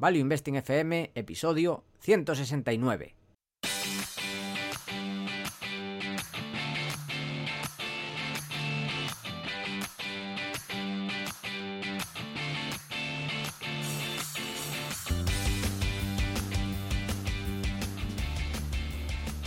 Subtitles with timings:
[0.00, 3.14] Value Investing FM, episodio 169.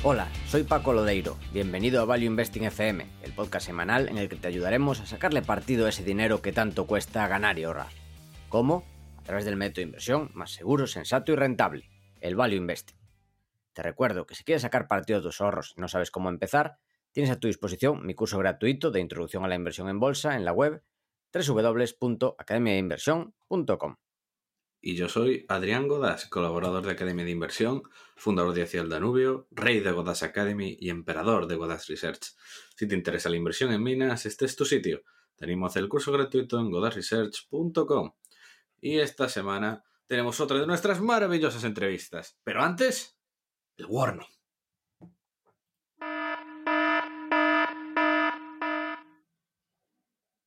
[0.04, 1.40] Hola, soy Paco Lodeiro.
[1.52, 5.42] Bienvenido a Value Investing FM, el podcast semanal en el que te ayudaremos a sacarle
[5.42, 7.90] partido a ese dinero que tanto cuesta ganar y ahorrar.
[8.50, 8.93] ¿Cómo?
[9.24, 12.98] A través del método de inversión más seguro, sensato y rentable, el Value Investing.
[13.72, 16.76] Te recuerdo que si quieres sacar partido de tus ahorros y no sabes cómo empezar,
[17.14, 20.44] tienes a tu disposición mi curso gratuito de introducción a la inversión en bolsa en
[20.44, 20.84] la web
[21.32, 23.96] www.academiainversión.com
[24.82, 27.84] y yo soy Adrián Godas, colaborador de Academia de Inversión,
[28.18, 32.36] fundador de Hacia Danubio, rey de Godas Academy y emperador de Godas Research.
[32.76, 35.04] Si te interesa la inversión en minas, este es tu sitio.
[35.38, 38.12] Te animo a hacer el curso gratuito en godasresearch.com.
[38.86, 42.38] Y esta semana tenemos otra de nuestras maravillosas entrevistas.
[42.44, 43.18] Pero antes,
[43.78, 44.28] el warning.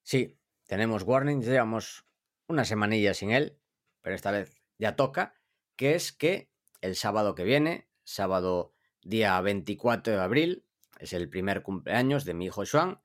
[0.02, 2.04] Sí, tenemos warning, llevamos
[2.46, 3.58] una semanilla sin él,
[4.02, 5.40] pero esta vez ya toca,
[5.74, 10.66] que es que el sábado que viene, sábado día 24 de abril,
[10.98, 13.00] es el primer cumpleaños de mi hijo Joan,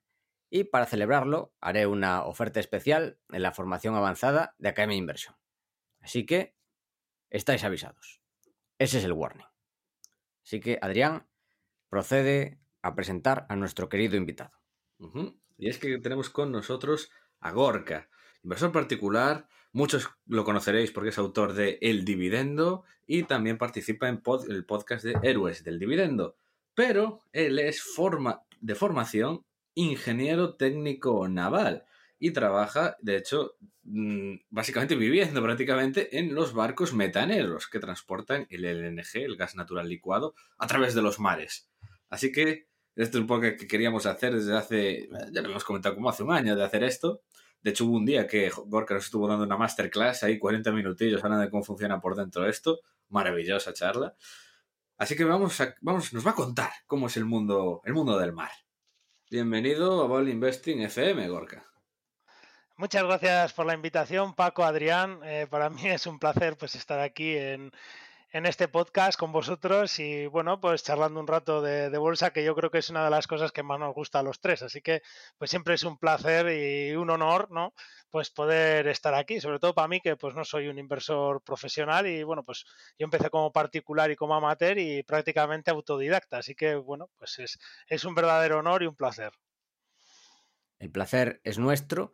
[0.52, 5.36] y para celebrarlo haré una oferta especial en la formación avanzada de Academia de Inversión.
[6.02, 6.56] Así que
[7.30, 8.22] estáis avisados.
[8.78, 9.46] Ese es el warning.
[10.44, 11.28] Así que, Adrián,
[11.90, 14.52] procede a presentar a nuestro querido invitado.
[15.58, 18.10] Y es que tenemos con nosotros a Gorka,
[18.44, 24.22] inversor particular, muchos lo conoceréis porque es autor de El Dividendo y también participa en
[24.50, 26.36] el podcast de Héroes del Dividendo.
[26.74, 31.86] Pero él es forma, de formación ingeniero técnico naval
[32.20, 38.66] y trabaja, de hecho, mm, básicamente viviendo prácticamente en los barcos metaneros que transportan el
[38.66, 41.70] LNG, el gas natural licuado, a través de los mares.
[42.10, 45.96] Así que esto es un poco que queríamos hacer desde hace, ya lo hemos comentado
[45.96, 47.22] como hace un año de hacer esto,
[47.62, 51.24] de hecho, hubo un día que Gorka nos estuvo dando una masterclass ahí, 40 minutillos,
[51.24, 52.80] hablando de cómo funciona por dentro esto.
[53.10, 54.16] Maravillosa charla.
[54.98, 58.34] Así que vamos, vamos, nos va a contar cómo es el mundo, el mundo del
[58.34, 58.52] mar.
[59.32, 61.64] Bienvenido a Ball Investing FM, Gorka.
[62.76, 65.22] Muchas gracias por la invitación, Paco, Adrián.
[65.24, 67.72] Eh, para mí es un placer pues estar aquí en,
[68.34, 72.56] en este podcast con vosotros y bueno, pues charlando un rato de, bolsa, que yo
[72.56, 74.62] creo que es una de las cosas que más nos gusta a los tres.
[74.62, 75.02] Así que
[75.38, 77.74] pues siempre es un placer y un honor, ¿no?
[78.10, 82.08] Pues poder estar aquí, sobre todo para mí que pues no soy un inversor profesional
[82.08, 82.66] y bueno, pues
[82.98, 86.38] yo empecé como particular y como amateur y prácticamente autodidacta.
[86.38, 89.34] Así que bueno, pues es, es un verdadero honor y un placer.
[90.80, 92.14] El placer es nuestro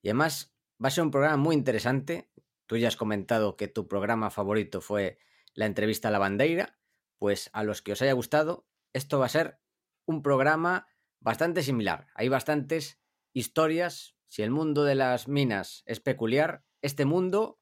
[0.00, 2.30] y además va a ser un programa muy interesante.
[2.66, 5.18] Tú ya has comentado que tu programa favorito fue
[5.54, 6.78] la entrevista a la bandeira,
[7.18, 9.60] pues a los que os haya gustado, esto va a ser
[10.06, 10.86] un programa
[11.20, 12.06] bastante similar.
[12.14, 13.00] Hay bastantes
[13.32, 14.16] historias.
[14.28, 17.60] Si el mundo de las minas es peculiar, este mundo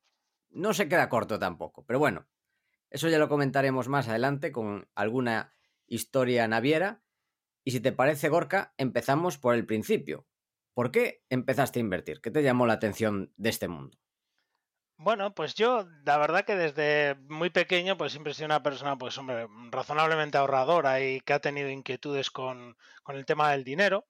[0.51, 1.85] no se queda corto tampoco.
[1.87, 2.29] Pero bueno,
[2.91, 5.53] eso ya lo comentaremos más adelante con alguna
[5.87, 7.03] historia naviera.
[7.65, 10.27] Y si te parece, Gorka, empezamos por el principio.
[10.75, 12.21] ¿Por qué empezaste a invertir?
[12.21, 13.99] ¿Qué te llamó la atención de este mundo?
[14.99, 18.97] Bueno, pues yo, la verdad que desde muy pequeño, pues siempre he sido una persona,
[18.97, 24.07] pues hombre, razonablemente ahorradora y que ha tenido inquietudes con, con el tema del dinero.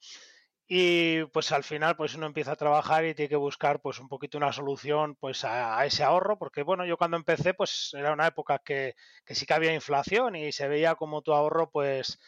[0.68, 4.08] Y pues al final, pues uno empieza a trabajar y tiene que buscar, pues un
[4.08, 8.12] poquito una solución, pues a, a ese ahorro, porque bueno, yo cuando empecé, pues era
[8.12, 12.18] una época que, que sí que había inflación y se veía como tu ahorro, pues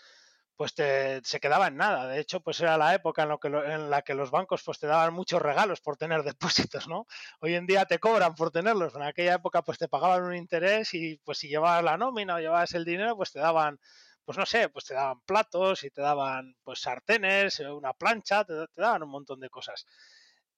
[0.59, 2.09] pues te, se quedaba en nada.
[2.09, 4.81] De hecho, pues era la época en, lo que en la que los bancos pues
[4.81, 7.07] te daban muchos regalos por tener depósitos, ¿no?
[7.39, 8.97] Hoy en día te cobran por tenerlos.
[8.97, 12.41] En aquella época pues te pagaban un interés y pues si llevabas la nómina o
[12.41, 13.79] llevabas el dinero pues te daban,
[14.25, 18.55] pues no sé, pues te daban platos y te daban pues sartenes, una plancha, te,
[18.75, 19.87] daban un montón de cosas.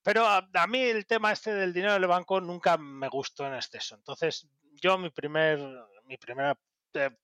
[0.02, 3.54] Pero a, a, mí el tema este del dinero del banco nunca me gustó en
[3.54, 3.96] exceso.
[3.96, 4.48] Entonces,
[4.80, 5.60] yo mi primer,
[6.04, 6.58] mi primera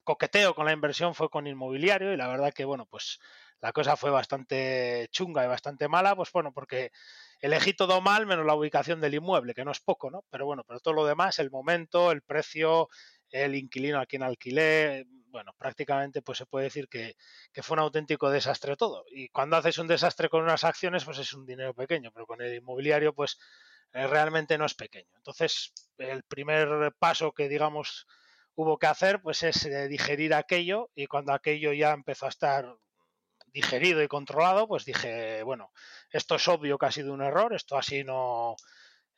[0.04, 3.18] coqueteo con la inversión fue con inmobiliario y la verdad que, bueno, pues
[3.60, 6.92] la cosa fue bastante chunga y bastante mala, pues bueno, porque
[7.40, 10.24] elegí todo mal menos la ubicación del inmueble, que no es poco, ¿no?
[10.30, 12.88] Pero bueno, pero todo lo demás, el momento, el precio,
[13.30, 17.16] el inquilino a quien alquilé, bueno, prácticamente pues se puede decir que,
[17.52, 19.04] que, fue un auténtico desastre todo.
[19.10, 22.40] Y cuando haces un desastre con unas acciones, pues es un dinero pequeño, pero con
[22.40, 23.38] el inmobiliario, pues
[23.92, 25.10] eh, realmente no es pequeño.
[25.16, 28.06] Entonces, el primer paso que digamos
[28.56, 32.76] hubo que hacer pues es eh, digerir aquello y cuando aquello ya empezó a estar
[33.47, 35.73] digerido y controlado, pues dije, bueno,
[36.11, 38.56] esto es obvio que ha sido un error, esto así no,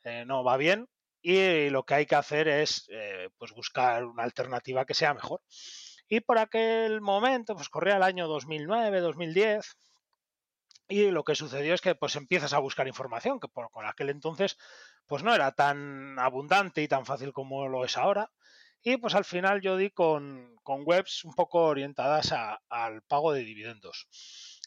[0.03, 0.87] eh, no va bien
[1.21, 5.41] y lo que hay que hacer es eh, pues buscar una alternativa que sea mejor.
[6.07, 9.77] Y por aquel momento, pues corría el año 2009, 2010,
[10.87, 14.57] y lo que sucedió es que pues empiezas a buscar información, que por, aquel entonces
[15.05, 18.31] pues no era tan abundante y tan fácil como lo es ahora.
[18.81, 22.33] Y pues al final yo di con, webs un poco orientadas
[22.69, 24.07] al pago de dividendos.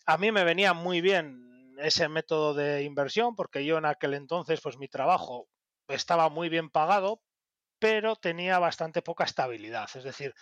[0.07, 4.61] A mí me venía muy bien ese método de inversión porque yo en aquel entonces
[4.61, 5.49] pues mi trabajo
[5.89, 7.23] estaba muy bien pagado,
[7.79, 9.89] pero tenía bastante poca estabilidad.
[9.95, 10.35] Es decir,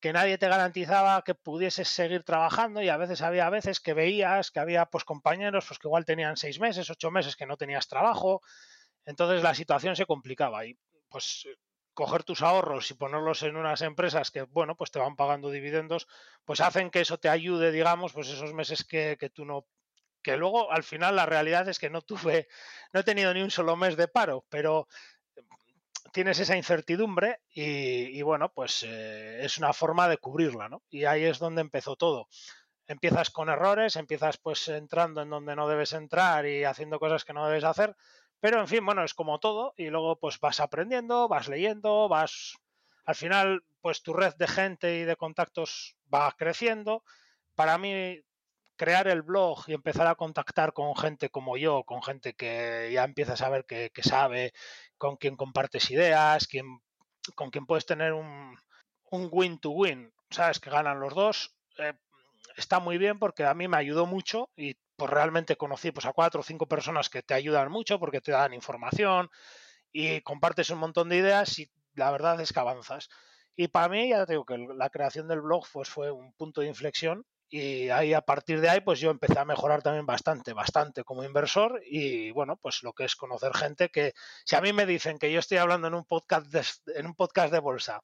[0.00, 4.50] que nadie te garantizaba que pudieses seguir trabajando y a veces había veces que veías
[4.50, 7.86] que había pues compañeros pues que igual tenían seis meses, ocho meses que no tenías
[7.86, 8.40] trabajo,
[9.04, 10.78] entonces la situación se complicaba y
[11.08, 11.46] pues
[11.94, 16.06] coger tus ahorros y ponerlos en unas empresas que bueno pues te van pagando dividendos
[16.44, 19.66] pues hacen que eso te ayude digamos pues esos meses que, que tú no
[20.22, 22.48] que luego al final la realidad es que no tuve
[22.92, 24.86] no he tenido ni un solo mes de paro pero
[26.12, 30.82] tienes esa incertidumbre y, bueno, pues eh, es una forma de cubrirla, ¿no?
[30.90, 32.28] Y ahí es donde empezó todo.
[32.86, 37.32] Empiezas con errores, empiezas pues entrando en donde no debes entrar y haciendo cosas que
[37.32, 37.94] no debes hacer,
[38.40, 42.56] pero en fin, bueno, es como todo y luego pues vas aprendiendo, vas leyendo, vas...
[43.04, 47.02] Al final, pues tu red de gente y de contactos va creciendo.
[47.54, 48.22] Para mí,
[48.80, 53.04] crear el blog y empezar a contactar con gente como yo, con gente que ya
[53.04, 54.54] empieza a saber que, sabe,
[54.96, 56.48] con quien compartes ideas,
[57.34, 58.56] con quien puedes tener un,
[59.10, 61.92] win to win, sabes que ganan los dos, eh,
[62.56, 66.12] está muy bien porque a mí me ayudó mucho y pues realmente conocí pues a
[66.12, 69.30] cuatro o cinco personas que te ayudan mucho porque te dan información
[69.92, 73.08] y compartes un montón de ideas y la verdad es que avanzas.
[73.56, 76.60] Y para mí, ya te digo que la creación del blog pues, fue un punto
[76.60, 80.52] de inflexión y ahí a partir de ahí pues yo empecé a mejorar también bastante,
[80.52, 84.12] bastante como inversor y bueno, pues lo que es conocer gente que
[84.44, 86.62] si a mí me dicen que yo estoy hablando en un podcast de,
[86.94, 88.02] en un podcast de bolsa,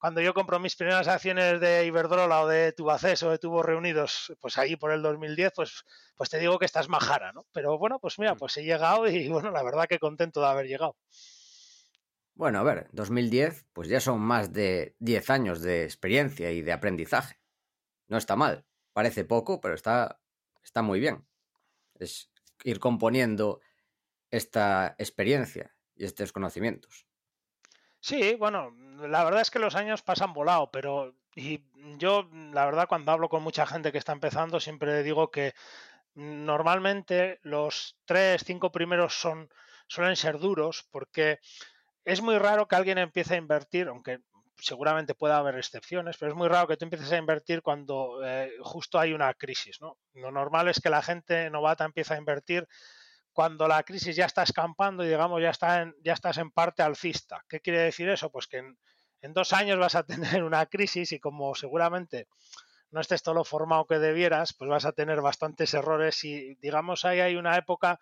[0.00, 4.32] cuando yo compro mis primeras acciones de Iberdrola o de Tubacés o de Tubos Reunidos,
[4.40, 5.84] pues ahí por el 2010, pues,
[6.16, 7.46] pues te digo que estás majara, ¿no?
[7.52, 8.38] Pero bueno, pues mira, mm.
[8.38, 10.96] pues he llegado y bueno, la verdad que contento de haber llegado.
[12.34, 16.72] Bueno, a ver, 2010, pues ya son más de 10 años de experiencia y de
[16.72, 17.38] aprendizaje.
[18.08, 20.20] No está mal parece poco, pero está,
[20.62, 21.26] está muy bien.
[21.94, 22.30] Es
[22.64, 23.60] ir componiendo
[24.30, 27.06] esta experiencia y estos conocimientos.
[28.00, 31.62] Sí, bueno, la verdad es que los años pasan volado, pero y
[31.98, 35.52] yo, la verdad, cuando hablo con mucha gente que está empezando, siempre digo que
[36.14, 39.48] normalmente los tres, cinco primeros son,
[39.88, 41.40] suelen ser duros porque
[42.04, 44.20] es muy raro que alguien empiece a invertir, aunque
[44.58, 48.52] seguramente pueda haber excepciones, pero es muy raro que tú empieces a invertir cuando eh,
[48.62, 49.80] justo hay una crisis.
[49.80, 49.98] ¿no?
[50.14, 52.66] Lo normal es que la gente novata empiece a invertir
[53.32, 56.82] cuando la crisis ya está escampando y digamos ya, está en, ya estás en parte
[56.82, 57.44] alcista.
[57.48, 58.30] ¿Qué quiere decir eso?
[58.30, 62.28] Pues que en, dos años vas a tener una crisis y como seguramente
[62.90, 67.04] no estés todo lo formado que debieras, pues vas a tener bastantes errores y digamos
[67.04, 68.00] ahí hay una época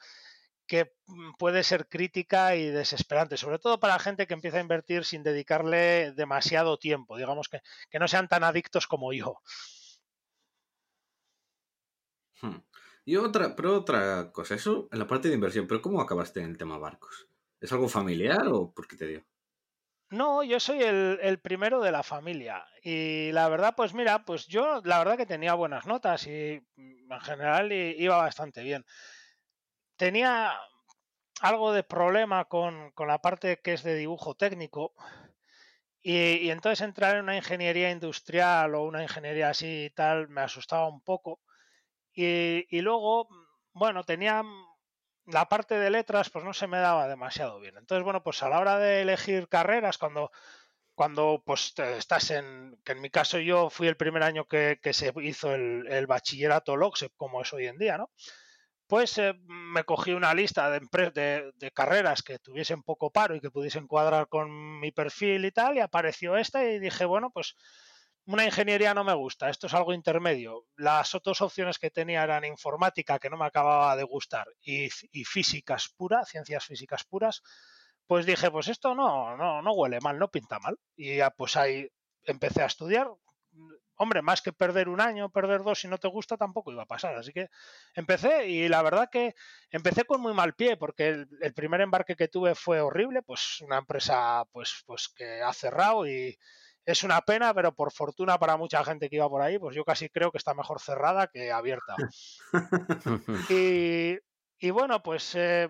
[0.66, 5.04] que mm, puede ser crítica y desesperante, sobre todo para gente que empieza a invertir
[5.04, 7.60] sin dedicarle demasiado tiempo, digamos que,
[7.98, 9.40] no sean tan adictos como yo.
[12.40, 12.58] Hmm.
[13.08, 16.50] Y otra, pero otra cosa, eso en la parte de inversión, pero ¿cómo acabaste en
[16.50, 17.28] el tema barcos?
[17.60, 19.24] ¿Es algo familiar o por qué te dio?
[20.10, 22.64] No, yo soy el, el, primero de la familia.
[22.82, 27.12] Y la verdad, pues mira, pues yo la verdad que tenía buenas notas y mm,
[27.12, 28.84] en general iba bastante bien
[29.98, 30.52] tenía
[31.42, 34.94] algo de problema con, la parte que es de dibujo técnico
[36.00, 40.88] y, entonces entrar en una ingeniería industrial o una ingeniería así y tal me asustaba
[40.88, 41.40] un poco.
[42.20, 43.28] Y, luego,
[43.72, 44.42] bueno, tenía
[45.26, 47.76] la parte de letras, pues no se me daba demasiado bien.
[47.76, 50.32] Entonces, bueno, pues a la hora de elegir carreras, cuando,
[50.94, 55.12] cuando pues estás en, que en mi caso yo fui el primer año que, se
[55.22, 58.10] hizo el, el bachillerato LOXEP, como es hoy en día, ¿no?
[58.88, 63.50] pues eh, me cogí una lista de, de, carreras que tuviesen poco paro y que
[63.50, 67.54] pudiesen cuadrar con mi perfil y tal, y apareció esta y dije, bueno, pues
[68.28, 70.66] una ingeniería no me gusta, esto es algo intermedio.
[70.76, 75.24] Las otras opciones que tenía eran informática, que no me acababa de gustar, y, y
[75.24, 77.42] físicas puras, ciencias físicas puras,
[78.06, 80.78] pues dije, pues esto no, no, no huele mal, no pinta mal.
[80.96, 81.88] Y ya pues ahí
[82.24, 83.08] empecé a estudiar,
[83.96, 86.86] hombre, más que perder un año, perder dos, si no te gusta, tampoco iba a
[86.86, 87.16] pasar.
[87.16, 87.48] Así que
[87.94, 89.34] empecé y la verdad que
[89.70, 93.78] empecé con muy mal pie, porque el, primer embarque que tuve fue horrible, pues una
[93.78, 96.38] empresa pues, pues que ha cerrado y
[96.88, 99.84] es una pena, pero por fortuna para mucha gente que iba por ahí, pues yo
[99.84, 101.94] casi creo que está mejor cerrada que abierta.
[103.50, 105.68] y, bueno, pues eh,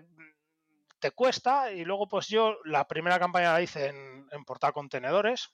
[0.97, 5.49] te cuesta y luego pues yo la primera campaña la hice en, en portar contenedores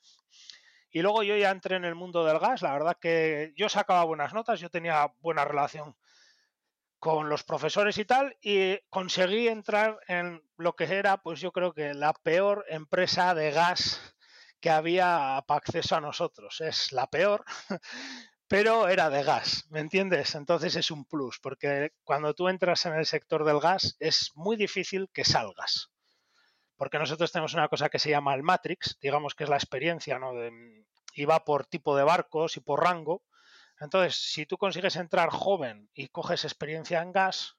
[0.92, 4.04] y luego yo ya entré en el mundo del gas, la verdad que yo sacaba
[4.04, 5.96] buenas notas, yo tenía buena relación
[7.00, 11.72] con los profesores y tal, y conseguí entrar en lo que era, pues yo creo
[11.72, 14.15] que la peor empresa de gas
[14.60, 16.60] que había para acceso a nosotros.
[16.60, 17.44] Es la peor,
[18.48, 20.34] pero era de gas, ¿me entiendes?
[20.34, 24.56] Entonces es un plus, porque cuando tú entras en el sector del gas es muy
[24.56, 25.90] difícil que salgas.
[26.76, 30.18] Porque nosotros tenemos una cosa que se llama el Matrix, digamos que es la experiencia,
[30.18, 30.32] ¿no?
[31.14, 33.22] Y va por tipo de barcos y por rango.
[33.80, 37.56] Entonces, si tú consigues entrar joven y coges experiencia en gas,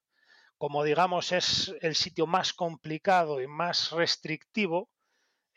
[0.57, 4.89] como digamos es el sitio más complicado y más restrictivo,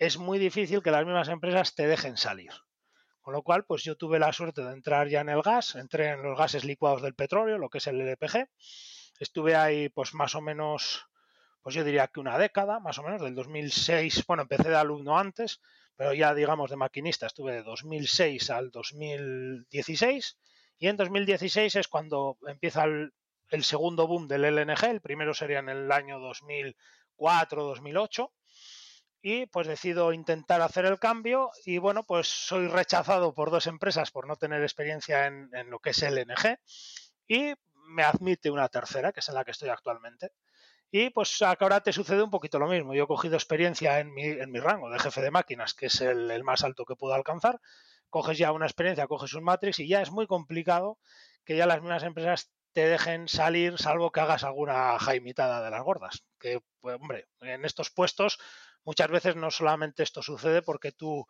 [0.00, 2.50] es muy difícil que las mismas empresas te dejen salir.
[3.20, 6.08] Con lo cual, pues yo tuve la suerte de entrar ya en el gas, entré
[6.08, 8.48] en los gases licuados del petróleo, lo que es el LPG.
[9.18, 11.04] Estuve ahí pues más o menos,
[11.60, 15.18] pues yo diría que una década, más o menos, del 2006, bueno, empecé de alumno
[15.18, 15.60] antes,
[15.96, 20.38] pero ya digamos de maquinista estuve de 2006 al 2016
[20.78, 23.12] y en 2016 es cuando empieza el,
[23.62, 26.18] segundo boom del LNG, el primero sería en el año
[27.18, 28.30] 2004-2008
[29.22, 34.10] y pues decido intentar hacer el cambio y bueno, pues soy rechazado por dos empresas
[34.10, 36.58] por no tener experiencia en, lo que es LNG
[37.28, 37.52] y
[37.88, 40.32] me admite una tercera, que es en la que estoy actualmente.
[40.92, 42.94] Y pues ahora te sucede un poquito lo mismo.
[42.94, 46.00] Yo he cogido experiencia en mi, en mi rango de jefe de máquinas, que es
[46.00, 47.60] el, más alto que puedo alcanzar.
[48.08, 50.98] Coges ya una experiencia, coges un matrix y ya es muy complicado
[51.44, 55.82] que ya las mismas empresas te dejen salir, salvo que hagas alguna jaimitada de las
[55.82, 56.24] gordas.
[56.38, 58.38] Que, pues, hombre, en estos puestos
[58.84, 61.26] muchas veces no solamente esto sucede porque tú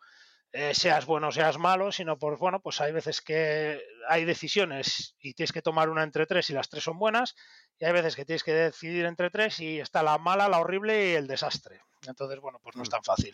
[0.53, 5.15] eh, seas bueno o seas malo, sino por, bueno, pues hay veces que hay decisiones
[5.21, 7.35] y tienes que tomar una entre tres y las tres son buenas,
[7.79, 11.11] y hay veces que tienes que decidir entre tres y está la mala, la horrible
[11.11, 11.79] y el desastre.
[12.05, 12.91] Entonces, bueno, pues no es mm.
[12.91, 13.33] tan fácil.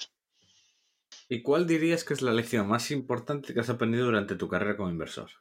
[1.27, 4.77] ¿Y cuál dirías que es la lección más importante que has aprendido durante tu carrera
[4.77, 5.31] como inversor?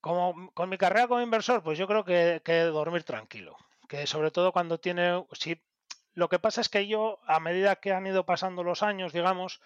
[0.00, 3.56] Como, con mi carrera como inversor, pues yo creo que, que dormir tranquilo.
[3.88, 5.60] Que sobre todo cuando tiene, si
[6.14, 9.60] lo que pasa es que yo, a medida que han ido pasando los años, digamos,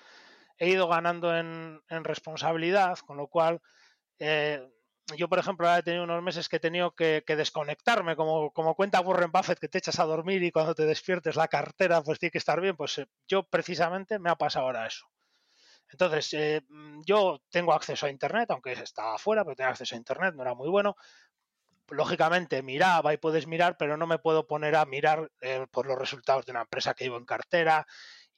[0.58, 3.60] he ido ganando en, responsabilidad, con lo cual
[4.18, 4.66] eh,
[5.16, 9.00] yo, por ejemplo, he tenido unos meses que he tenido que, desconectarme, como, como cuenta
[9.00, 12.32] Warren Buffett, que te echas a dormir y cuando te despiertes la cartera pues tiene
[12.32, 15.06] que estar bien, pues eh, yo precisamente me ha pasado ahora eso.
[15.88, 16.62] Entonces, eh,
[17.04, 20.54] yo tengo acceso a Internet, aunque estaba afuera, pero tengo acceso a Internet, no era
[20.54, 20.96] muy bueno,
[21.88, 25.98] lógicamente miraba y puedes mirar, pero no me puedo poner a mirar eh, por los
[25.98, 27.86] resultados de una empresa que llevo en cartera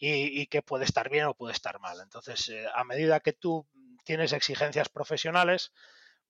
[0.00, 1.98] y, que puede estar bien o puede estar mal.
[2.00, 3.66] Entonces, eh, a medida que tú
[4.04, 5.72] tienes exigencias profesionales,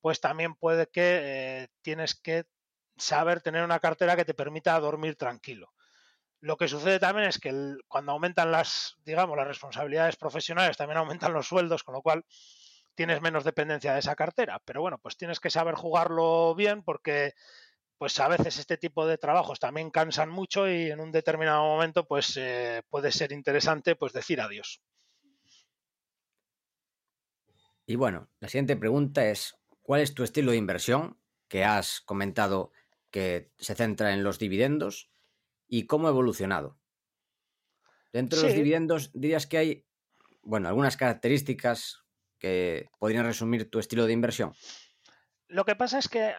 [0.00, 2.44] pues también puede que eh, tienes que
[2.96, 5.74] saber tener una cartera que te permita dormir tranquilo.
[6.40, 7.52] Lo que sucede también es que
[7.88, 12.24] cuando aumentan las, digamos, las responsabilidades profesionales, también aumentan los sueldos, con lo cual
[12.98, 14.60] tienes menos dependencia de esa cartera.
[14.64, 17.34] Pero bueno, pues tienes que saber jugarlo bien porque
[17.96, 22.08] pues a veces este tipo de trabajos también cansan mucho y en un determinado momento
[22.08, 24.82] pues eh, puede ser interesante pues decir adiós.
[27.86, 31.20] Y bueno, la siguiente pregunta es, ¿cuál es tu estilo de inversión?
[31.46, 32.72] Que has comentado
[33.12, 35.08] que se centra en los dividendos
[35.68, 36.80] y cómo ha evolucionado.
[38.12, 39.86] Dentro de los dividendos dirías que hay,
[40.42, 42.07] bueno, algunas características
[42.38, 44.54] que podrían resumir tu estilo de inversión?
[45.48, 46.34] Lo que pasa es que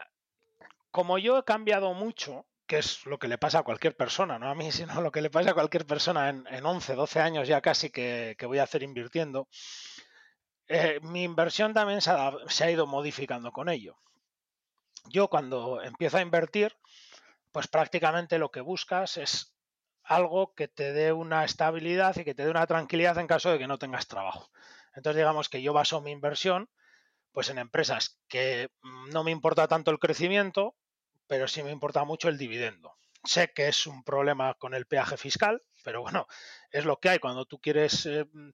[0.92, 4.50] como yo he cambiado mucho, que es lo que le pasa a cualquier persona, no
[4.50, 7.62] a mí, sino lo que le pasa a cualquier persona en, 11, 12 años ya
[7.62, 9.48] casi que, voy a hacer invirtiendo,
[10.68, 13.98] eh, mi inversión también se ha, ido modificando con ello.
[15.06, 16.78] Yo cuando empiezo a invertir,
[17.52, 19.56] pues prácticamente lo que buscas es
[20.04, 23.58] algo que te dé una estabilidad y que te dé una tranquilidad en caso de
[23.58, 24.52] que no tengas trabajo.
[24.96, 26.70] Entonces, digamos que yo baso mi inversión
[27.32, 30.76] pues en empresas que mm, no me importa tanto el crecimiento,
[31.28, 32.96] pero sí me importa mucho el dividendo.
[33.24, 36.28] Sé que es un problema con el peaje fiscal, pero bueno,
[36.72, 38.50] es lo que hay cuando tú quieres eh, mm,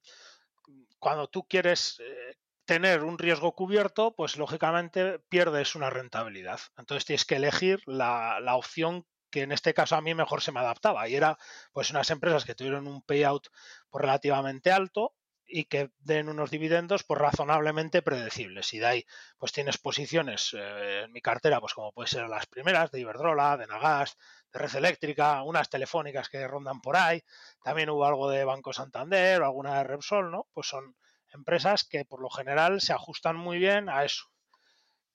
[0.98, 6.60] cuando tú quieres eh, tener un riesgo cubierto, pues lógicamente pierdes una rentabilidad.
[6.76, 10.52] Entonces tienes que elegir la, la, opción que en este caso a mí mejor se
[10.52, 11.38] me adaptaba y era
[11.72, 13.48] pues unas empresas que tuvieron un payout
[13.90, 15.15] pues, relativamente alto
[15.48, 18.72] y que den unos dividendos pues razonablemente predecibles.
[18.74, 19.06] Y de ahí
[19.38, 23.56] pues tienes posiciones eh, en mi cartera, pues como puede ser las primeras de Iberdrola,
[23.56, 24.16] de Nagas,
[24.52, 27.22] de Red Eléctrica, unas telefónicas que rondan por ahí,
[27.62, 30.46] también hubo algo de Banco Santander o alguna de Repsol, ¿no?
[30.52, 30.96] Pues son
[31.32, 34.26] empresas que por lo general se ajustan muy bien a eso.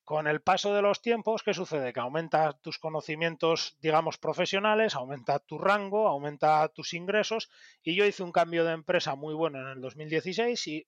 [0.03, 1.93] Con el paso de los tiempos, ¿qué sucede?
[1.93, 7.49] Que aumenta tus conocimientos, digamos, profesionales, aumenta tu rango, aumenta tus ingresos.
[7.83, 10.87] Y yo hice un cambio de empresa muy bueno en el 2016 y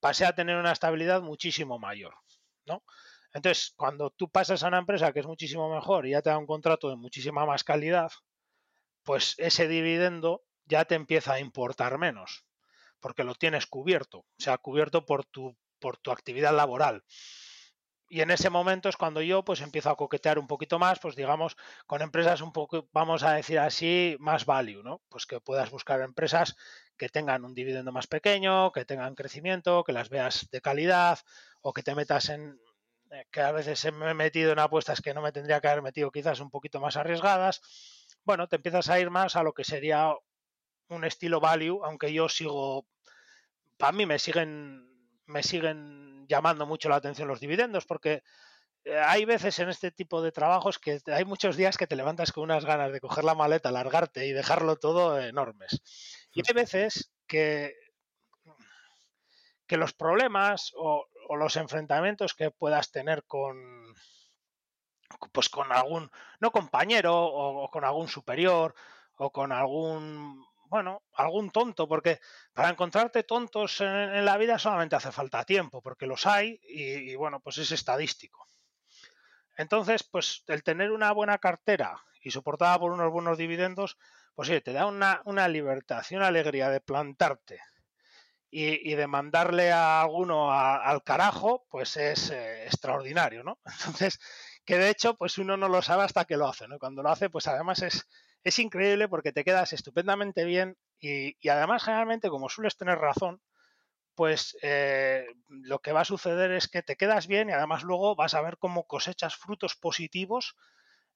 [0.00, 2.14] pasé a tener una estabilidad muchísimo mayor,
[2.66, 2.82] ¿no?
[3.32, 6.38] Entonces, cuando tú pasas a una empresa que es muchísimo mejor y ya te da
[6.38, 8.12] un contrato de muchísima más calidad,
[9.02, 12.46] pues ese dividendo ya te empieza a importar menos,
[13.00, 17.04] porque lo tienes cubierto, o sea, cubierto por tu, por tu actividad laboral
[18.08, 21.16] y en ese momento es cuando yo pues empiezo a coquetear un poquito más, pues
[21.16, 21.56] digamos,
[21.86, 25.02] con empresas un poco, vamos a decir así, más value, ¿no?
[25.08, 26.56] Pues que puedas buscar empresas
[26.96, 31.18] que tengan un dividendo más pequeño, que tengan crecimiento, que las veas de calidad
[31.62, 32.58] o que te metas en
[33.10, 35.82] eh, que a veces me he metido en apuestas que no me tendría que haber
[35.82, 37.60] metido quizás un poquito más arriesgadas.
[38.24, 40.12] Bueno, te empiezas a ir más a lo que sería
[40.88, 42.86] un estilo value, aunque yo sigo,
[43.76, 44.93] para mí me siguen,
[45.26, 48.22] me siguen llamando mucho la atención los dividendos, porque
[48.84, 52.32] eh, hay veces en este tipo de trabajos que hay muchos días que te levantas
[52.32, 55.82] con unas ganas de coger la maleta, largarte y dejarlo todo enormes.
[56.32, 57.74] Y hay veces que,
[59.66, 63.94] que los problemas o, los enfrentamientos que puedas tener con
[65.32, 68.74] pues con algún no compañero o con algún superior
[69.16, 72.18] o con algún bueno, algún tonto, porque
[72.52, 77.38] para encontrarte tontos en, la vida solamente hace falta tiempo, porque los hay y, bueno,
[77.38, 78.48] pues es estadístico.
[79.56, 83.98] Entonces, pues el tener una buena cartera y soportada por unos buenos dividendos,
[84.34, 87.60] pues sí, te da una, libertad y una alegría de plantarte
[88.50, 93.60] y, de mandarle a alguno al carajo, pues es eh, extraordinario, ¿no?
[93.78, 94.18] Entonces,
[94.64, 96.80] que de hecho, pues uno no lo sabe hasta que lo hace, ¿no?
[96.80, 98.08] Cuando lo hace, pues además es,
[98.44, 103.40] es increíble porque te quedas estupendamente bien y, además generalmente como sueles tener razón,
[104.14, 108.14] pues eh, lo que va a suceder es que te quedas bien y además luego
[108.14, 110.56] vas a ver cómo cosechas frutos positivos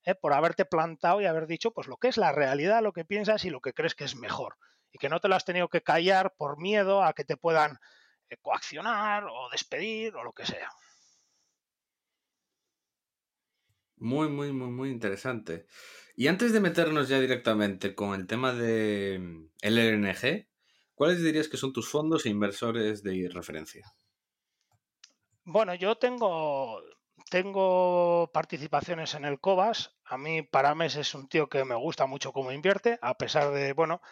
[0.05, 3.05] eh, por haberte plantado y haber dicho pues lo que es la realidad, lo que
[3.05, 4.57] piensas y lo que crees que es mejor.
[4.91, 7.79] Y que no te lo has tenido que callar por miedo a que te puedan
[8.31, 10.71] eh, coaccionar o despedir o lo que sea.
[13.97, 15.67] Muy, muy, muy, muy interesante.
[16.21, 20.49] Y antes de meternos ya directamente con el tema de mm, LNG,
[20.97, 23.95] ¿cuáles dirías que son tus fondos e inversores de referencia?
[25.45, 26.83] Bueno, yo tengo,
[27.31, 29.97] tengo participaciones en el COBAS.
[30.07, 33.73] A mí, Parames es un tío que me gusta mucho cómo invierte, a pesar de,
[33.73, 34.03] bueno,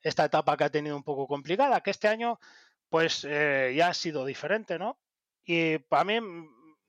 [0.00, 2.40] esta etapa que ha tenido un poco complicada, que este año,
[2.88, 4.98] pues eh, ya ha sido diferente, ¿no?
[5.44, 6.18] Y para mí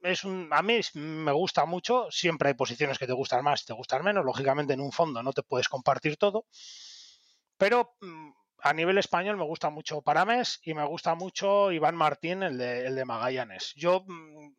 [0.04, 3.66] es un, a mí me gusta mucho, siempre hay posiciones que te gustan más y
[3.66, 6.46] te gustan menos, lógicamente en un fondo no te puedes compartir todo,
[7.58, 8.32] pero mm,
[8.64, 12.86] a nivel español me gusta mucho Parames y me gusta mucho Iván Martín, el de,
[12.88, 13.74] el de Magallanes.
[13.76, 14.54] Yo mm,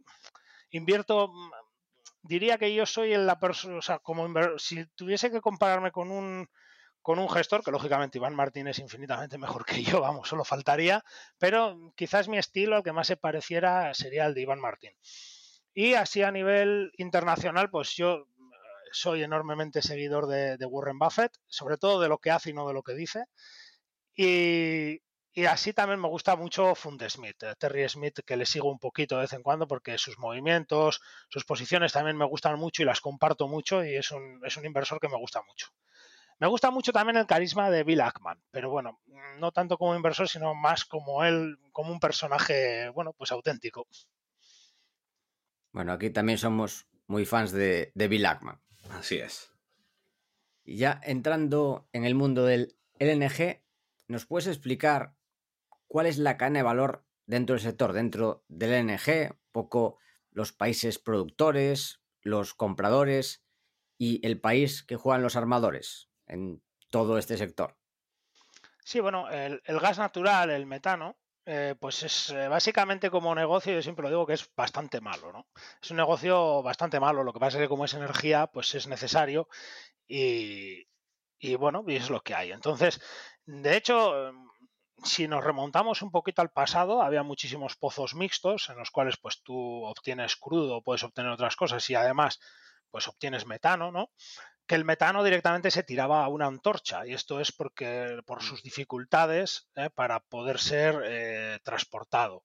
[0.71, 1.51] invierto, mm,
[2.23, 4.29] diría que yo soy la persona, o sea, como
[4.59, 6.49] si tuviese que compararme con un
[7.05, 11.05] con un gestor, que lógicamente Iván Martín es infinitamente mejor que yo, vamos, solo faltaría,
[11.39, 14.93] pero quizás mi estilo que más se pareciera sería el de Iván Martín.
[15.75, 18.27] Y así a nivel internacional, pues yo eh,
[18.93, 22.75] soy enormemente seguidor de, Warren Buffett, sobre todo de lo que hace y no de
[22.75, 23.25] lo que dice.
[24.17, 25.01] Y,
[25.49, 29.17] así también me gusta mucho Fund Smith, eh, Terry Smith, que le sigo un poquito
[29.17, 33.01] de vez en cuando porque sus movimientos, sus posiciones también me gustan mucho y las
[33.01, 35.69] comparto mucho y es un, es un inversor que me gusta mucho.
[36.39, 39.01] Me gusta mucho también el carisma de Bill Ackman, pero bueno,
[39.39, 43.87] no tanto como inversor, sino más como él, como un personaje, bueno, pues auténtico.
[45.75, 48.63] Bueno, aquí también somos muy fans de, Bill Ackman.
[48.91, 49.53] Así es.
[50.63, 53.61] Y ya entrando en el mundo del LNG,
[54.07, 55.17] ¿nos puedes explicar
[55.89, 59.37] cuál es la cadena de valor dentro del sector, dentro del LNG?
[59.51, 59.99] poco
[60.31, 63.45] los países productores, los compradores
[63.99, 67.77] y el país que juegan los armadores en todo este sector.
[68.85, 73.83] Sí, bueno, el gas natural, el metano, eh, pues es eh, básicamente como negocio, yo
[73.83, 75.47] siempre lo digo que es bastante malo, ¿no?
[75.83, 78.87] Es un negocio bastante malo, lo que pasa es que como es energía, pues es
[78.87, 79.49] necesario
[80.07, 80.87] y,
[81.59, 82.53] bueno, y es lo que hay.
[82.53, 83.01] Entonces,
[83.47, 84.49] de hecho, em,
[85.05, 89.43] si nos remontamos un poquito al pasado, había muchísimos pozos mixtos en los cuales pues
[89.43, 92.41] tú obtienes crudo, puedes obtener otras cosas y además
[92.91, 94.11] pues obtienes metano, ¿no?
[94.67, 98.63] Que el metano directamente se tiraba a una antorcha y esto es porque por sus
[98.63, 99.91] dificultades ¿eh?
[99.95, 102.45] para poder ser eh, transportado.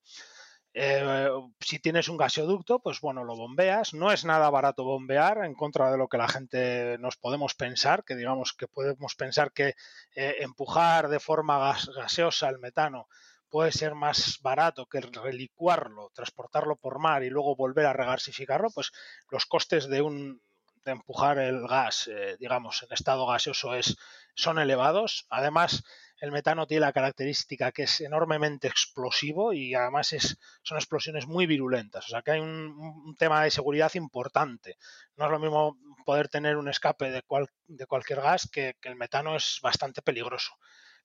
[0.74, 1.30] Eh,
[1.60, 3.94] si tienes un gasoducto, pues bueno, lo bombeas.
[3.94, 8.04] No es nada barato bombear en contra de lo que la gente nos podemos pensar,
[8.04, 9.74] que digamos que podemos pensar que
[10.14, 13.08] empujar de forma gaseosa el metano
[13.50, 18.92] puede ser más barato que relicuarlo, transportarlo por mar y luego volver a regasificarlo, pues
[19.32, 20.40] los costes de un
[20.84, 23.96] de empujar el gas, eh, digamos, en estado gaseoso es,
[24.36, 25.26] son elevados.
[25.30, 25.84] Además,
[26.22, 31.46] el metano tiene la característica que es enormemente explosivo y además es, son explosiones muy
[31.46, 32.06] virulentas.
[32.06, 34.78] O sea que hay un, tema de seguridad importante.
[35.16, 37.24] No es lo mismo poder tener un escape de,
[37.68, 40.54] de cualquier gas que, el metano es bastante peligroso.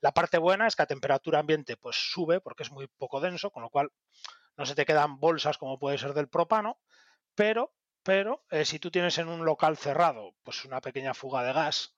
[0.01, 3.51] La parte buena es que a temperatura ambiente pues sube porque es muy poco denso,
[3.51, 3.91] con lo cual
[4.57, 6.79] no se te quedan bolsas como puede ser del propano,
[7.35, 7.73] pero,
[8.05, 11.97] pero eh, si tú tienes en un local cerrado pues una pequeña fuga de gas,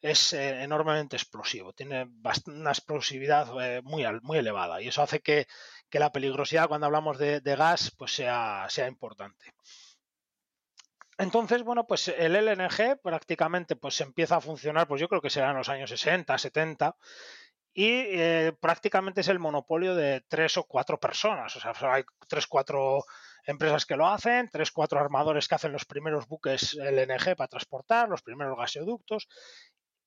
[0.00, 2.08] es eh, enormemente explosivo, tiene
[2.46, 5.46] una explosividad eh, muy, muy elevada y eso hace que,
[5.92, 9.52] la peligrosidad cuando hablamos de, gas pues sea, sea, importante.
[11.18, 15.50] Entonces, bueno, pues el LNG prácticamente pues empieza a funcionar, pues yo creo que será
[15.50, 16.96] en los años 60, 70
[17.74, 23.04] y prácticamente es el monopolio de tres o cuatro personas, o sea, hay tres, cuatro
[23.46, 28.08] empresas que lo hacen, tres, cuatro armadores que hacen los primeros buques LNG para transportar,
[28.08, 29.28] los primeros gasoductos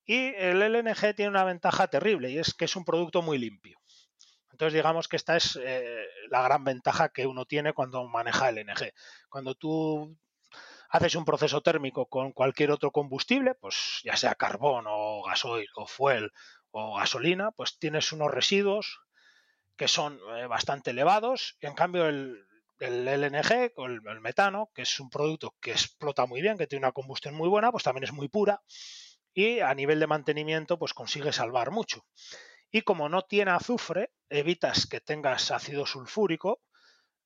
[0.06, 3.80] y el LNG tiene una ventaja terrible y es que es un producto muy limpio.
[4.52, 8.94] Entonces digamos que esta es eh, la gran ventaja que uno tiene cuando maneja LNG.
[9.30, 10.16] Cuando tú
[10.90, 15.88] haces un proceso térmico con cualquier otro combustible, pues ya sea carbón o gasoil o
[15.88, 16.32] fuel
[16.72, 19.00] o gasolina, pues tienes unos residuos
[19.76, 22.46] que son eh, bastante elevados y en cambio el,
[22.80, 26.92] LNG, o el metano, que es un producto que explota muy bien, que tiene una
[26.92, 28.62] combustión muy buena, pues también es muy pura
[29.34, 32.06] y a nivel de mantenimiento pues consigue salvar mucho.
[32.72, 36.62] Y como no tiene azufre, evitas que tengas ácido sulfúrico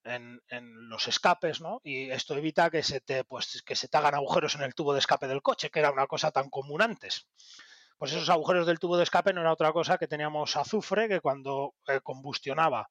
[0.04, 0.42] en,
[0.90, 1.82] los escapes, ¿no?
[1.84, 5.00] Y esto evita que se te pues que se hagan agujeros en el tubo de
[5.00, 7.28] escape del coche, que era una cosa tan común antes.
[7.98, 11.20] Pues esos agujeros del tubo de escape no era otra cosa que teníamos azufre que
[11.20, 12.90] cuando eh, combustionaba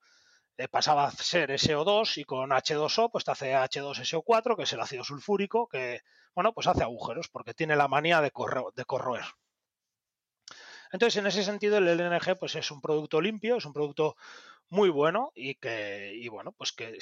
[0.71, 5.05] pasaba a ser SO2 y con H2O pues te hace H2SO4, que es el ácido
[5.05, 6.01] sulfúrico, que
[6.35, 9.25] bueno, pues hace agujeros porque tiene la manía de, corroer.
[10.93, 14.17] Entonces, en ese sentido, el LNG pues es un producto limpio, es un producto
[14.69, 16.99] muy bueno y que, y bueno, pues que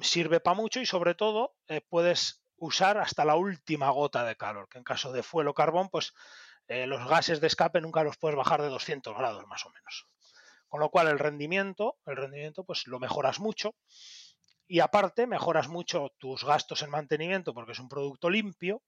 [0.00, 4.68] sirve para mucho y sobre todo eh, puedes usar hasta la última gota de calor,
[4.68, 6.14] que en caso de fuel o carbón, pues
[6.68, 10.08] eh, los gases de escape nunca los puedes bajar de 200 grados más o menos.
[10.72, 13.74] Con lo cual el rendimiento, el rendimiento pues lo mejoras mucho
[14.66, 18.82] y aparte mejoras mucho tus gastos en mantenimiento porque es un producto limpio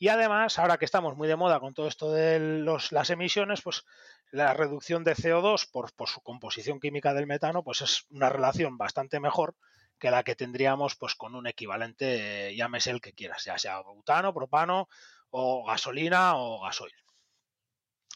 [0.00, 3.62] y además, ahora que estamos muy de moda con todo esto de los, las emisiones,
[3.62, 3.84] pues
[4.32, 8.76] la reducción de CO2 por, por, su composición química del metano, pues es una relación
[8.76, 9.54] bastante mejor
[10.00, 14.34] que la que tendríamos pues con un equivalente, llámese el que quieras, ya sea butano,
[14.34, 14.88] propano
[15.30, 16.92] o gasolina o gasoil.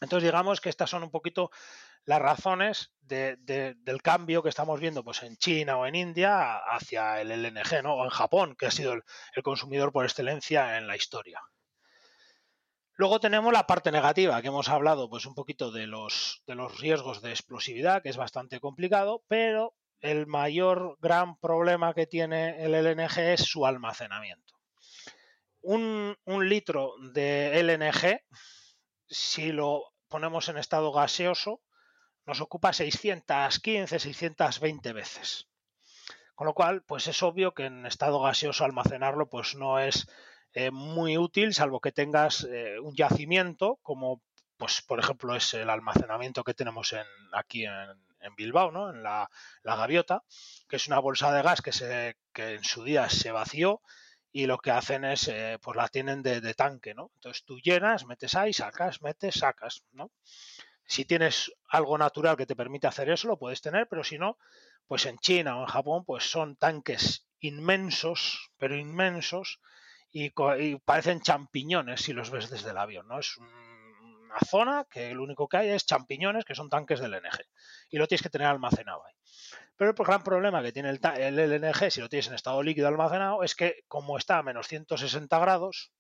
[0.01, 1.53] Entonces digamos que estas son un poquito
[2.05, 7.29] las razones del cambio que estamos viendo pues, en China o en India hacia el
[7.29, 9.03] LNG, o en Japón, que ha sido el,
[9.43, 11.41] consumidor por excelencia en la historia.
[12.95, 16.79] Luego tenemos la parte negativa, que hemos hablado pues, un poquito de los, de los
[16.81, 22.73] riesgos de explosividad, que es bastante complicado, pero el mayor gran problema que tiene el
[22.73, 24.55] LNG es su almacenamiento.
[25.65, 28.21] Un litro de LNG,
[29.07, 31.61] si lo ponemos en estado gaseoso,
[32.26, 35.48] nos ocupa 615, 620 veces.
[36.35, 40.08] Con lo cual, pues es obvio que en estado gaseoso almacenarlo pues no es
[40.54, 44.22] eh, muy útil, salvo que tengas eh, un yacimiento, como
[44.56, 48.90] pues por ejemplo es el almacenamiento que tenemos en, aquí en, Bilbao, ¿no?
[48.90, 49.28] en la,
[49.64, 50.22] gaviota,
[50.68, 53.82] que es una bolsa de gas que, se, que en su día se vació
[54.30, 57.11] y lo que hacen es, eh, pues la tienen de, de, tanque, ¿no?
[57.16, 60.12] Entonces tú llenas, metes ahí, sacas, metes, sacas, ¿no?
[60.92, 64.37] Si tienes algo natural que te permite hacer eso, lo puedes tener, pero si no,
[64.87, 69.62] pues en China o en Japón, pues son tanques inmensos, pero inmensos,
[70.11, 70.28] y,
[70.81, 73.20] parecen champiñones si los ves desde el avión, ¿no?
[73.20, 77.40] Es una zona que lo único que hay es champiñones, que son tanques del LNG,
[77.88, 79.14] y lo tienes que tener almacenado ahí.
[79.76, 82.88] Pero el gran problema que tiene el, el LNG, si lo tienes en estado líquido
[82.88, 85.90] almacenado, es que como está a menos 160 grados,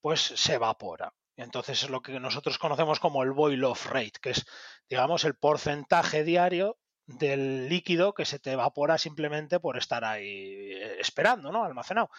[0.00, 1.12] pues se evapora.
[1.36, 4.46] Entonces es lo que nosotros conocemos como el boil off rate, que es,
[4.88, 11.00] digamos, el porcentaje diario del líquido que se te evapora simplemente por estar ahí eh,
[11.00, 11.64] esperando, ¿no?
[11.64, 12.10] Almacenado.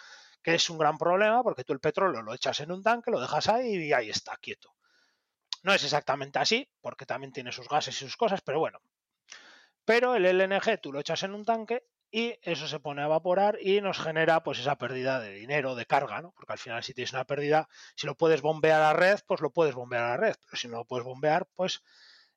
[0.42, 3.20] Que es un gran problema porque tú el petróleo lo echas en un tanque, lo
[3.20, 4.74] dejas ahí y ahí está, quieto.
[5.62, 8.80] No es exactamente así, porque también tiene sus gases y sus cosas, pero bueno.
[9.84, 13.58] Pero el LNG tú lo echas en un tanque y eso se pone a evaporar
[13.60, 16.32] y nos genera pues esa pérdida de dinero, de carga, ¿no?
[16.32, 19.40] Porque al final si tienes una pérdida, si lo puedes bombear a la red, pues
[19.40, 21.82] lo puedes bombear a la red, pero si no lo puedes bombear, pues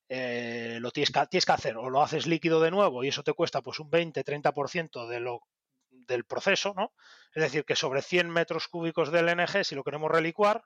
[0.10, 3.24] eh, lo tienes que, tienes que hacer o lo haces líquido de nuevo y eso
[3.24, 5.44] te cuesta pues un 20-30% de lo,
[5.92, 6.94] del proceso, ¿no?
[7.34, 10.64] Es decir, que sobre 100 metros cúbicos del LNG, si lo queremos relicuar,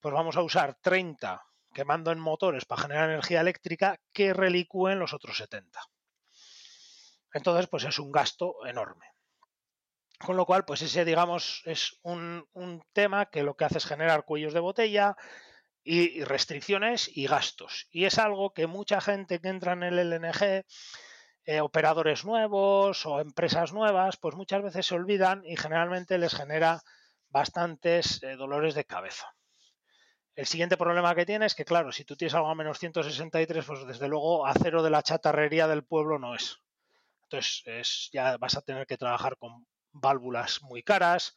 [0.00, 5.12] pues vamos a usar 30 quemando en motores para generar energía eléctrica que relicúen los
[5.12, 5.80] otros 70.
[7.32, 9.06] Entonces, pues es un gasto enorme.
[10.18, 12.44] Con lo cual, pues ese, digamos, es un,
[12.92, 15.16] tema que lo que hace es generar cuellos de botella
[15.84, 17.86] y, restricciones y gastos.
[17.90, 20.64] Y es algo que mucha gente que entra en el LNG,
[21.44, 26.82] eh, operadores nuevos o empresas nuevas, pues muchas veces se olvidan y generalmente les genera
[27.28, 29.34] bastantes eh, dolores de cabeza.
[30.34, 33.64] El siguiente problema que tiene es que, claro, si tú tienes algo a menos 163,
[33.64, 36.60] pues desde luego acero de la chatarrería del pueblo no es.
[37.30, 41.34] Entonces, ya vas a tener que trabajar con válvulas muy caras,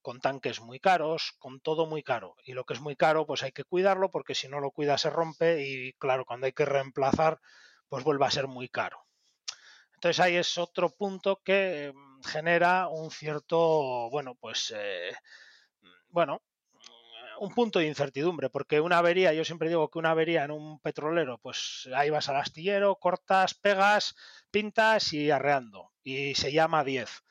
[0.00, 2.36] con tanques muy caros, con todo muy caro.
[2.44, 5.02] Y lo que es muy caro, pues hay que cuidarlo porque si no lo cuidas
[5.02, 7.40] se rompe y claro, cuando hay que reemplazar,
[7.88, 9.04] pues vuelve a ser muy caro.
[9.94, 15.12] Entonces ahí es otro punto que mm, genera un cierto, bueno, pues, eh,
[16.08, 16.42] bueno,
[17.38, 20.80] un punto de incertidumbre, porque una avería, yo siempre digo que una avería en un
[20.80, 24.14] petrolero, pues ahí vas al astillero, cortas, pegas,
[24.50, 27.22] pintas y arreando, y se llama 10.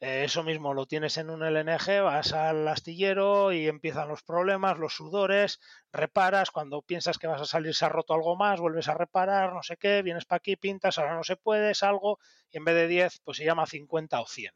[0.00, 4.78] Eh, eso mismo lo tienes en un LNG, vas al astillero y empiezan los problemas,
[4.78, 5.58] los sudores,
[5.92, 9.52] reparas, cuando piensas que vas a salir se ha roto algo más, vuelves a reparar,
[9.52, 12.18] no sé qué, vienes para aquí, pintas, ahora no se puede, salgo,
[12.50, 14.52] y en vez de 10, pues se llama 50 o 100.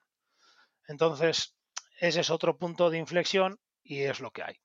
[0.87, 1.57] Entonces,
[1.99, 4.61] ese es otro punto de inflexión y es lo que hay.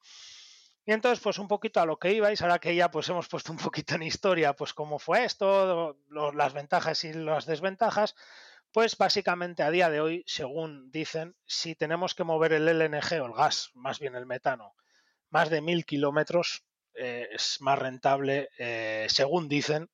[0.86, 3.51] Y entonces, pues un poquito a lo que ibais, ahora que ya pues hemos puesto
[3.51, 8.15] un poquito en historia, pues cómo fue esto, las ventajas y las desventajas,
[8.71, 13.25] pues básicamente a día de hoy, según dicen, si tenemos que mover el LNG o
[13.25, 14.75] el gas, más bien el metano,
[15.30, 19.89] más de mil kilómetros, eh, es más rentable, eh, según dicen,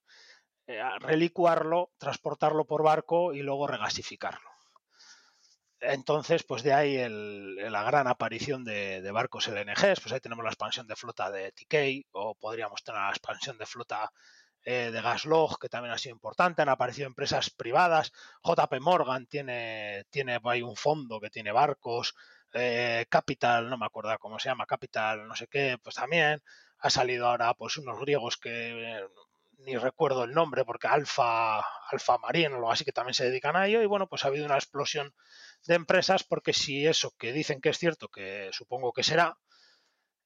[0.67, 4.52] eh, relicuarlo, transportarlo por barco y luego regasificarlo.
[5.85, 10.87] Entonces, pues de ahí la gran aparición de, barcos LNGs, pues ahí tenemos la expansión
[10.87, 14.09] de flota de TK o podríamos tener la expansión de flota
[14.63, 20.05] eh, de Gaslog, que también ha sido importante, han aparecido empresas privadas, JP Morgan tiene,
[20.09, 22.15] tiene ahí un fondo que tiene barcos,
[22.53, 26.41] eh, Capital, no me acuerdo cómo se llama, Capital, no sé qué, pues también.
[26.79, 29.07] Ha salido ahora pues unos griegos que eh,
[29.59, 31.59] ni recuerdo el nombre, porque Alfa,
[31.91, 34.27] Alfa Marine o algo así que también se dedican a ello, y bueno, pues ha
[34.27, 35.13] habido una explosión
[35.67, 39.37] de empresas, porque si eso que dicen que es cierto, que supongo que será,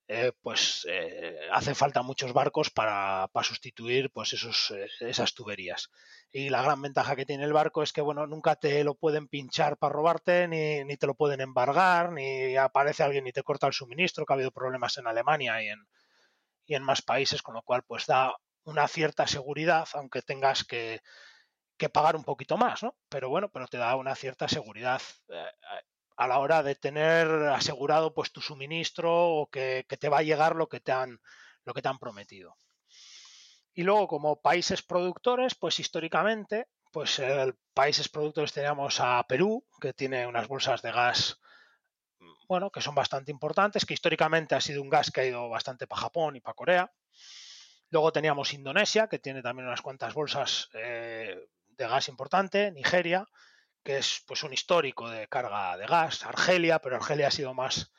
[0.10, 5.90] eh, pues eh, hace falta muchos barcos para, sustituir pues esos, eh, esas tuberías.
[6.32, 9.28] Y la gran ventaja que tiene el barco es que bueno, nunca te lo pueden
[9.28, 13.68] pinchar para robarte, ni, ni te lo pueden embargar, ni aparece alguien y te corta
[13.68, 15.88] el suministro, que ha habido problemas en Alemania y en,
[16.66, 21.02] y en más países, con lo cual pues da una cierta seguridad, aunque tengas que,
[21.78, 22.96] que pagar un poquito más, ¿no?
[23.10, 25.02] Pero bueno, pero te da una cierta seguridad
[26.18, 30.56] a la hora de tener asegurado pues tu suministro o que, te va a llegar
[30.56, 31.22] lo que te han,
[31.64, 32.58] lo que te han prometido.
[33.74, 39.94] Y luego, como países productores, pues históricamente, pues el países productores teníamos a Perú, que
[39.94, 41.40] tiene unas bolsas de gas,
[42.48, 45.86] bueno, que son bastante importantes, que históricamente ha sido un gas que ha ido bastante
[45.86, 46.92] para Japón y para Corea.
[47.90, 51.38] Luego teníamos Indonesia, que tiene también unas cuantas bolsas eh,
[51.78, 53.26] de gas importante, Nigeria,
[53.84, 57.92] que es pues un histórico de carga de gas, Argelia, pero Argelia ha sido más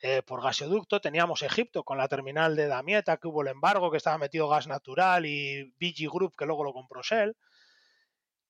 [0.00, 1.00] eh, por gasoducto.
[1.00, 4.66] Teníamos Egipto con la terminal de Damieta, que hubo el embargo, que estaba metido gas
[4.66, 7.36] natural, y BG Group, que luego lo compró Shell.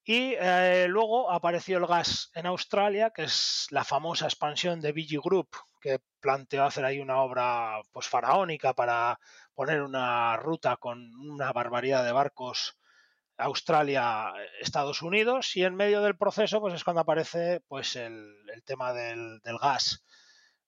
[0.04, 5.20] Y eh, luego apareció el gas en Australia, que es la famosa expansión de BG
[5.22, 5.48] Group,
[5.80, 9.18] que planteó hacer ahí una obra pues, faraónica para
[9.54, 12.78] poner una ruta con una barbaridad de barcos
[13.38, 18.92] Australia, Estados Unidos y en medio del proceso pues es cuando aparece pues el, tema
[18.92, 20.04] del, gas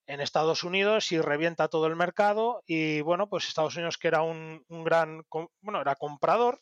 [0.07, 4.23] en Estados Unidos y revienta todo el mercado y bueno pues Estados Unidos que era
[4.23, 5.27] un, gran
[5.61, 6.61] bueno era comprador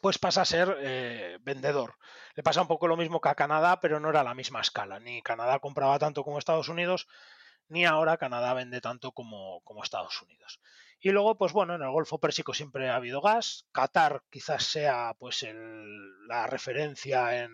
[0.00, 1.96] pues pasa a ser eh, vendedor.
[2.34, 4.98] Le pasa un poco lo mismo que a Canadá, pero no era la misma escala.
[4.98, 7.06] Ni Canadá compraba tanto como Estados Unidos,
[7.68, 10.60] ni ahora Canadá vende tanto como Estados Unidos.
[11.04, 13.66] Y luego, pues bueno, en el Golfo Pérsico siempre ha habido gas.
[13.72, 15.46] Qatar quizás sea pues
[16.26, 17.52] la referencia en,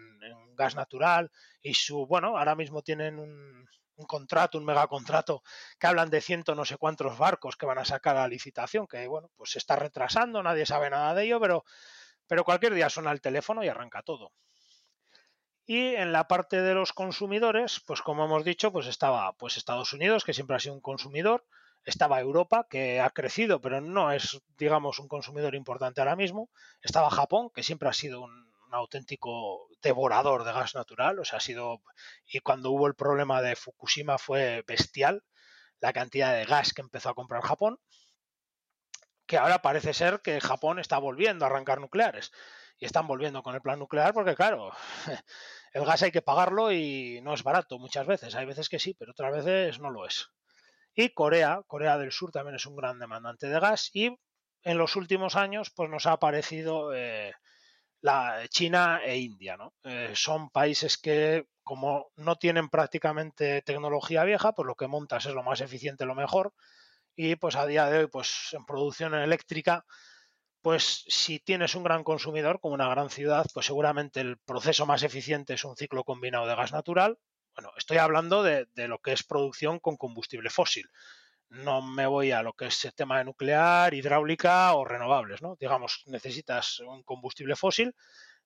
[0.55, 3.67] gas natural y su, bueno, ahora mismo tienen un,
[4.07, 5.43] contrato, un megacontrato
[5.81, 9.09] que hablan de ciento no sé cuántos barcos que van a sacar a licitación, que
[9.09, 11.65] bueno, pues se está retrasando, nadie sabe nada de ello, pero,
[12.29, 14.31] pero cualquier día suena el teléfono y arranca todo.
[15.67, 19.93] Y en la parte de los consumidores, pues como hemos dicho, pues estaba pues Estados
[19.93, 21.45] Unidos, que siempre ha sido un consumidor,
[21.85, 26.51] estaba Europa, que ha crecido, pero no es, digamos, un consumidor importante ahora mismo.
[26.83, 31.41] Estaba Japón, que siempre ha sido un, auténtico devorador de gas natural, o sea, ha
[31.41, 31.83] sido,
[32.27, 35.25] y cuando hubo el problema de Fukushima fue bestial
[35.81, 37.81] la cantidad de gas que empezó a comprar Japón,
[39.27, 42.33] que ahora parece ser que Japón está volviendo a arrancar nucleares
[42.79, 44.73] y están volviendo con el plan nuclear porque, claro,
[45.73, 48.35] el gas hay que pagarlo y no es barato muchas veces.
[48.35, 50.31] Hay veces que sí, pero otras veces no lo es.
[50.95, 54.17] Y Corea, Corea del Sur también es un gran demandante de gas y
[54.63, 57.33] en los últimos años pues nos ha aparecido eh,
[58.03, 59.57] la China e India.
[59.57, 59.75] ¿no?
[59.85, 65.35] Eh, son países que como no tienen prácticamente tecnología vieja, pues lo que montas es
[65.35, 66.53] lo más eficiente, lo mejor.
[67.15, 69.85] Y pues a día de hoy, pues en producción eléctrica,
[70.63, 75.03] pues si tienes un gran consumidor como una gran ciudad, pues seguramente el proceso más
[75.03, 77.19] eficiente es un ciclo combinado de gas natural.
[77.61, 80.89] Bueno, estoy hablando de, lo que es producción con combustible fósil.
[81.51, 85.57] No me voy a lo que es el tema de nuclear, hidráulica o renovables, ¿no?
[85.61, 87.95] Digamos, necesitas un combustible fósil.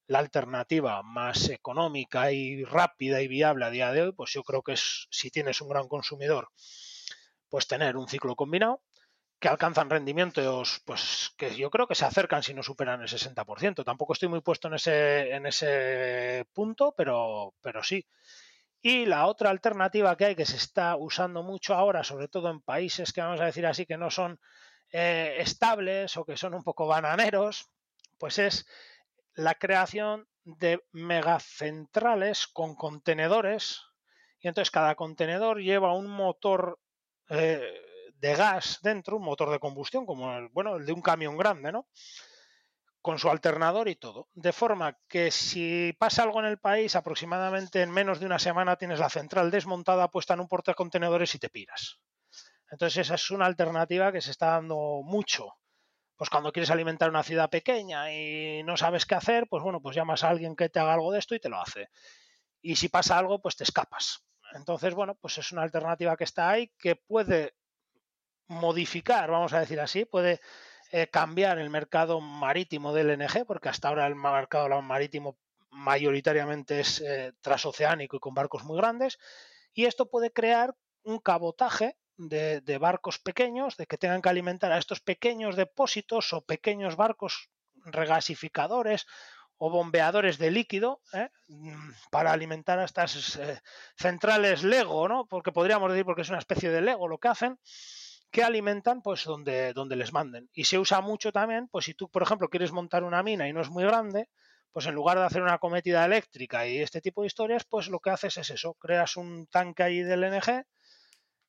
[0.08, 4.62] La alternativa más económica y rápida y viable a día de hoy, pues yo creo
[4.62, 6.48] que es, si tienes un gran consumidor,
[7.48, 8.82] pues tener un ciclo combinado
[9.38, 13.84] que alcanzan rendimientos, pues que yo creo que se acercan si no superan el 60%.
[13.84, 18.04] Tampoco estoy muy puesto en ese, en ese punto, pero, pero sí.
[18.86, 22.60] Y la otra alternativa que hay que se está usando mucho ahora, sobre todo en
[22.60, 24.38] países que vamos a decir así que no son
[24.92, 27.70] eh, estables o que son un poco bananeros,
[28.18, 28.66] pues es
[29.36, 33.80] la creación de megacentrales con contenedores.
[34.40, 36.78] Y entonces cada contenedor lleva un motor
[37.30, 37.80] eh,
[38.16, 41.72] de gas dentro, un motor de combustión, como el, bueno, el de un camión grande,
[41.72, 41.88] ¿no?
[43.04, 44.30] Con su alternador y todo.
[44.32, 48.76] De forma que si pasa algo en el país, aproximadamente en menos de una semana
[48.76, 52.00] tienes la central desmontada, puesta en un portacontenedores y te piras.
[52.70, 55.52] Entonces esa es una alternativa que se está dando mucho.
[56.16, 59.94] Pues cuando quieres alimentar una ciudad pequeña y no sabes qué hacer, pues bueno, pues
[59.94, 61.90] llamas a alguien que te haga algo de esto y te lo hace.
[62.62, 64.24] Y si pasa algo, pues te escapas.
[64.54, 67.52] Entonces, bueno, pues es una alternativa que está ahí que puede
[68.46, 70.40] modificar, vamos a decir así, puede
[70.96, 75.36] eh, cambiar el mercado marítimo del LNG, porque hasta ahora el mercado marítimo
[75.72, 79.18] mayoritariamente es eh, transoceánico y con barcos muy grandes,
[79.72, 84.78] y esto puede crear un cabotaje de, barcos pequeños, de que tengan que alimentar a
[84.78, 87.50] estos pequeños depósitos o pequeños barcos
[87.86, 89.04] regasificadores
[89.58, 91.28] o bombeadores de líquido ¿eh?
[91.48, 93.40] mm, para alimentar a estas
[93.96, 95.26] centrales Lego, ¿no?
[95.26, 97.58] Porque podríamos decir porque es una especie de Lego lo que hacen
[98.34, 100.50] que alimentan pues donde, donde les manden.
[100.52, 103.52] Y se usa mucho también, pues si tú, por ejemplo, quieres montar una mina y
[103.52, 104.28] no es muy grande,
[104.72, 108.00] pues en lugar de hacer una cometida eléctrica y este tipo de historias, pues lo
[108.00, 110.66] que haces es eso, creas un tanque ahí del LNG,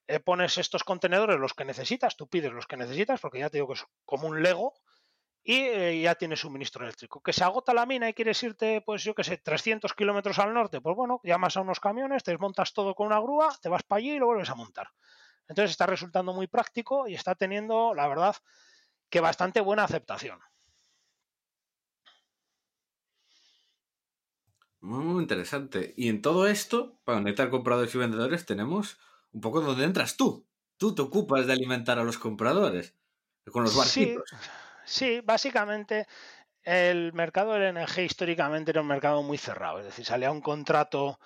[0.06, 3.58] eh, pones estos contenedores, los que necesitas, tú pides los que necesitas, porque ya te
[3.58, 4.76] digo que es como un Lego,
[5.43, 7.19] y eh, ya tienes suministro eléctrico.
[7.19, 10.54] Que se agota la mina y quieres irte, pues yo qué sé, 300 kilómetros al
[10.54, 13.82] norte, pues bueno, llamas a unos camiones, te desmontas todo con una grúa, te vas
[13.82, 14.89] para allí y lo vuelves a montar.
[15.47, 18.36] Entonces está resultando muy práctico y está teniendo, la verdad,
[19.10, 20.39] que bastante buena aceptación.
[24.79, 25.93] Muy interesante.
[25.97, 28.99] Y en todo esto, para conectar compradores y vendedores, tenemos
[29.31, 30.47] un poco donde entras tú.
[30.77, 32.93] Tú te ocupas de alimentar a los compradores
[33.51, 34.29] con los barquitos.
[34.29, 34.38] Sí,
[34.86, 36.08] sí, básicamente
[36.62, 39.79] el mercado del LNG históricamente era un mercado muy cerrado.
[39.79, 41.19] Es decir, salía un contrato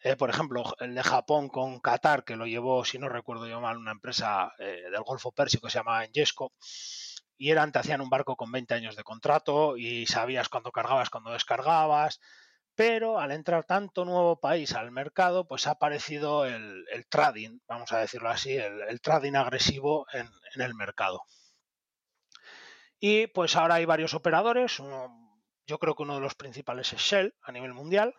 [0.00, 3.60] eh, por ejemplo, el de Japón con Qatar, que lo llevó, si no recuerdo yo
[3.60, 6.52] mal, una empresa eh, del Golfo Pérsico que se llamaba Enjesco,
[7.38, 11.10] y eran, te hacían un barco con 20 años de contrato y sabías cuándo cargabas,
[11.10, 12.20] cuándo descargabas,
[12.74, 17.98] pero al entrar tanto nuevo país al mercado, pues ha aparecido el, trading, vamos a
[17.98, 20.28] decirlo así, el, trading agresivo en,
[20.60, 21.22] el mercado.
[22.98, 24.78] Y pues ahora hay varios operadores,
[25.66, 28.14] yo creo que uno de los principales es Shell a nivel mundial,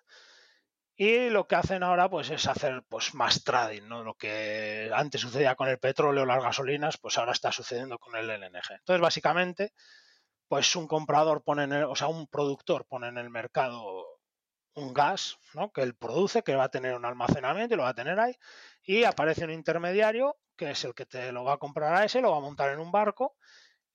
[0.98, 4.04] y lo que hacen ahora pues es hacer pues más trading, ¿no?
[4.04, 8.30] Lo que antes sucedía con el petróleo las gasolinas, pues ahora está sucediendo con el
[8.30, 8.72] LNG.
[8.80, 9.74] Entonces, básicamente,
[10.48, 14.06] pues un comprador pone en el, o sea, un productor pone en el mercado
[14.76, 15.72] un gas, ¿no?
[15.72, 18.36] Que él produce, que va a tener un almacenamiento y lo va a tener ahí,
[18.84, 22.22] y aparece un intermediario que es el que te lo va a comprar a ese,
[22.22, 23.36] lo va a montar en un barco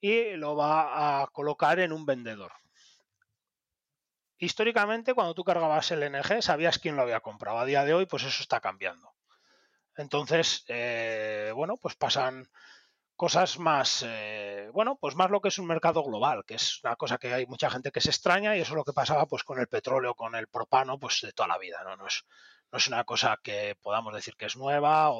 [0.00, 2.53] y lo va a colocar en un vendedor
[4.43, 7.59] históricamente cuando tú cargabas el NG sabías quién lo había comprado.
[7.59, 9.14] A día de hoy, pues eso está cambiando.
[9.97, 12.49] Entonces, eh, bueno, pues pasan
[13.14, 16.97] cosas más, eh, bueno, pues más lo que es un mercado global, que es una
[16.97, 19.45] cosa que hay mucha gente que se extraña y eso es lo que pasaba pues
[19.45, 21.97] con el petróleo, con el propano, pues de toda la vida, ¿no?
[21.97, 22.24] No es,
[22.72, 25.12] no es una cosa que podamos decir que es nueva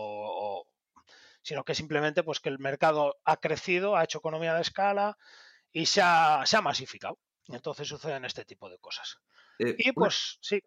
[1.43, 5.17] sino que simplemente pues que el mercado ha crecido, ha hecho economía de escala
[5.73, 7.19] y se ha, se ha masificado.
[7.53, 9.19] Y entonces suceden este tipo de cosas.
[9.59, 10.61] Eh, Y pues sí,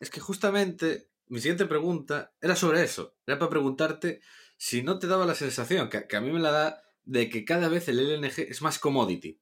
[0.00, 3.16] Es que justamente mi siguiente pregunta era sobre eso.
[3.26, 4.20] Era para preguntarte
[4.56, 7.44] si no te daba la sensación, que, que a mí me la da, de que
[7.44, 9.40] cada vez el LNG es más commodity.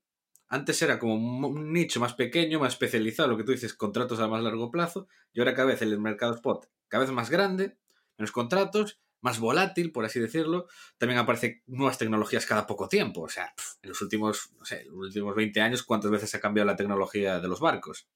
[0.48, 4.20] Antes era como un un nicho más pequeño, más especializado, lo que tú dices, contratos
[4.20, 7.78] a más largo plazo, y ahora cada vez el mercado spot cada vez más grande,
[8.16, 10.68] menos contratos, más volátil, por así decirlo.
[10.98, 13.22] También aparecen nuevas tecnologías cada poco tiempo.
[13.22, 13.52] O sea,
[13.82, 17.40] en los últimos, no sé, los últimos 20 años, ¿cuántas veces ha cambiado la tecnología
[17.40, 18.08] de los barcos?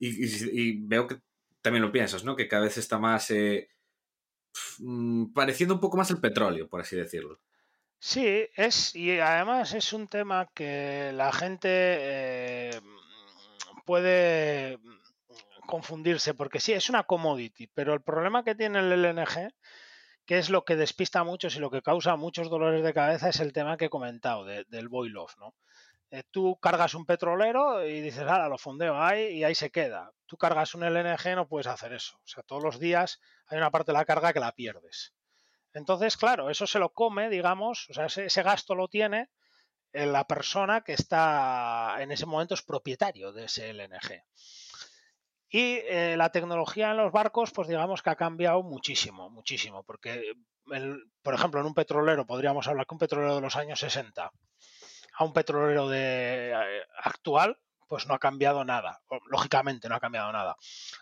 [0.00, 1.20] Y, veo que
[1.60, 2.34] también lo piensas, ¿no?
[2.34, 3.68] Que cada vez está más eh,
[4.78, 7.40] mm, pareciendo un poco más el petróleo, por así decirlo.
[8.00, 12.80] Sí, es, y además es un tema que la gente eh,
[13.84, 14.78] puede
[15.66, 19.52] confundirse, porque sí, es una commodity, pero el problema que tiene el LNG,
[20.28, 23.30] que es lo que despista a muchos y lo que causa muchos dolores de cabeza,
[23.30, 25.54] es el tema que he comentado de- del boil off, ¿no?
[26.10, 30.12] Eh, tú cargas un petrolero y dices, ahora lo fondeo ahí y ahí se queda.
[30.26, 32.16] Tú cargas un LNG, no puedes hacer eso.
[32.18, 35.14] O sea, todos los días hay una parte de la carga que la pierdes.
[35.74, 39.30] Entonces, claro, eso se lo come, digamos, o sea, ese, ese gasto lo tiene
[39.92, 44.24] eh, la persona que está en ese momento es propietario de ese LNG.
[45.50, 50.22] Y eh, la tecnología en los barcos, pues digamos que ha cambiado muchísimo, muchísimo, porque,
[50.72, 54.30] el- por ejemplo, en un petrolero podríamos hablar que un petrolero de los años 60
[55.18, 59.00] a un petrolero de, eh, actual, pues no ha cambiado nada.
[59.30, 60.56] Lógicamente no ha cambiado nada.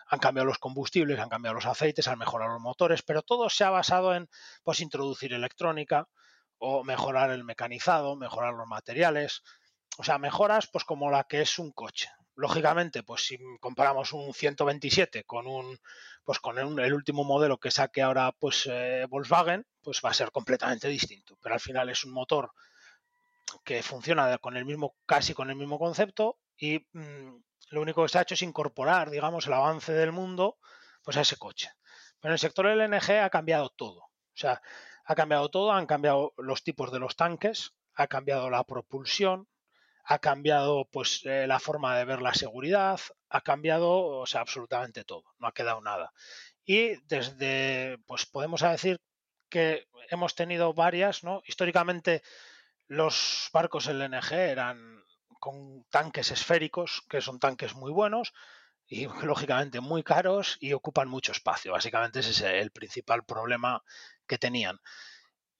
[0.07, 3.65] Han cambiado los combustibles, han cambiado los aceites, han mejorado los motores, pero todo se
[3.65, 4.29] ha basado en
[4.63, 6.07] pues introducir electrónica
[6.57, 9.43] o mejorar el mecanizado, mejorar los materiales.
[9.97, 12.09] O sea, mejoras pues como la que es un coche.
[12.37, 15.77] Lógicamente, pues si comparamos un 127 con un
[16.23, 20.13] pues con un- el último modelo que saque ahora pues eh, Volkswagen, pues va a
[20.13, 21.37] ser completamente distinto.
[21.41, 22.51] Pero al final es un motor
[23.63, 27.35] que funciona con el mismo, casi con el mismo concepto y mm,
[27.71, 30.57] lo único que se ha hecho es incorporar, digamos, el avance del mundo
[31.03, 31.69] pues a ese coche.
[32.19, 33.99] Pero en el sector LNG ha cambiado todo.
[34.01, 34.61] O sea,
[35.05, 39.47] ha cambiado todo, han cambiado los tipos de los tanques, ha cambiado la propulsión,
[40.09, 42.99] ha cambiado pues eh, la forma de ver la seguridad,
[43.29, 46.13] ha cambiado, o sea, absolutamente todo, no ha quedado nada.
[46.63, 49.01] Y desde, pues podemos decir
[49.49, 51.41] que hemos tenido varias, ¿no?
[51.45, 52.23] Históricamente
[52.87, 55.03] los barcos LNG eran
[55.41, 58.33] con tanques esféricos, que son tanques muy buenos
[58.87, 61.73] y lógicamente muy caros y ocupan mucho espacio.
[61.73, 63.83] Básicamente ese es el principal problema
[64.25, 64.79] que tenían.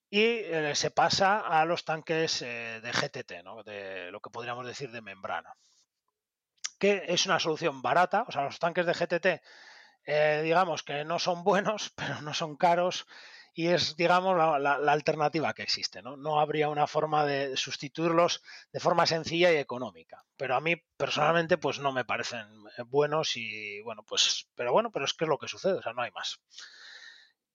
[0.09, 3.63] Y eh, se pasa a los tanques eh, de GTT, ¿no?
[3.63, 5.53] de lo que podríamos decir de membrana,
[6.79, 8.23] que es una solución barata.
[8.27, 9.41] O sea, los tanques de GTT,
[10.05, 13.05] eh, digamos que no son buenos, pero no son caros
[13.53, 16.03] y es, digamos, la, la, alternativa que existe.
[16.03, 16.15] ¿no?
[16.15, 20.23] no habría una forma de sustituirlos de forma sencilla y económica.
[20.37, 22.47] Pero a mí, personalmente, pues no me parecen
[22.85, 25.93] buenos y, bueno, pues, pero bueno, pero es que es lo que sucede, o sea,
[25.93, 26.39] no hay más.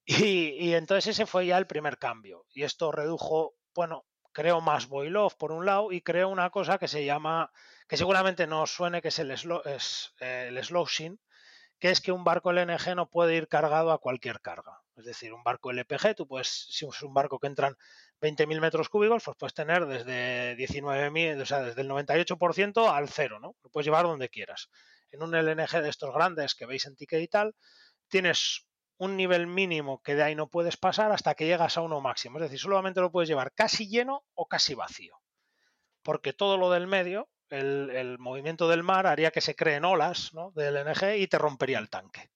[0.05, 2.45] Y, entonces ese fue ya el primer cambio.
[2.53, 6.77] Y esto redujo, bueno, creo más boil off por un lado y creo una cosa
[6.77, 7.51] que se llama,
[7.87, 11.19] que seguramente no os suene, que es el, slow, es, eh, el slowshing,
[11.79, 14.81] que es que un barco LNG no puede ir cargado a cualquier carga.
[14.95, 17.75] Es decir, un barco LPG, tú puedes, si es un barco que entran
[18.21, 23.39] 20.000 metros cúbicos, pues puedes tener desde 19.000, o sea, desde el 98% al cero,
[23.39, 23.55] ¿no?
[23.63, 24.69] Lo puedes llevar donde quieras.
[25.11, 27.55] En un LNG de estos grandes que veis en ticket y tal,
[28.07, 28.65] tienes
[29.03, 32.37] un nivel mínimo que de ahí no puedes pasar hasta que llegas a uno máximo.
[32.37, 35.21] Es decir, solamente lo puedes llevar casi lleno o casi vacío.
[36.01, 40.51] Porque todo lo del medio, el, movimiento del mar haría que se creen olas ¿no?
[40.51, 42.31] del LNG y te rompería el tanque.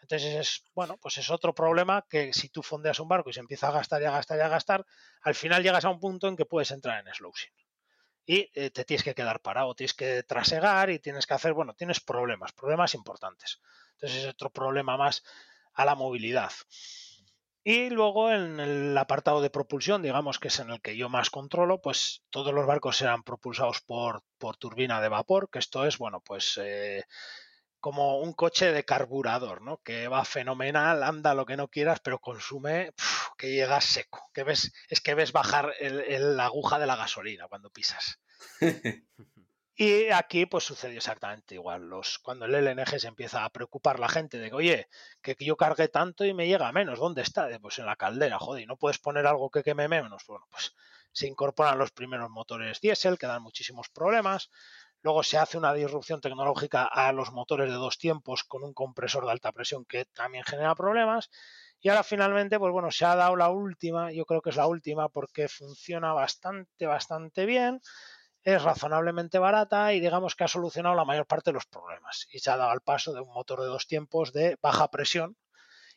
[0.00, 3.40] Entonces es, bueno, pues es otro problema que si tú fondeas un barco y se
[3.40, 4.86] empieza a gastar y a gastar y a gastar,
[5.22, 7.50] al final llegas a un punto en que puedes entrar en slowshing.
[8.24, 11.74] Y eh, te tienes que quedar parado, tienes que trasegar y tienes que hacer, bueno,
[11.74, 13.60] tienes problemas, problemas importantes.
[13.92, 15.24] Entonces es otro problema más
[15.76, 16.50] a la movilidad.
[17.62, 21.30] Y luego en el apartado de propulsión, digamos que es en el que yo más
[21.30, 25.98] controlo, pues todos los barcos serán propulsados por, por turbina de vapor, que esto es,
[25.98, 27.02] bueno, pues eh,
[27.80, 29.78] como un coche de carburador, ¿no?
[29.78, 32.92] Que va fenomenal, anda lo que no quieras, pero consume
[33.36, 34.30] que llegas seco.
[34.32, 38.20] Que ves, es que ves bajar la aguja de la gasolina cuando pisas.
[39.78, 41.82] Y aquí pues sucedió exactamente igual.
[41.88, 44.88] Los, cuando el LNG se empieza a preocupar la gente de que, oye,
[45.20, 47.48] que yo cargué tanto y me llega menos, ¿dónde está?
[47.60, 50.24] Pues en la caldera, joder, y no puedes poner algo que queme menos.
[50.26, 50.74] Bueno, pues
[51.12, 54.50] se incorporan los primeros motores diésel que dan muchísimos problemas.
[55.02, 59.26] Luego se hace una disrupción tecnológica a los motores de dos tiempos con un compresor
[59.26, 61.28] de alta presión que también genera problemas.
[61.80, 64.66] Y ahora finalmente, pues bueno, se ha dado la última, yo creo que es la
[64.66, 67.80] última porque funciona bastante, bastante bien,
[68.46, 72.28] es razonablemente barata y digamos que ha solucionado la mayor parte de los problemas.
[72.30, 75.36] Y se ha dado al paso de un motor de dos tiempos de baja presión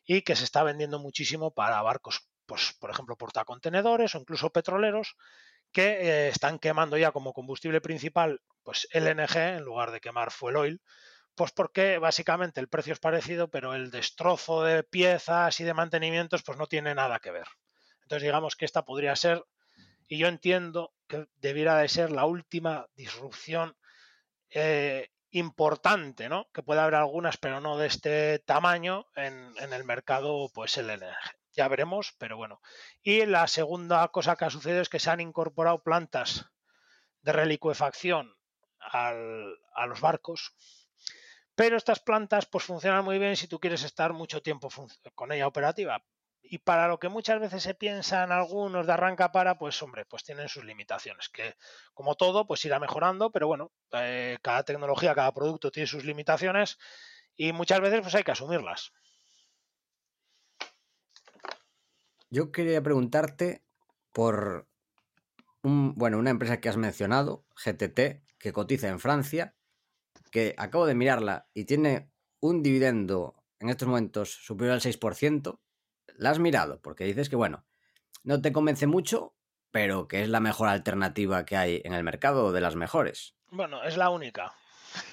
[0.04, 5.16] y que se está vendiendo muchísimo para barcos, pues por ejemplo, portacontenedores o incluso petroleros
[5.72, 10.56] que eh, están quemando ya como combustible principal pues LNG en lugar de quemar fuel
[10.56, 10.82] oil
[11.36, 16.42] pues porque básicamente el precio es parecido, pero el destrozo de piezas y de mantenimientos
[16.42, 17.46] pues no tiene nada que ver.
[18.02, 19.46] Entonces digamos que esta podría ser,
[20.10, 23.78] y yo entiendo que debiera de ser la última disrupción
[24.50, 26.50] eh, importante, ¿no?
[26.52, 31.16] Que puede haber algunas, pero no de este tamaño en, el mercado, pues LNG.
[31.54, 32.60] Ya veremos, pero bueno.
[33.04, 36.46] Y la segunda cosa que ha sucedido es que se han incorporado plantas
[37.22, 38.36] de relicuefacción
[38.80, 39.14] a
[39.86, 40.56] los barcos,
[41.54, 44.70] pero estas plantas pues funcionan muy bien si tú quieres estar mucho tiempo
[45.14, 46.04] con ella operativa.
[46.42, 50.24] Y para lo que muchas veces se piensan algunos de arranca para, pues hombre, pues
[50.24, 51.56] tienen sus limitaciones, que
[51.94, 56.78] como todo, pues irá mejorando, pero bueno, eh, cada tecnología, cada producto tiene sus limitaciones
[57.36, 58.92] y muchas veces pues hay que asumirlas.
[62.32, 63.64] Yo quería preguntarte
[64.12, 64.68] por
[65.62, 69.56] un, bueno, una empresa que has mencionado, GTT, que cotiza en Francia
[70.30, 75.60] que acabo de mirarla y tiene un dividendo en estos momentos superior al 6%,
[76.18, 77.66] la has mirado, porque dices que, bueno,
[78.24, 79.36] no te convence mucho,
[79.72, 83.36] pero que es la mejor alternativa que hay en el mercado, de las mejores.
[83.50, 84.54] Bueno, es la única.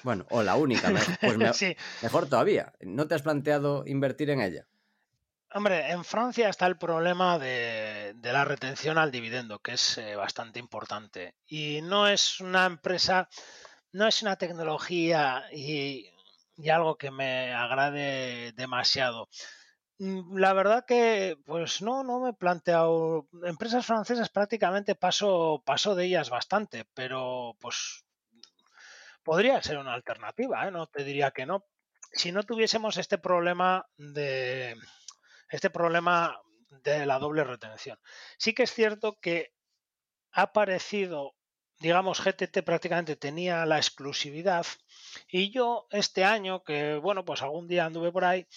[0.03, 1.07] Bueno, o la única, pues
[2.01, 2.73] mejor todavía.
[2.81, 4.67] ¿No te has planteado invertir en ella?
[5.53, 10.59] Hombre, en Francia está el problema de, la retención al dividendo, que es eh, bastante
[10.59, 11.35] importante.
[11.47, 13.29] Y no es una empresa
[13.97, 16.07] no es una tecnología y,
[16.71, 19.29] algo que me agrade demasiado.
[19.99, 23.27] Mm, la verdad que, pues no, no me he planteado.
[23.43, 28.05] Empresas francesas prácticamente paso, paso de ellas bastante, pero pues
[29.23, 30.71] podría ser una alternativa, ¿eh?
[30.71, 31.65] no te diría que no.
[32.11, 34.75] Si no tuviésemos este problema de
[35.49, 36.39] este problema
[36.69, 37.99] de la doble retención.
[38.37, 39.53] Sí que es cierto que
[40.31, 41.35] ha aparecido
[41.79, 44.65] digamos, GTT prácticamente tenía la exclusividad
[45.29, 48.47] y yo este año, que bueno, pues algún día anduve por ahí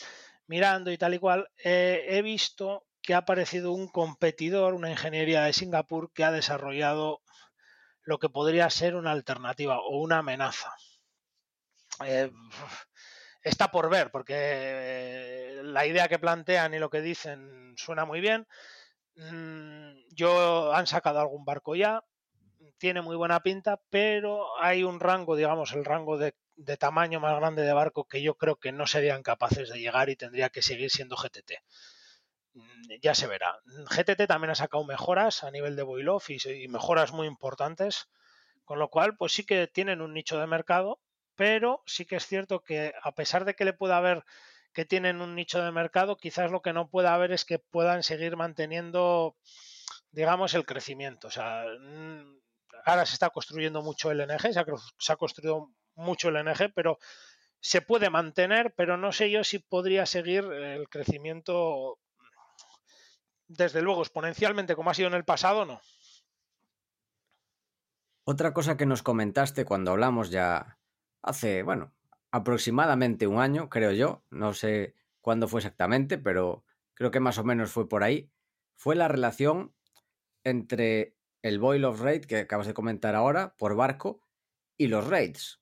[0.50, 5.44] mirando y tal y cual, eh, he visto que ha aparecido un competidor, una ingeniería
[5.44, 7.22] de Singapur que ha desarrollado
[8.02, 10.74] lo que podría ser una alternativa o una amenaza.
[12.04, 12.32] Eh,
[13.44, 18.20] está por ver, porque eh, la idea que plantean y lo que dicen suena muy
[18.20, 18.48] bien.
[19.14, 22.02] Mm, yo han sacado algún barco ya,
[22.78, 26.34] tiene muy buena pinta, pero hay un rango, digamos, el rango de,
[26.78, 30.16] tamaño más grande de barco que yo creo que no serían capaces de llegar y
[30.16, 31.52] tendría que seguir siendo GTT.
[32.54, 33.58] Mm, ya se verá.
[33.64, 38.08] GTT también ha sacado mejoras a nivel de boil off y, mejoras muy importantes,
[38.64, 41.00] con lo cual, pues sí que tienen un nicho de mercado,
[41.36, 44.24] pero sí que es cierto que a pesar de que le pueda haber
[44.72, 48.02] que tienen un nicho de mercado, quizás lo que no pueda haber es que puedan
[48.02, 49.36] seguir manteniendo,
[50.12, 51.28] digamos, el crecimiento.
[51.28, 52.40] O sea, mm,
[52.84, 56.98] ahora se está construyendo mucho LNG, se ha, construido mucho el LNG, pero
[57.60, 61.98] se puede mantener, pero no sé yo si podría seguir el crecimiento,
[63.48, 65.80] desde luego, exponencialmente como ha sido en el pasado, no.
[68.24, 70.78] Otra cosa que nos comentaste cuando hablamos ya
[71.22, 71.94] hace, bueno,
[72.30, 76.64] aproximadamente un año, creo yo, no sé cuándo fue exactamente, pero
[76.94, 78.30] creo que más o menos fue por ahí,
[78.76, 79.74] fue la relación
[80.44, 84.22] entre el boil of rate que acabas de comentar ahora por barco
[84.76, 85.59] y los rates,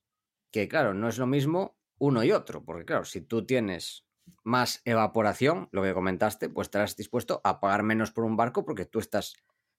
[0.51, 4.05] que claro, no es lo mismo uno y otro, porque claro, si tú tienes
[4.43, 8.85] más evaporación, lo que comentaste, pues estarás dispuesto a pagar menos por un barco porque
[8.85, 9.35] tú estás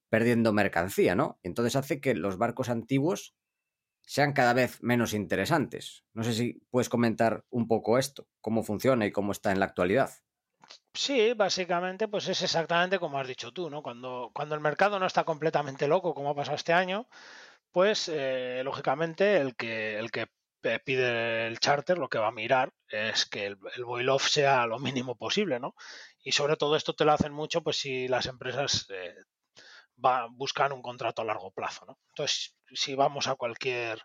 [0.09, 1.39] perdiendo mercancía, ¿no?
[1.43, 3.37] Entonces hace que los barcos antiguos
[4.03, 6.05] sean cada vez menos interesantes.
[6.15, 9.67] No sé si puedes comentar un poco esto, cómo funciona y cómo está en la
[9.67, 10.11] actualidad.
[10.95, 13.83] Sí, básicamente, pues es exactamente como has dicho tú, ¿no?
[13.83, 17.09] Cuando, cuando el mercado no está completamente loco, como ha pasado este año,
[17.73, 20.27] pues eh, lógicamente el que, el que
[20.85, 24.67] pide el charter lo que va a mirar es que el, el boil off sea
[24.67, 25.75] lo mínimo posible, ¿no?
[26.23, 29.15] Y sobre todo esto te lo hacen mucho, pues si las empresas eh,
[30.31, 31.99] buscan un contrato a largo plazo, ¿no?
[32.09, 34.03] Entonces, si vamos a cualquier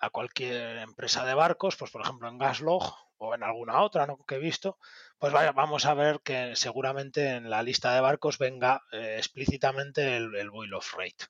[0.00, 4.24] a cualquier empresa de barcos, pues por ejemplo en Gaslog o en alguna otra ¿no?
[4.26, 4.78] que he visto,
[5.18, 10.16] pues vaya, vamos a ver que seguramente en la lista de barcos venga eh, explícitamente
[10.16, 11.26] el, boil off rate,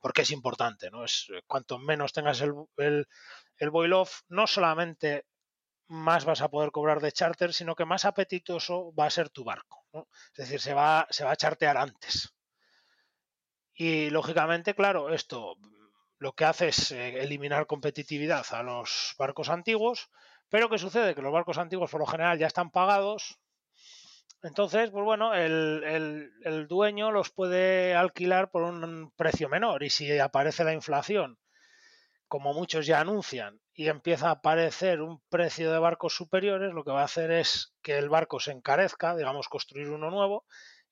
[0.00, 1.04] porque es importante, ¿no?
[1.04, 3.08] Es eh, cuanto menos tengas el, el,
[3.60, 5.26] el boil off, no solamente
[5.86, 9.44] más vas a poder cobrar de charter, sino que más apetitoso va a ser tu
[9.44, 9.86] barco.
[9.92, 12.34] Es decir, se va, a chartear antes.
[13.74, 15.56] Y lógicamente, claro, esto
[16.18, 20.10] lo que hace es eh, eliminar competitividad a los barcos antiguos,
[20.48, 21.14] pero ¿qué sucede?
[21.14, 23.38] Que los barcos antiguos por lo general ya están pagados,
[24.42, 30.64] entonces, pues bueno, el, dueño los puede alquilar por un precio menor y si aparece
[30.64, 31.38] la inflación,
[32.30, 36.92] como muchos ya anuncian, y empieza a aparecer un precio de barcos superiores, lo que
[36.92, 40.44] va a hacer es que el barco se encarezca, digamos, construir uno nuevo,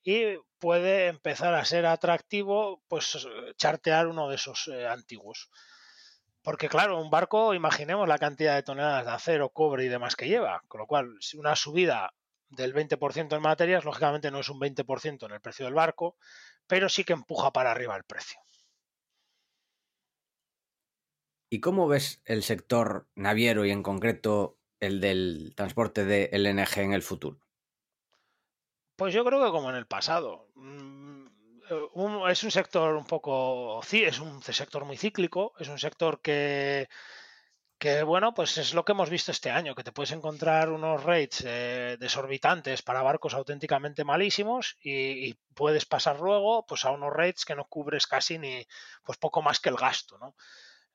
[0.03, 5.49] y puede empezar a ser atractivo, pues, chartear uno de esos eh, antiguos.
[6.43, 10.26] Porque claro, un barco, imaginemos la cantidad de toneladas de acero, cobre y demás que
[10.26, 12.14] lleva, con lo cual, si una subida
[12.49, 16.16] del 20% en materias, lógicamente no es un 20% en el precio del barco,
[16.66, 18.41] pero sí que empuja para arriba el precio.
[21.51, 26.92] ¿Y cómo ves el sector naviero y en concreto el del transporte de LNG en
[26.92, 27.40] el futuro?
[28.96, 30.49] Pues yo creo que como en el pasado.
[30.55, 31.26] Mm,
[32.30, 36.88] es un sector un poco, sí, es un sector muy cíclico, es un sector que
[37.78, 41.05] que bueno, pues es lo que hemos visto este año, que te puedes encontrar unos
[41.05, 47.44] rates eh, desorbitantes para barcos auténticamente malísimos y, puedes pasar luego pues a unos rates
[47.44, 48.64] que no cubres casi ni
[49.03, 50.36] pues poco más que el gasto, ¿no?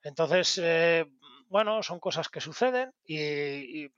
[0.03, 1.05] Entonces, eh,
[1.47, 3.93] bueno, son cosas que suceden y, y,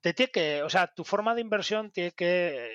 [0.00, 2.70] te tiene que, o sea, tu forma de inversión tiene que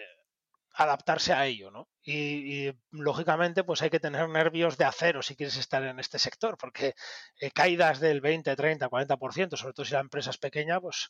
[0.73, 1.89] adaptarse a ello, ¿no?
[2.03, 6.57] Y, lógicamente, pues hay que tener nervios de acero si quieres estar en este sector,
[6.57, 6.95] porque
[7.39, 11.09] eh, caídas del 20, 30, 40%, sobre todo si la empresa es pequeña, pues,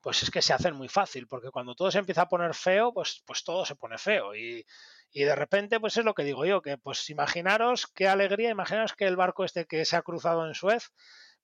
[0.00, 2.92] pues es que se hacen muy fácil, porque cuando todo se empieza a poner feo,
[2.94, 4.34] pues, pues todo se pone feo.
[4.34, 4.64] Y,
[5.12, 8.94] y de repente, pues es lo que digo yo, que pues imaginaros qué alegría, imaginaros
[8.94, 10.92] que el barco este que se ha cruzado en Suez,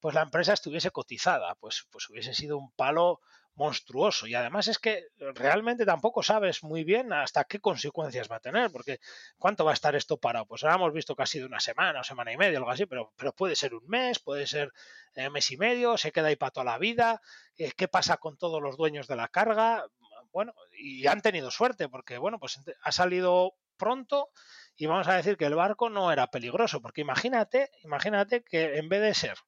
[0.00, 3.20] pues la empresa estuviese cotizada, pues, pues hubiese sido un palo
[3.56, 4.26] monstruoso.
[4.26, 8.70] Y además es que realmente tampoco sabes muy bien hasta qué consecuencias va a tener,
[8.70, 9.00] porque
[9.38, 10.46] ¿cuánto va a estar esto parado?
[10.46, 13.12] Pues ahora hemos visto casi de una semana o semana y media, algo así, pero,
[13.16, 14.72] pero puede ser un mes, puede ser
[15.14, 17.20] eh, mes y medio, se queda ahí para toda la vida.
[17.56, 19.86] Eh, ¿Qué pasa con todos los dueños de la carga?
[20.32, 24.30] Bueno, y han tenido suerte, porque bueno, pues ha salido pronto
[24.76, 28.88] y vamos a decir que el barco no era peligroso, porque imagínate, imagínate que en
[28.88, 29.38] vez de ser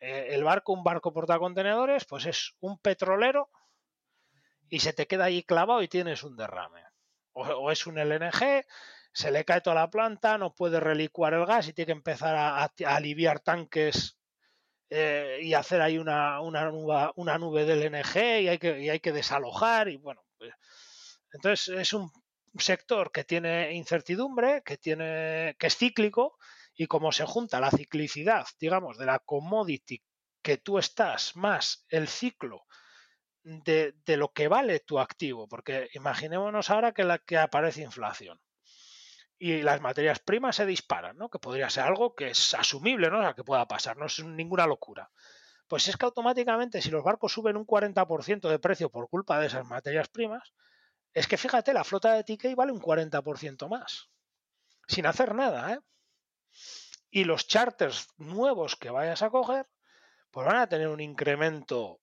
[0.00, 3.50] eh, el barco, un barco portacontenedores, pues es un petrolero
[4.68, 6.82] y se te queda ahí clavado y tienes un derrame.
[7.32, 8.64] O, es un LNG,
[9.12, 12.34] se le cae toda la planta, no puede relicuar el gas y tiene que empezar
[12.34, 14.19] a, aliviar tanques
[14.90, 19.00] eh, y hacer ahí una, una, nube, una nube de LNG y hay que, hay
[19.00, 20.22] que desalojar y bueno.
[20.36, 20.52] Pues,
[21.32, 22.10] entonces es un
[22.58, 26.36] sector que tiene incertidumbre, que tiene que es cíclico
[26.74, 30.02] y como se junta la ciclicidad, digamos, de la commodity
[30.42, 32.64] que tú estás más el ciclo
[33.42, 38.40] de, lo que vale tu activo, porque imaginémonos ahora que, la, que aparece inflación
[39.40, 41.30] y las materias primas se disparan, ¿no?
[41.30, 43.18] Que podría ser algo que es asumible, ¿no?
[43.18, 45.10] O sea, que pueda pasar, no es ninguna locura.
[45.66, 49.46] Pues es que automáticamente si los barcos suben un 40% de precio por culpa de
[49.46, 50.52] esas materias primas,
[51.14, 54.10] es que fíjate, la flota de TK vale un 40% más.
[54.86, 55.80] Sin hacer nada, ¿eh?
[57.10, 59.66] y los charters nuevos que vayas a coger,
[60.30, 61.99] pues van a tener un incremento,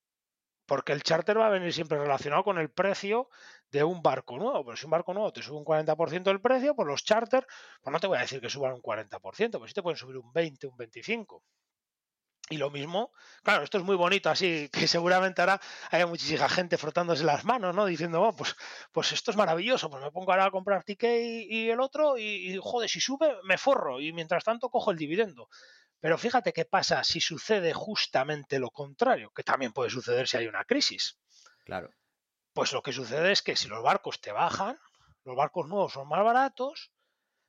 [0.68, 3.30] porque el charter va a venir siempre relacionado con el precio
[3.72, 4.64] de un barco nuevo.
[4.66, 7.48] Pero si un barco nuevo te sube un 40% del precio, pues los charters,
[7.82, 10.18] pues no te voy a decir que suban un 40%, pues sí te pueden subir
[10.18, 11.42] un 20, un 25%.
[12.50, 13.12] Y lo mismo,
[13.44, 15.60] claro, esto es muy bonito, así que seguramente ahora
[15.92, 17.86] haya muchísima gente frotándose las manos, ¿no?
[17.86, 18.56] Diciendo, oh, pues,
[18.92, 22.58] pues esto es maravilloso, pues me pongo ahora a comprar ticket y, el otro, y,
[22.62, 25.50] joder, si sube, me forro, y mientras tanto cojo el dividendo.
[26.00, 30.48] Pero fíjate qué pasa si sucede justamente lo contrario, que también puede suceder si hay
[30.48, 31.20] una crisis.
[31.66, 31.90] Claro.
[32.54, 34.80] Pues lo que sucede es que si los barcos te bajan,
[35.24, 36.92] los barcos nuevos son más baratos,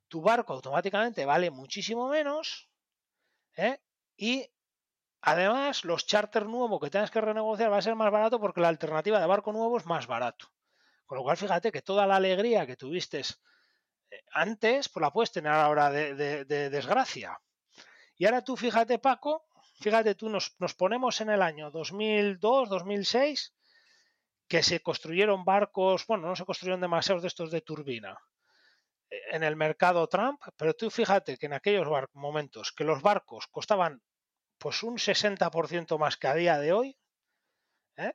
[0.09, 2.71] tu barco automáticamente vale muchísimo menos,
[3.57, 3.79] ¿eh?
[4.17, 4.51] y
[5.21, 8.69] Además, los charters nuevos que tengas que renegociar va a ser más barato porque la
[8.69, 10.53] alternativa de barco nuevo es más barato.
[11.07, 15.33] Con lo cual, fíjate que toda la alegría que tuviste eh, antes, pues la puedes
[15.33, 17.39] tener ahora de, desgracia.
[18.19, 19.47] Y ahora tú, fíjate, Paco,
[19.81, 23.55] fíjate tú, nos, nos ponemos en el año 2002, 2006,
[24.49, 28.19] que se construyeron barcos, bueno, no se construyeron demasiados de estos de turbina
[29.09, 33.47] eh, en el mercado Trump, pero tú fíjate que en aquellos momentos que los barcos
[33.47, 34.03] costaban
[34.59, 36.99] pues un 60% más que a día de hoy,
[37.97, 38.15] ¿eh?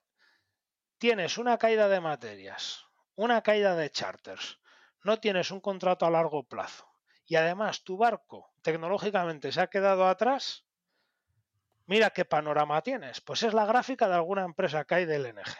[0.98, 2.86] tienes una caída de materias,
[3.16, 4.60] una caída de charters,
[5.04, 6.90] no tienes un contrato a largo plazo
[7.26, 10.66] y además tu barco tecnológicamente se ha quedado atrás,
[11.86, 13.22] mira qué panorama tienes.
[13.22, 15.56] Pues es la gráfica de alguna empresa que hay del LNG.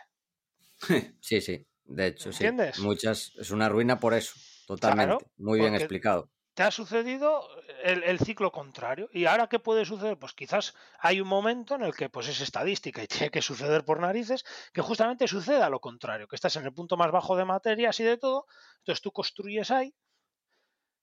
[1.22, 1.66] Sí, sí.
[1.86, 2.78] De hecho, ¿Entiendes?
[2.78, 2.82] sí.
[2.82, 4.34] Muchas, es una ruina por eso,
[4.68, 5.26] totalmente.
[5.38, 6.30] Muy bien explicado.
[6.54, 7.48] Te ha sucedido
[7.84, 9.10] el, ciclo contrario.
[9.12, 10.20] ¿Y ahora qué puede suceder?
[10.20, 13.84] Pues quizás hay un momento en el que pues es estadística y tiene que suceder
[13.84, 17.46] por narices, que justamente suceda lo contrario, que estás en el punto más bajo de
[17.46, 18.46] materias y de todo,
[18.80, 19.94] entonces tú construyes ahí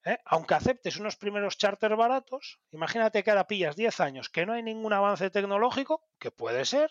[0.05, 0.19] ¿eh?
[0.25, 4.63] aunque aceptes unos primeros charters baratos, imagínate que ahora pillas 10 años que no hay
[4.63, 6.91] ningún avance tecnológico, que puede ser,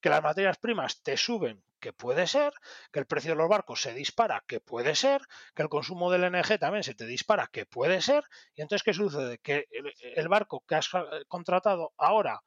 [0.00, 2.52] que las materias primas te suben, que puede ser,
[2.92, 5.22] que el precio de los barcos se dispara, que puede ser,
[5.54, 8.92] que el consumo del LNG también se te dispara, que puede ser, y entonces ¿qué
[8.92, 9.38] sucede?
[9.38, 9.66] Que
[10.14, 12.42] el, barco que has eh, contratado ahora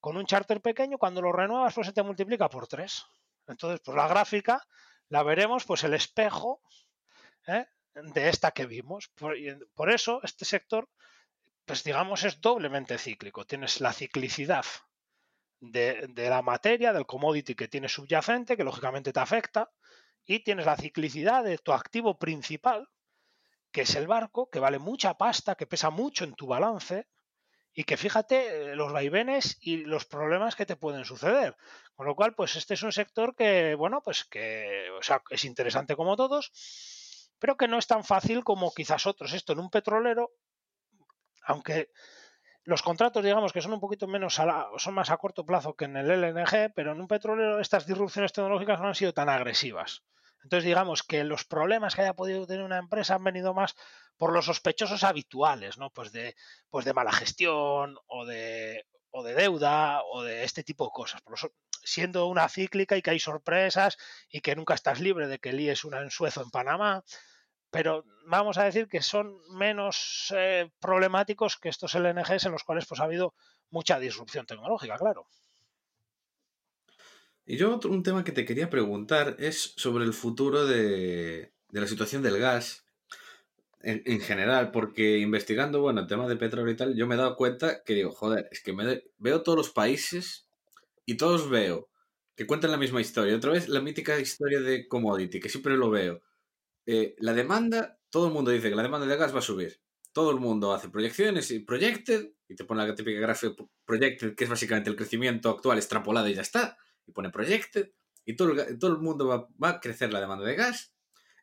[0.00, 3.04] con un charter pequeño, cuando lo renuevas, pues se te multiplica por 3.
[3.48, 4.62] Entonces, pues la gráfica
[5.08, 6.60] la veremos, pues el espejo
[7.46, 7.66] ¿eh?
[8.02, 9.08] De esta que vimos.
[9.74, 10.88] Por, eso este sector,
[11.64, 13.44] pues digamos, es doblemente cíclico.
[13.44, 14.64] Tienes la ciclicidad
[15.60, 19.70] de, la materia, del commodity que tienes subyacente, que lógicamente te afecta,
[20.24, 22.88] y tienes la ciclicidad de tu activo principal,
[23.70, 27.06] que es el barco, que vale mucha pasta, que pesa mucho en tu balance,
[27.78, 31.56] y que fíjate los vaivenes y los problemas que te pueden suceder.
[31.94, 34.88] Con lo cual, pues este es un sector que, bueno, pues que,
[35.30, 36.50] es interesante como todos,
[37.38, 39.32] pero que no es tan fácil como quizás otros.
[39.32, 40.32] Esto en un petrolero,
[41.44, 41.90] aunque
[42.64, 45.86] los contratos, digamos que son un poquito menos, a son más a corto plazo que
[45.86, 50.02] en el LNG, pero en un petrolero estas disrupciones tecnológicas no han sido tan agresivas.
[50.42, 53.74] Entonces, digamos que los problemas que haya podido tener una empresa han venido más
[54.16, 55.90] por los sospechosos habituales, ¿no?
[55.90, 56.36] Pues de,
[56.70, 61.22] pues de mala gestión o de, o de deuda o de este tipo de cosas.
[61.22, 61.38] Por
[61.82, 63.96] siendo una cíclica y que hay sorpresas
[64.28, 67.02] y que nunca estás libre de que líes una ensuezo en Panamá,
[67.70, 72.86] pero vamos a decir que son menos eh, problemáticos que estos LNGs en los cuales
[72.86, 73.34] pues ha habido
[73.70, 75.26] mucha disrupción tecnológica, claro.
[77.44, 82.22] Y yo un tema que te quería preguntar es sobre el futuro de, la situación
[82.22, 82.84] del gas
[83.80, 87.36] en, general, porque investigando, bueno, el tema de petróleo y tal, yo me he dado
[87.36, 90.46] cuenta que digo, joder, es que me veo todos los países
[91.06, 91.88] y todos veo
[92.36, 93.34] que cuentan la misma historia.
[93.34, 96.20] Otra vez la mítica historia de commodity, que siempre lo veo.
[96.90, 99.78] Eh, la demanda, todo el mundo dice que la demanda de gas va a subir.
[100.14, 104.44] Todo el mundo hace proyecciones y projected, y te pone la típica gráfica projected, que
[104.44, 107.90] es básicamente el crecimiento actual extrapolado y ya está, y pone projected,
[108.24, 110.94] y todo el, todo el mundo va, va, a crecer la demanda de gas,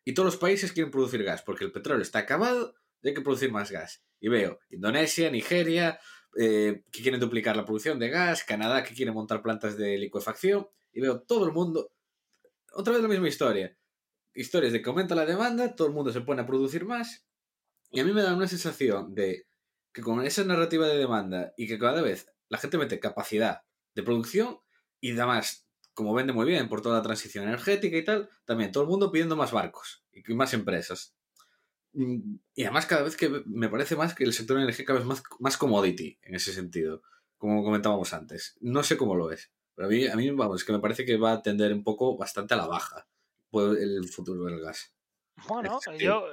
[0.03, 2.73] y todos los países quieren producir gas, porque el petróleo está acabado
[3.03, 4.03] y hay que producir más gas.
[4.19, 5.99] Y veo Indonesia, Nigeria,
[6.39, 10.67] eh, que quieren duplicar la producción de gas, Canadá que quiere montar plantas de licuefacción,
[10.91, 11.91] y veo todo el mundo,
[12.73, 13.77] otra vez la misma historia.
[14.35, 17.25] Historias de que aumenta la demanda, todo el mundo se pone a producir más,
[17.91, 19.47] y a mí me da una sensación de
[19.93, 23.61] que con esa narrativa de demanda y que cada vez la gente mete capacidad
[23.93, 24.59] de producción
[24.99, 28.83] y además, como vende muy bien por toda la transición energética y tal, también todo
[28.83, 31.15] el mundo pidiendo más barcos y más empresas.
[31.93, 35.55] Y además cada vez que me parece más que el sector energético es más, más
[35.55, 37.01] commodity en ese sentido,
[37.37, 38.57] como comentábamos antes.
[38.59, 41.15] No sé cómo lo es, pero a mí, a mí vamos, que me parece que
[41.15, 43.07] va a tender un poco bastante a la baja
[43.61, 44.93] el futuro del gas.
[45.47, 46.27] Bueno, yo,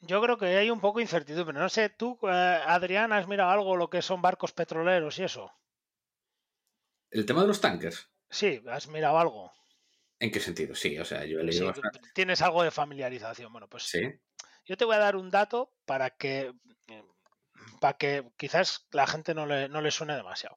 [0.00, 1.58] yo creo que hay un poco de incertidumbre.
[1.58, 5.50] No sé, tú, eh, Adrián, has mirado algo lo que son barcos petroleros y eso.
[7.10, 8.08] ¿El tema de los tankers?
[8.28, 9.52] Sí, has mirado algo.
[10.18, 10.74] ¿En qué sentido?
[10.74, 11.72] Sí, o sea, yo he leído.
[12.14, 13.52] tienes algo de familiarización.
[13.52, 14.00] Bueno, pues sí.
[14.64, 16.52] Yo te voy a dar un dato para que,
[16.88, 17.04] eh,
[17.80, 20.56] para que quizás la gente no le, no le suene demasiado.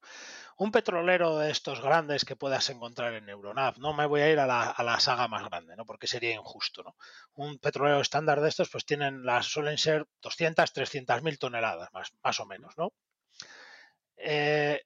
[0.57, 4.39] Un petrolero de estos grandes que puedas encontrar en Euronav, no me voy a ir
[4.39, 5.85] a la, saga más grande, ¿no?
[5.85, 6.83] porque sería injusto.
[6.83, 6.95] ¿no?
[7.33, 12.11] Un petrolero estándar de estos pues tienen las, suelen ser 200, 300 mil toneladas más,
[12.23, 12.73] más o menos.
[12.77, 12.93] ¿no?
[14.17, 14.81] Eh,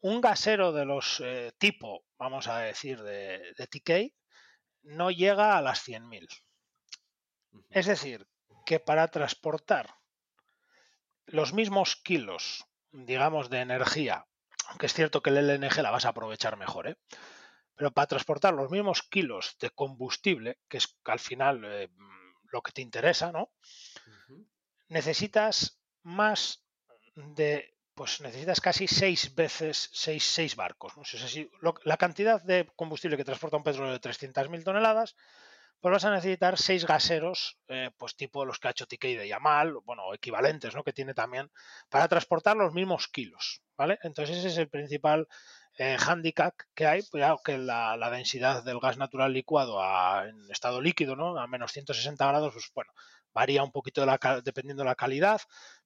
[0.00, 4.14] un gasero de los eh, tipo, vamos a decir, de, de TK,
[4.84, 6.28] no llega a las 100.000.
[7.70, 8.26] Es decir,
[8.64, 9.94] que para transportar
[11.26, 14.26] los mismos kilos, digamos, de energía,
[14.68, 16.96] aunque es cierto que el LNG la vas a aprovechar mejor, ¿eh?
[17.76, 21.90] pero para transportar los mismos kilos de combustible, que es al final eh,
[22.50, 23.50] lo que te interesa, ¿no?
[24.88, 26.64] Necesitas más
[27.16, 30.92] de, pues necesitas casi seis veces, seis, seis barcos.
[30.96, 31.02] ¿no?
[31.84, 35.16] la cantidad de combustible que transporta un petróleo de 300.000 toneladas
[35.84, 39.28] pues vas a necesitar seis gaseros, eh, pues tipo los que ha hecho TK de
[39.28, 40.82] Yamal, bueno, equivalentes, ¿no?
[40.82, 41.50] Que tiene también,
[41.90, 43.98] para transportar los mismos kilos, ¿vale?
[44.02, 45.28] Entonces ese es el principal
[45.76, 49.78] eh, handicap que hay, pues que la, densidad del gas natural licuado
[50.24, 51.38] en estado líquido, ¿no?
[51.38, 52.90] A menos 160 grados, pues bueno,
[53.34, 54.06] varía un poquito
[54.42, 55.42] dependiendo de la calidad,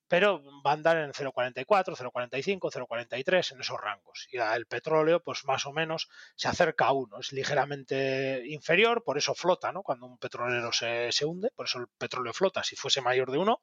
[0.09, 4.27] pero va a andar en 0,44, 0,45, 0,43 en esos rangos.
[4.33, 9.19] Y el petróleo, pues más o menos se acerca a uno, es ligeramente inferior, por
[9.19, 9.83] eso flota, ¿no?
[9.83, 12.65] Cuando un petrolero se, se hunde, por eso el petróleo flota.
[12.65, 13.61] Si fuese mayor de uno,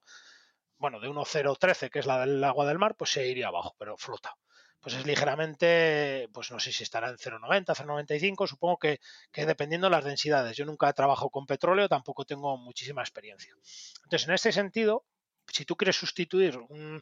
[0.77, 3.97] bueno, de 1,013, que es la del agua del mar, pues se iría abajo, pero
[3.97, 4.37] flota
[4.85, 8.99] pues es ligeramente, pues no sé si estará en 0,90, 0,95, supongo que,
[9.31, 10.55] que, dependiendo de las densidades.
[10.55, 13.55] Yo nunca he trabajado con petróleo, tampoco tengo muchísima experiencia.
[14.03, 15.03] Entonces, en este sentido,
[15.51, 17.01] si tú quieres sustituir un,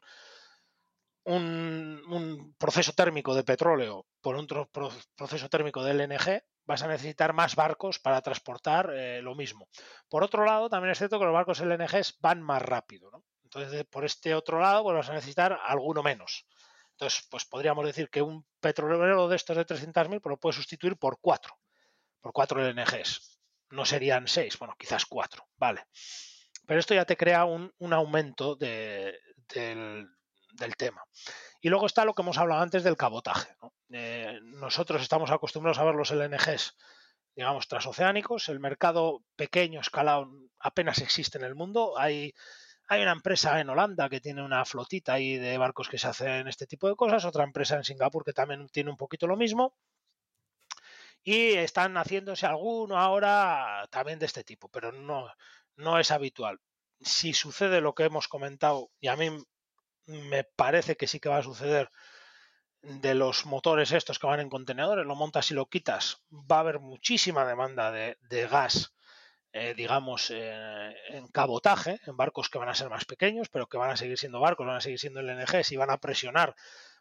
[1.25, 4.69] un, proceso térmico de petróleo por otro
[5.15, 9.67] proceso térmico de LNG, vas a necesitar más barcos para transportar eh, lo mismo.
[10.09, 13.11] Por otro lado, también es cierto que los barcos LNG van más rápido.
[13.11, 13.23] ¿no?
[13.43, 16.45] Entonces, por este otro lado, pues vas a necesitar alguno menos.
[16.91, 20.97] Entonces, pues podríamos decir que un petrolero de estos de 300.000 pues lo puede sustituir
[20.97, 21.59] por cuatro,
[22.21, 23.39] por cuatro LNGs.
[23.71, 25.85] No serían seis, bueno, quizás cuatro, vale.
[26.66, 29.18] Pero esto ya te crea un, aumento del,
[30.78, 31.03] tema.
[31.61, 33.55] Y luego está lo que hemos hablado antes del cabotaje.
[33.91, 36.76] Eh, nosotros estamos acostumbrados a ver los LNGs,
[37.36, 38.49] digamos, transoceánicos.
[38.49, 41.97] El mercado pequeño, escalado, apenas existe en el mundo.
[41.97, 42.34] Hay
[42.88, 46.47] hay una empresa en Holanda que tiene una flotita ahí de barcos que se hacen
[46.47, 49.76] este tipo de cosas, otra empresa en Singapur que también tiene un poquito lo mismo.
[51.24, 55.28] Y están haciéndose alguno ahora también de este tipo, pero no,
[55.76, 56.59] no es habitual.
[57.01, 59.30] Si sucede lo que hemos comentado, y a mí
[60.05, 61.91] me parece que sí que va a suceder
[62.82, 66.59] de los motores estos que van en contenedores, lo montas y lo quitas, va a
[66.59, 68.93] haber muchísima demanda de, gas
[69.55, 73.78] eh, digamos, eh, en cabotaje, en barcos que van a ser más pequeños, pero que
[73.78, 76.55] van a seguir siendo barcos, van a seguir siendo LNG, si van a presionar.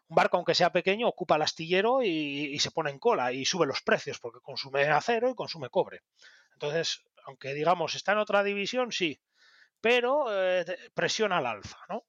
[0.07, 3.65] Un barco, aunque sea pequeño, ocupa el astillero y, se pone en cola y sube
[3.65, 6.01] los precios porque consume acero y consume cobre.
[6.53, 9.21] Entonces, aunque digamos está en otra división, sí,
[9.81, 12.05] pero eh, presiona al alza, ¿no?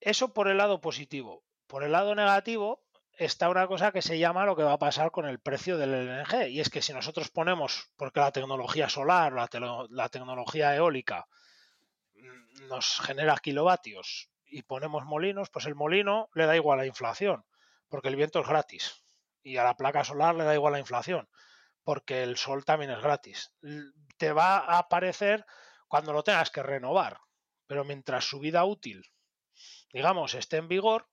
[0.00, 1.44] Eso por el lado positivo.
[1.66, 2.84] Por el lado negativo,
[3.16, 5.92] está una cosa que se llama lo que va a pasar con el precio del
[5.92, 6.48] LNG.
[6.48, 9.48] Y es que si nosotros ponemos, porque la tecnología solar, la,
[9.90, 11.26] la tecnología eólica
[12.14, 17.44] mm, nos genera kilovatios y ponemos molinos, pues el molino le da igual la inflación,
[17.88, 19.04] porque el viento es gratis.
[19.42, 21.28] Y a la placa solar le da igual la inflación,
[21.84, 23.52] porque el sol también es gratis.
[24.16, 25.46] Te va a aparecer
[25.86, 27.20] cuando lo tengas que renovar,
[27.66, 29.02] pero mientras su vida útil,
[29.92, 31.08] digamos, esté en vigor,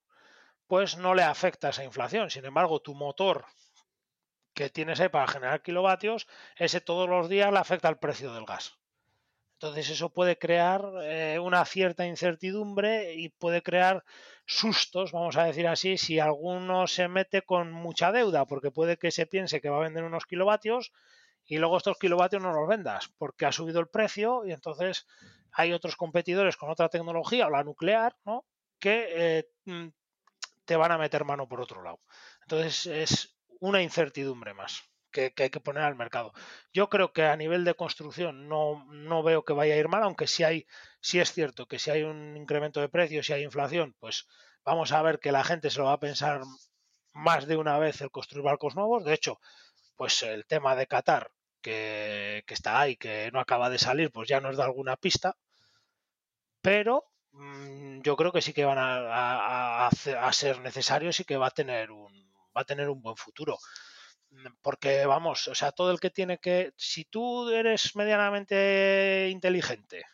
[0.68, 2.32] pues no le afecta esa inflación.
[2.32, 3.46] Sin embargo, tu motor
[4.54, 8.46] que tienes ahí para generar kilovatios, ese todos los días le afecta al precio del
[8.46, 8.81] gas.
[9.62, 14.04] Entonces eso puede crear eh, una cierta incertidumbre y puede crear
[14.48, 19.12] sustos, vamos a decir así, si alguno se mete con mucha deuda, porque puede que
[19.12, 20.92] se piense que va a vender unos kilovatios
[21.46, 25.06] y luego estos kilovatios no los vendas, porque ha subido el precio y entonces
[25.52, 28.46] hay otros competidores con otra tecnología o la nuclear, ¿no?
[28.80, 29.90] que eh, mm,
[30.66, 32.00] te van a meter mano por otro lado.
[32.42, 36.34] Entonces es una incertidumbre más que, hay que poner al mercado.
[36.74, 40.04] Yo creo que a nivel de construcción no, no veo que vaya a ir mal,
[40.04, 40.68] aunque sí hay,
[41.02, 44.28] sí es cierto que si hay un incremento de precios, si hay inflación, pues
[44.64, 46.42] vamos a ver que la gente se lo va a pensar
[47.14, 49.06] más de una vez el construir barcos nuevos.
[49.06, 49.40] De hecho,
[49.96, 51.32] pues el tema de Qatar,
[51.62, 55.36] que, está ahí, que no acaba de salir, pues ya nos da alguna pista.
[56.62, 59.90] Pero Mm, yo creo que sí que van a,
[60.32, 62.12] ser necesarios y que va a tener un
[62.56, 63.58] va a tener un buen futuro
[64.62, 70.06] porque vamos o sea todo el que tiene que si tú eres medianamente inteligente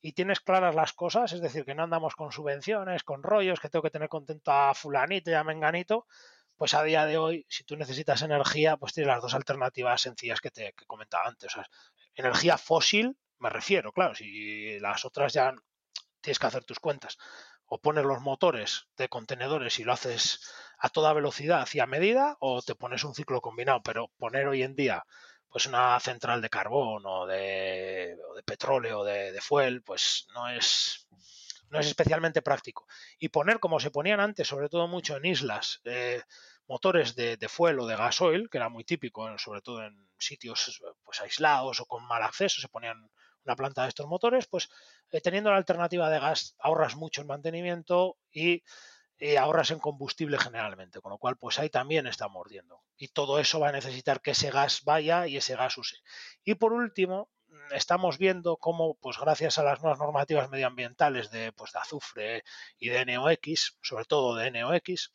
[0.00, 3.68] y tienes claras las cosas es decir que no andamos con subvenciones con rollos que
[3.68, 6.06] tengo que tener contento a fulanito y a menganito
[6.56, 10.40] pues a día de hoy si tú necesitas energía pues tienes las dos alternativas sencillas
[10.40, 11.68] que te que comentaba antes o sea,
[12.14, 15.54] energía fósil me refiero claro si las otras ya
[16.24, 17.18] tienes que hacer tus cuentas.
[17.66, 20.40] O pones los motores de contenedores y lo haces
[20.78, 23.82] a toda velocidad y a medida, o te pones un ciclo combinado.
[23.82, 25.04] Pero poner hoy en día
[25.54, 31.06] pues una central de carbón o de, de petróleo o de, fuel, pues no es,
[31.70, 32.88] no es especialmente práctico.
[33.20, 36.20] Y poner como se ponían antes, sobre todo mucho en islas, eh,
[36.66, 40.82] motores de, de, fuel o de gasoil, que era muy típico, sobre todo en sitios
[41.04, 43.08] pues aislados o con mal acceso, se ponían
[43.44, 44.68] una planta de estos motores, pues
[45.10, 48.62] eh, teniendo la alternativa de gas ahorras mucho en mantenimiento y
[49.38, 52.82] ahorras en combustible generalmente, con lo cual pues ahí también está mordiendo.
[52.96, 55.96] Y todo eso va a necesitar que ese gas vaya y ese gas use.
[56.44, 61.52] Y por último, mm, estamos viendo cómo, pues gracias a las nuevas normativas medioambientales de,
[61.52, 62.44] pues, de azufre
[62.78, 65.10] y de NOx, sobre todo de NOx,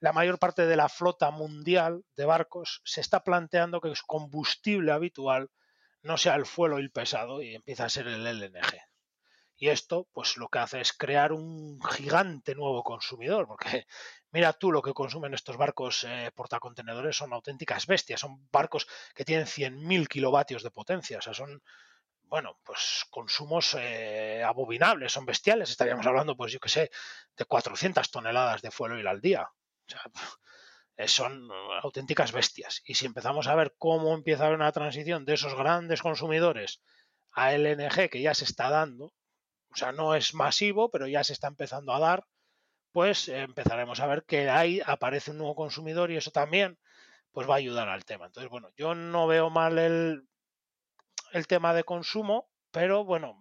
[0.00, 4.92] la mayor parte de la flota mundial de barcos se está planteando que su combustible
[4.92, 5.50] habitual
[6.02, 8.89] no sea el fuel oil pesado y empieza a ser el LNG.
[9.62, 13.86] Y esto, pues lo que hace es crear un gigante nuevo consumidor, porque
[14.32, 19.26] mira tú lo que consumen estos barcos eh, portacontenedores, son auténticas bestias, son barcos que
[19.26, 21.62] tienen 100.000 kilovatios de potencia, o sea, son,
[22.22, 26.90] bueno, pues consumos eh, abominables, son bestiales, estaríamos hablando, pues yo qué sé,
[27.36, 29.42] de 400 toneladas de fuel al día.
[29.42, 30.00] O sea,
[30.96, 31.50] eh, son
[31.82, 32.80] auténticas bestias.
[32.86, 36.80] Y si empezamos a ver cómo empieza a haber una transición de esos grandes consumidores
[37.32, 39.12] a LNG que ya se está dando,
[39.72, 42.26] o sea, no es masivo, pero ya se está empezando a dar,
[42.92, 46.78] pues empezaremos a ver que ahí aparece un nuevo consumidor y eso también
[47.32, 48.26] pues va a ayudar al tema.
[48.26, 50.28] Entonces, bueno, yo no veo mal el,
[51.32, 53.38] el tema de consumo, pero bueno,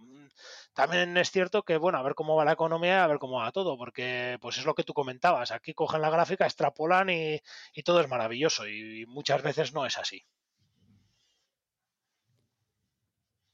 [0.74, 3.52] también es cierto que, bueno, a ver cómo va la economía, a ver cómo va
[3.52, 7.42] todo, porque pues es lo que tú comentabas, aquí cogen la gráfica, extrapolan y,
[7.74, 10.26] y todo es maravilloso y muchas veces no es así.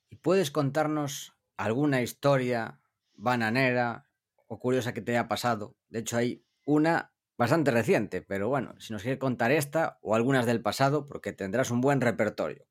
[0.09, 2.79] ¿Y puedes contarnos alguna historia
[3.13, 4.09] bananera
[4.47, 5.75] o curiosa que te haya pasado.
[5.89, 10.45] De hecho, hay una bastante reciente, pero bueno, si nos quieres contar esta o algunas
[10.45, 12.65] del pasado, porque tendrás un buen repertorio.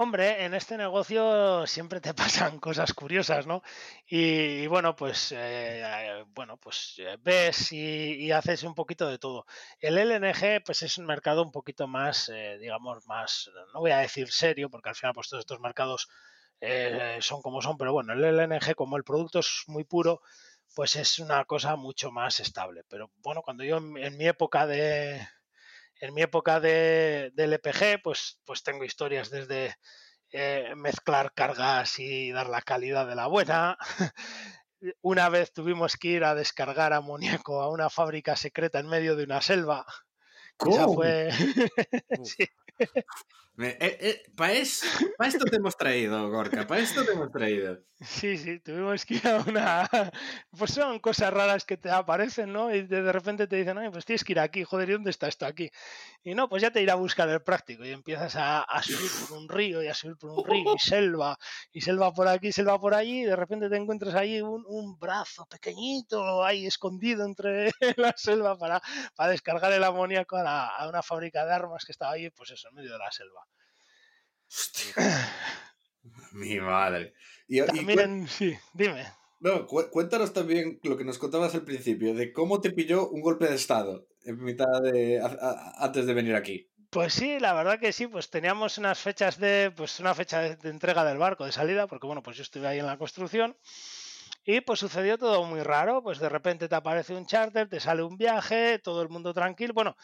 [0.00, 3.62] Hombre, en este negocio siempre te pasan cosas curiosas, ¿no?
[4.06, 9.44] Y, bueno, pues eh, bueno, pues eh, ves y, haces un poquito de todo.
[9.80, 13.98] El LNG, pues es un mercado un poquito más, eh, digamos, más, no voy a
[13.98, 16.08] decir serio, porque al final, pues todos estos mercados
[16.60, 20.22] eh, son como son, pero bueno, el LNG como el producto es muy puro,
[20.74, 22.84] pues es una cosa mucho más estable.
[22.88, 25.26] Pero bueno, cuando yo en, mi época de
[26.00, 29.74] en mi época de, del EPG, pues, pues tengo historias desde
[30.30, 33.78] eh, mezclar cargas y dar la calidad de la buena.
[35.00, 39.24] Una vez tuvimos que ir a descargar amoníaco a una fábrica secreta en medio de
[39.24, 39.84] una selva.
[40.56, 40.94] ¿Cómo?
[40.94, 41.30] Fue...
[42.22, 42.46] sí.
[43.60, 47.78] Eh, eh, para esto te hemos traído, Gorka, para esto te hemos traído.
[48.00, 49.90] Sí, sí, tuvimos que ir a una...
[50.56, 52.72] Pues son cosas raras que te aparecen, ¿no?
[52.72, 55.26] Y de repente te dicen, Ay, pues tienes que ir aquí, joder, ¿y dónde está
[55.26, 55.68] esto aquí?
[56.22, 59.38] Y no, pues ya te irá a buscar el práctico y empiezas a, subir por
[59.38, 61.36] un río y a subir por un río y selva,
[61.72, 64.64] y selva por aquí, selva por allí, y de repente te encuentras ahí un,
[65.00, 68.80] brazo pequeñito ahí escondido entre la selva para,
[69.16, 72.68] para descargar el amoníaco a, a una fábrica de armas que estaba ahí, pues eso,
[72.68, 73.47] en medio de la selva.
[76.32, 77.14] Mi madre.
[77.46, 79.06] Y, También, sí, dime.
[79.40, 83.46] No, cuéntanos también lo que nos contabas al principio, de cómo te pilló un golpe
[83.46, 85.22] de estado en mitad de
[85.78, 86.68] antes de venir aquí.
[86.90, 90.70] Pues sí, la verdad que sí, pues teníamos unas fechas de, pues una fecha de,
[90.70, 93.56] entrega del barco de salida, porque bueno, pues yo estuve ahí en la construcción
[94.44, 98.02] y pues sucedió todo muy raro, pues de repente te aparece un charter, te sale
[98.02, 99.96] un viaje, todo el mundo tranquilo, bueno,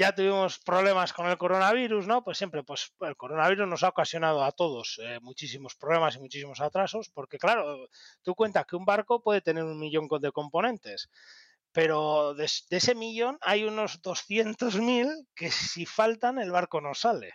[0.00, 2.24] ya tuvimos problemas con el coronavirus, ¿no?
[2.24, 6.62] Pues siempre, pues el coronavirus nos ha ocasionado a todos eh, muchísimos problemas y muchísimos
[6.62, 7.86] atrasos, porque claro,
[8.22, 11.10] tú cuentas que un barco puede tener un millón de componentes,
[11.70, 17.34] pero de, ese millón hay unos 200.000 que si faltan el barco no sale.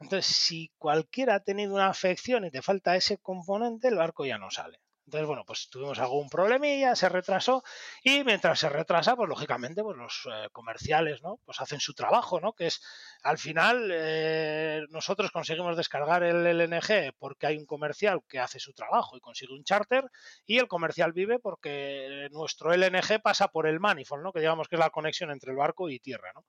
[0.00, 4.38] Entonces, si cualquiera ha tenido una afección y te falta ese componente, el barco ya
[4.38, 4.80] no sale.
[5.06, 7.62] Entonces, bueno, pues tuvimos algún problemilla, se retrasó
[8.02, 11.40] y mientras se retrasa, pues lógicamente, pues los eh, comerciales, ¿no?
[11.44, 12.54] Pues hacen su trabajo, ¿no?
[12.54, 12.80] Que es,
[13.22, 18.72] al final, eh, nosotros conseguimos descargar el LNG porque hay un comercial que hace su
[18.72, 20.04] trabajo y consigue un charter
[20.46, 24.32] y el comercial vive porque nuestro LNG pasa por el manifold, ¿no?
[24.32, 26.44] Que digamos que es la conexión entre el barco y tierra, ¿no?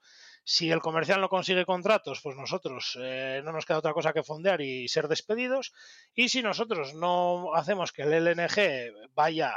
[0.48, 4.22] Si el comercial no consigue contratos, pues nosotros eh, no nos queda otra cosa que
[4.22, 5.74] fondear y ser despedidos.
[6.14, 9.52] Y si nosotros no hacemos que el LNG vaya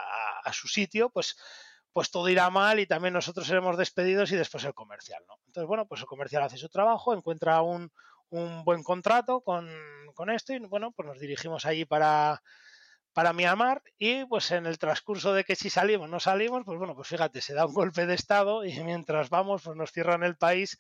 [0.45, 1.37] a, su sitio, pues,
[1.93, 5.35] pues todo irá mal y también nosotros seremos despedidos y después el comercial, ¿no?
[5.45, 7.93] Entonces, bueno, pues el comercial hace su trabajo, encuentra un,
[8.31, 9.69] un buen contrato con,
[10.15, 12.43] con esto y, bueno, pues nos dirigimos allí para
[13.19, 16.95] para Myanmar y pues en el transcurso de que si salimos no salimos, pues bueno,
[16.95, 20.37] pues fíjate, se da un golpe de estado y mientras vamos pues nos cierran el
[20.37, 20.79] país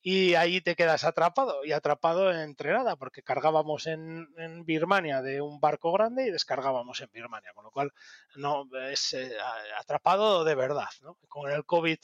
[0.00, 5.60] y ahí te quedas atrapado y atrapado entre nada porque cargábamos en, Birmania de un
[5.60, 7.92] barco grande y descargábamos en Birmania, con lo cual
[8.34, 9.36] no es eh,
[9.78, 11.18] atrapado de verdad, ¿no?
[11.28, 11.98] Con el COVID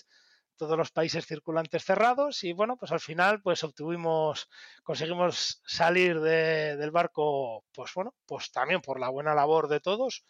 [0.60, 4.46] todos los países circulantes cerrados y bueno, pues al final pues obtuvimos,
[4.82, 10.22] conseguimos salir del barco, pues bueno, pues también por la buena labor de todos,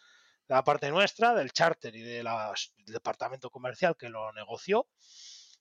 [0.47, 4.87] de la parte nuestra, del charter y de del departamento comercial que lo negoció,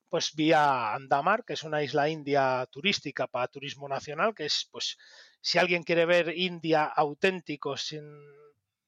[0.08, 4.98] pues vía Andamar, que es una isla india turística para turismo nacional, que es pues
[5.40, 8.04] si alguien quiere ver India auténtico sin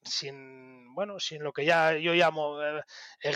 [0.05, 2.83] sin bueno, sin lo que ya yo llamo eh,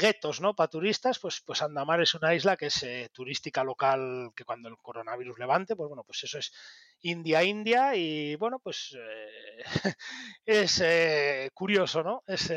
[0.00, 0.54] guetos, ¿no?
[0.54, 4.68] Para turistas, pues, pues Andamar es una isla que es eh, turística local, que cuando
[4.68, 6.52] el coronavirus levante, pues bueno, pues eso es
[7.00, 9.62] India, India, y bueno, pues eh,
[10.46, 12.22] es curioso, ¿no?
[12.26, 12.52] Es,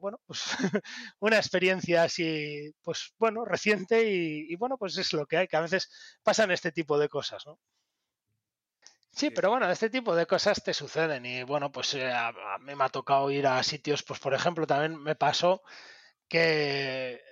[0.00, 0.40] bueno, pues
[1.20, 5.56] una experiencia así, pues bueno, reciente y, y bueno, pues es lo que hay, que
[5.56, 5.90] a veces
[6.22, 7.58] pasan este tipo de cosas, ¿no?
[9.14, 12.74] Sí, pero bueno, este tipo de cosas te suceden y bueno, pues eh, a, mí
[12.74, 15.62] me ha tocado ir a sitios, pues por ejemplo, también me pasó
[16.28, 17.22] que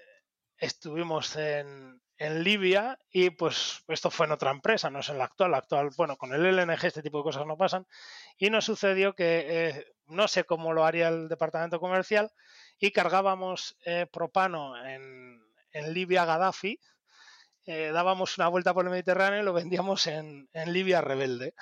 [0.59, 5.25] estuvimos en, en Libia y pues esto fue en otra empresa, no es en la
[5.25, 7.85] actual, la actual, bueno, con el LNG este tipo de cosas no pasan
[8.39, 12.31] y nos sucedió que eh, no sé cómo lo haría el departamento comercial
[12.79, 16.79] y cargábamos eh, propano en, en Libia Gaddafi
[17.67, 21.55] eh, dábamos una vuelta por el Mediterráneo y lo vendíamos en, Libia rebelde.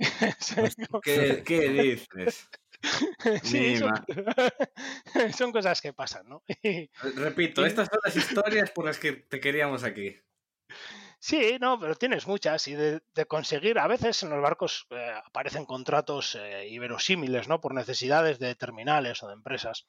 [1.02, 2.48] ¿Qué, dices?
[3.42, 3.76] Sí,
[5.38, 6.42] son, cosas que pasan, ¿no?
[7.16, 10.14] Repito, estas son las historias por las que te queríamos aquí.
[11.26, 15.64] Sí, no, pero tienes muchas y de, conseguir, a veces en los barcos eh, aparecen
[15.64, 17.62] contratos eh, iberosímiles, ¿no?
[17.62, 19.86] Por necesidades de terminales o de empresas.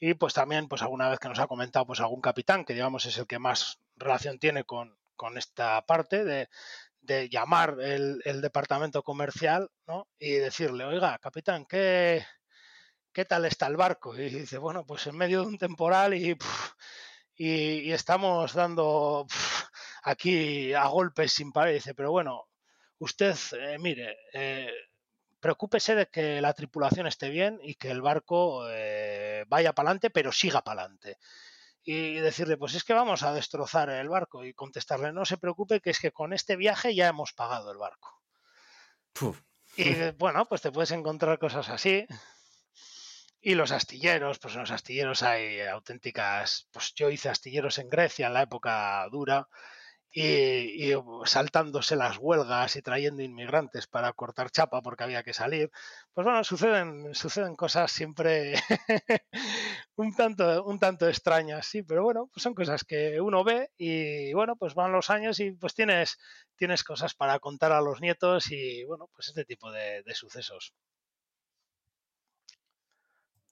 [0.00, 3.06] Y pues también, pues alguna vez que nos ha comentado pues algún capitán, que digamos
[3.06, 4.96] es el que más relación tiene con,
[5.36, 6.48] esta parte de,
[7.30, 10.08] llamar el, departamento comercial ¿no?
[10.18, 12.24] y decirle, oiga, capitán, ¿qué,
[13.12, 14.16] ¿qué tal está el barco?
[14.16, 16.36] Y dice, bueno, pues en medio de un temporal y,
[17.36, 19.26] y, estamos dando
[20.02, 21.70] aquí a golpes sin parar.
[21.70, 22.48] Y dice, pero bueno,
[22.98, 24.72] usted, eh, mire, eh,
[25.40, 30.10] preocúpese de que la tripulación esté bien y que el barco eh, vaya para adelante,
[30.10, 31.18] pero siga para adelante
[31.84, 35.80] y decirle, pues es que vamos a destrozar el barco y contestarle, no se preocupe,
[35.80, 38.22] que es que con este viaje ya hemos pagado el barco.
[39.76, 42.06] Y bueno, pues te puedes encontrar cosas así.
[43.40, 48.28] Y los astilleros, pues en los astilleros hay auténticas, pues yo hice astilleros en Grecia
[48.28, 49.48] en la época dura
[50.12, 50.92] y,
[51.24, 55.70] saltándose las huelgas y trayendo inmigrantes para cortar chapa porque había que salir.
[56.12, 58.54] Pues bueno, suceden, suceden cosas siempre
[59.96, 64.32] un, tanto, un tanto extrañas, sí, pero bueno, pues son cosas que uno ve y
[64.34, 66.18] bueno, pues van los años y pues tienes,
[66.56, 70.74] tienes cosas para contar a los nietos y bueno, pues este tipo de, de sucesos.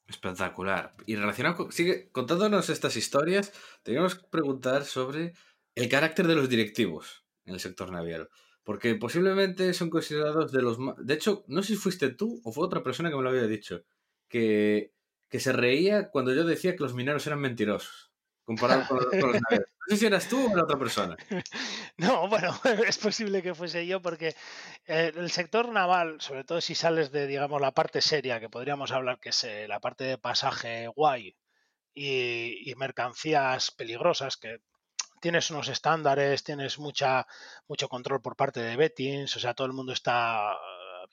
[0.07, 0.95] Espectacular.
[1.07, 3.53] Y relacionado con, sigue contándonos estas historias,
[3.85, 5.35] teníamos que preguntar sobre
[5.81, 8.29] el carácter de los directivos en el sector naviero.
[8.65, 10.95] Porque posiblemente son considerados de los más...
[10.99, 13.47] De hecho, no sé si fuiste tú o fue otra persona que me lo había
[13.47, 13.85] dicho.
[14.29, 14.93] Que,
[15.29, 18.13] que se reía cuando yo decía que los mineros eran mentirosos.
[18.45, 19.69] Comparado con, los naveros.
[19.89, 21.17] No sé si eras tú o la otra persona.
[21.97, 24.35] No, bueno, es posible que fuese yo porque
[24.87, 28.91] eh, el sector naval, sobre todo si sales de, digamos, la parte seria, que podríamos
[28.93, 31.37] hablar que es eh, la parte de pasaje guay
[31.93, 34.61] y mercancías peligrosas, que
[35.21, 37.27] tienes unos estándares, tienes mucha,
[37.69, 40.57] mucho control por parte de Bettins, o sea, todo el mundo está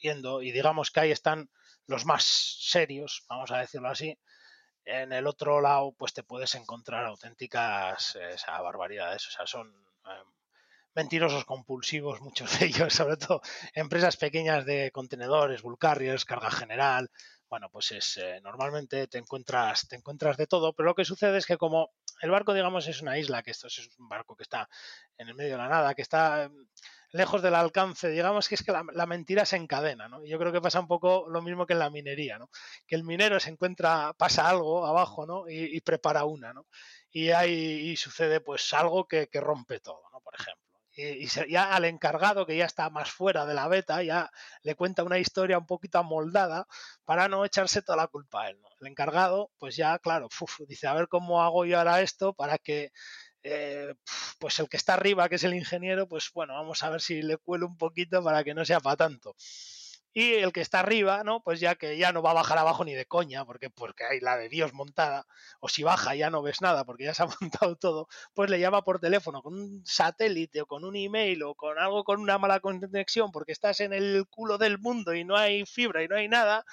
[0.01, 1.49] viendo y digamos que ahí están
[1.85, 4.17] los más serios, vamos a decirlo así.
[4.85, 9.69] En el otro lado, pues te puedes encontrar auténticas eh, barbaridades, o sea, son
[10.05, 10.23] eh,
[10.95, 13.41] mentirosos compulsivos, muchos de ellos, sobre todo
[13.73, 17.11] empresas pequeñas de contenedores, bull carga general,
[17.49, 21.37] bueno, pues es eh, normalmente te encuentras, te encuentras de todo, pero lo que sucede
[21.37, 21.91] es que como
[22.21, 24.67] el barco, digamos, es una isla, que esto es un barco que está
[25.17, 26.67] en el medio de la nada, que está em,
[27.11, 30.23] lejos del alcance, digamos que es que la, mentira se encadena, ¿no?
[30.23, 32.49] Y yo creo que pasa un poco lo mismo que en la minería, ¿no?
[32.87, 35.49] Que el minero se encuentra, pasa algo abajo, ¿no?
[35.49, 36.67] Y, prepara una, ¿no?
[37.11, 40.21] Y ahí sucede pues algo que, que rompe todo, ¿no?
[40.21, 40.66] Por ejemplo
[40.97, 44.31] y ya al encargado, que ya está más fuera de la beta, ya
[44.63, 46.67] le cuenta una historia un poquito amoldada
[47.05, 48.59] para no echarse toda la culpa a él.
[48.81, 50.27] El encargado, pues ya, claro,
[50.67, 52.91] dice, a ver cómo hago yo ahora esto para que
[53.43, 53.93] eh,
[54.39, 57.21] pues el que está arriba, que es el ingeniero, pues bueno, vamos a ver si
[57.21, 59.35] le cuelo un poquito para que no sea para tanto
[60.13, 61.41] y el que está arriba, ¿no?
[61.43, 64.19] Pues ya que ya no va a bajar abajo ni de coña, porque, porque hay
[64.19, 65.27] la de Dios montada,
[65.59, 68.59] o si baja ya no ves nada porque ya se ha montado todo, pues le
[68.59, 72.37] llama por teléfono con un satélite o con un email o con algo con una
[72.37, 76.15] mala conexión porque estás en el culo del mundo y no hay fibra y no
[76.15, 76.65] hay nada,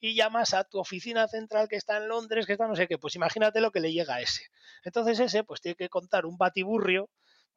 [0.00, 2.98] y llamas a tu oficina central que está en Londres, que está no sé qué,
[2.98, 4.50] pues imagínate lo que le llega a ese.
[4.84, 7.10] Entonces ese pues tiene que contar un batiburrio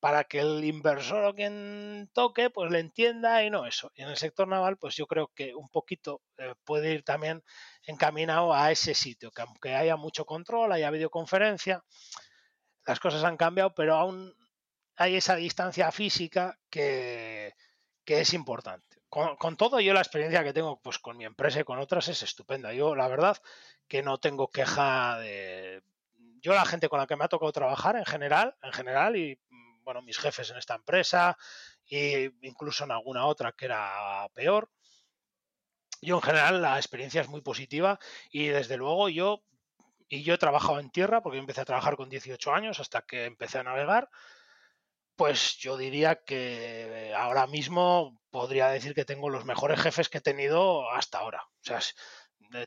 [0.03, 3.89] para que el inversor o quien toque pues le entienda y no eso.
[3.95, 7.41] Y en el sector naval pues yo creo que un poquito eh, puede ir también
[7.83, 11.85] encaminado a ese sitio, que aunque haya mucho control, haya videoconferencia,
[12.85, 14.35] las cosas han cambiado, pero aún
[14.97, 17.53] hay esa distancia física que,
[18.03, 18.97] que es importante.
[19.07, 22.23] con, todo, yo la experiencia que tengo pues con mi empresa y con otras es
[22.23, 22.73] estupenda.
[22.73, 23.37] Yo, la verdad,
[23.87, 25.81] que no tengo queja de.
[26.41, 29.39] Yo, la gente con la que me ha tocado trabajar en general, en general, y
[29.83, 31.37] bueno, mis jefes en esta empresa,
[31.89, 34.69] e incluso en alguna otra que era peor.
[36.01, 37.99] Yo, en general, la experiencia es muy positiva
[38.31, 39.43] y desde luego yo.
[40.09, 43.25] Y yo he trabajado en tierra porque empecé a trabajar con 18 años hasta que
[43.25, 44.09] empecé a navegar
[45.15, 50.21] pues yo diría que ahora mismo podría decir que tengo los mejores jefes que he
[50.21, 51.43] tenido hasta ahora.
[51.43, 51.79] O sea,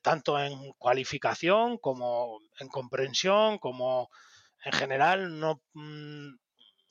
[0.02, 4.09] tanto en cualificación como en comprensión, como
[4.64, 5.60] en general, no.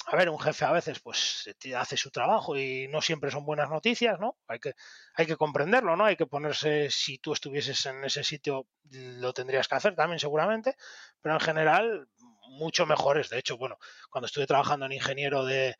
[0.07, 3.69] A ver, un jefe a veces pues hace su trabajo y no siempre son buenas
[3.69, 4.38] noticias, ¿no?
[4.48, 4.73] Hay que,
[5.15, 6.06] hay que comprenderlo, ¿no?
[6.06, 10.76] Hay que ponerse, si tú estuvieses en ese sitio, lo tendrías que hacer también seguramente,
[11.22, 12.07] pero en general
[12.49, 13.30] mucho mejores.
[13.30, 13.77] De hecho, bueno,
[14.11, 15.76] cuando estuve trabajando en ingeniero de,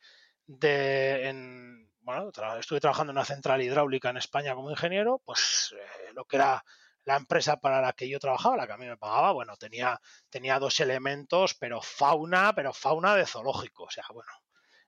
[0.46, 6.12] de en, bueno, estuve trabajando en una central hidráulica en España como ingeniero, pues eh,
[6.14, 6.64] lo que era
[7.06, 10.00] la empresa para la que yo trabajaba, la que a mí me pagaba, bueno, tenía,
[10.28, 14.30] tenía dos elementos, pero fauna, pero fauna de zoológico, o sea, bueno,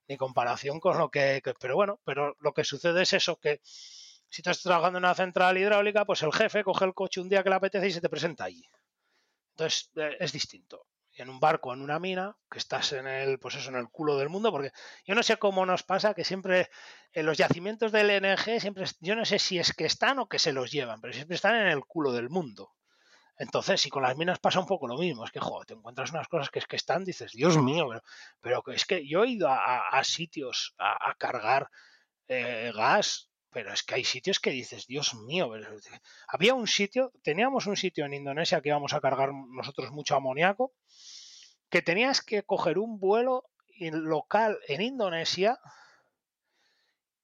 [0.09, 4.43] ni comparación con lo que, pero bueno, pero lo que sucede es eso, que si
[4.43, 7.51] estás trabajando en una central hidráulica, pues el jefe coge el coche un día que
[7.51, 8.65] le apetece y se te presenta allí.
[9.53, 10.87] Entonces, eh, es distinto
[11.23, 14.17] en un barco, en una mina, que estás en el, pues eso, en el culo
[14.17, 14.73] del mundo, porque
[15.05, 16.69] yo no sé cómo nos pasa que siempre
[17.13, 20.39] en los yacimientos del LNG, siempre, yo no sé si es que están o que
[20.39, 22.73] se los llevan, pero siempre están en el culo del mundo.
[23.39, 26.11] Entonces, si con las minas pasa un poco lo mismo, es que, joder, te encuentras
[26.11, 28.03] unas cosas que es que están, dices, Dios mío, pero,
[28.41, 31.71] pero es que yo he ido a, sitios a, cargar
[32.27, 35.51] eh, gas pero es que hay sitios que dices, Dios mío,
[36.27, 40.75] había un sitio, teníamos un sitio en Indonesia que íbamos a cargar nosotros mucho amoníaco,
[41.71, 45.59] que tenías que coger un vuelo local en Indonesia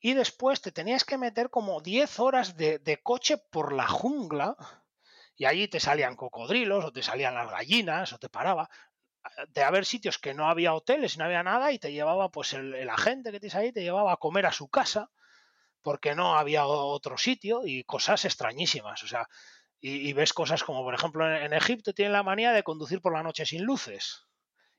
[0.01, 4.57] y después te tenías que meter como 10 horas de, de coche por la jungla
[5.37, 8.71] y allí te salían cocodrilos o te salían las gallinas o te paraba
[9.49, 12.75] de haber sitios que no había hoteles no había nada y te llevaba pues el,
[12.75, 15.11] el agente que tienes ahí te llevaba a comer a su casa
[15.85, 19.05] porque no había otro sitio y cosas extrañísimas.
[19.05, 19.29] O sea,
[19.81, 23.23] y, ves cosas como, por ejemplo, en, Egipto tienen la manía de conducir por la
[23.23, 24.25] noche sin luces.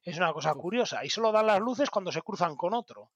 [0.01, 1.05] Es una cosa curiosa.
[1.05, 3.11] Y solo dan las luces cuando se cruzan con otro.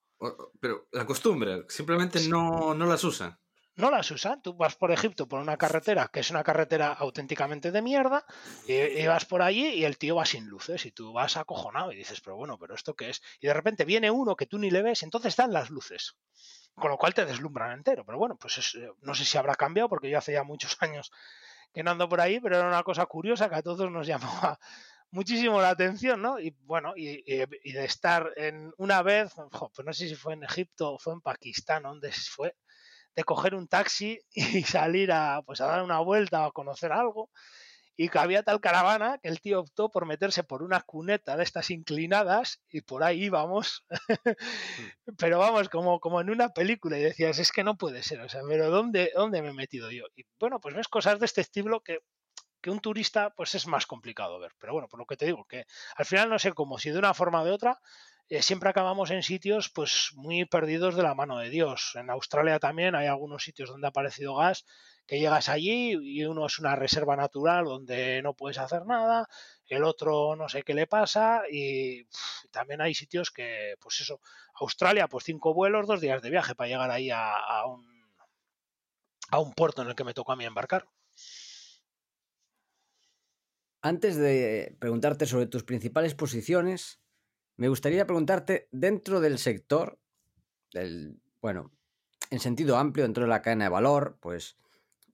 [0.59, 3.37] Pero la costumbre, simplemente no, no las usan
[3.79, 4.41] no las usan.
[4.41, 8.25] Tú vas por Egipto por una carretera que es una carretera auténticamente de mierda
[8.67, 11.95] y, vas por allí y el tío va sin luces y tú vas acojonado y
[11.95, 13.21] dices, pero bueno, pero esto qué es.
[13.39, 16.17] Y de repente viene uno que tú ni le ves, entonces dan las luces.
[16.79, 18.05] Con lo cual te deslumbran entero.
[18.05, 21.11] Pero bueno, pues eh, no sé si habrá cambiado porque yo hace ya muchos años
[21.73, 24.59] que no ando por ahí, pero era una cosa curiosa que a todos nos llamaba
[25.11, 26.39] muchísimo la atención, ¿no?
[26.39, 30.93] Y bueno, y, de estar en una vez, pues no sé si fue en Egipto
[30.93, 32.55] o fue en Pakistán, donde fue,
[33.15, 36.91] de coger un taxi y salir a, pues a dar una vuelta o a conocer
[36.91, 37.29] algo.
[38.01, 41.43] Y que había tal caravana que el tío optó por meterse por una cuneta de
[41.43, 43.83] estas inclinadas y por ahí íbamos.
[43.89, 44.29] Mm.
[45.17, 48.29] pero vamos, como, como en una película y decías, es que no puede ser, o
[48.29, 50.05] sea, pero ¿dónde, ¿dónde me he metido yo?
[50.15, 51.99] Y bueno, pues ves cosas de este estilo que,
[52.61, 54.53] que un turista pues es más complicado ver.
[54.59, 55.65] Pero bueno, por lo que te digo, que
[55.97, 57.81] al final no sé cómo, si de una forma o de otra,
[58.29, 61.93] eh, siempre acabamos en sitios pues muy perdidos de la mano de Dios.
[61.95, 64.65] En Australia también hay algunos sitios donde ha aparecido gas
[65.07, 69.27] que llegas allí y uno es una reserva natural donde no puedes hacer nada,
[69.65, 72.05] el otro no sé qué le pasa y
[72.51, 74.21] también hay sitios que, pues eso,
[74.53, 77.83] Australia, pues cinco vuelos, dos días de viaje para llegar ahí a, a un,
[79.31, 80.87] a un puerto en el que me tocó a mí embarcar.
[83.81, 87.01] Antes de preguntarte sobre tus principales posiciones,
[87.59, 89.99] me gustaría preguntarte, dentro del sector,
[91.41, 91.73] bueno,
[92.29, 94.57] en sentido amplio, dentro de la cadena de valor, pues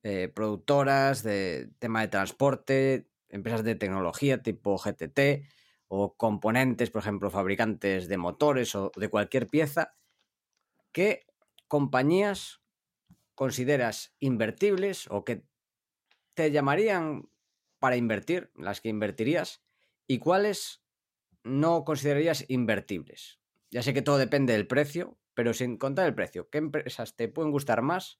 [0.03, 5.49] eh, productoras de tema de transporte, empresas de tecnología tipo GTT
[5.87, 9.95] o componentes, por ejemplo, fabricantes de motores o de cualquier pieza,
[10.91, 11.25] ¿qué
[11.67, 12.61] compañías
[13.33, 15.41] consideras invertibles o que
[16.35, 17.27] te llamarían
[17.79, 19.63] para invertir, las que invertirías,
[20.05, 20.84] y cuáles
[21.45, 23.39] no considerarías invertibles?
[23.71, 27.27] Ya sé que todo depende del precio, pero sin contar el precio, ¿qué empresas te
[27.27, 28.19] pueden gustar más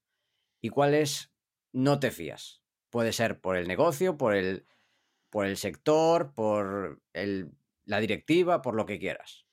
[0.61, 1.33] y cuáles
[1.73, 2.61] no te fías?
[2.89, 4.67] Puede ser por el negocio, por el,
[5.29, 7.51] por el sector, por el,
[7.83, 9.45] la directiva, por lo que quieras.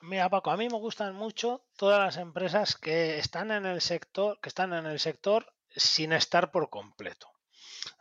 [0.00, 4.38] Mira, Paco, a mí me gustan mucho todas las empresas que están en el sector,
[4.40, 7.28] que están en el sector sin estar por completo.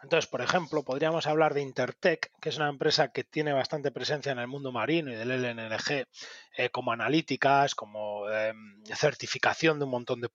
[0.08, 4.32] Entonces, por ejemplo, podríamos hablar de Intertech, que es una empresa que tiene bastante presencia
[4.32, 6.08] en el mundo marino y del LNG,
[6.56, 10.30] eh, como analíticas, como em, certificación de un montón de,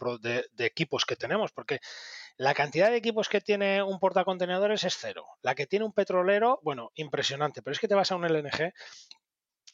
[0.52, 1.80] de, equipos que tenemos, porque
[2.36, 5.24] la cantidad de equipos que tiene un portacontenedores es cero.
[5.40, 8.74] La que tiene un petrolero, bueno, impresionante, pero es que te vas a un LNG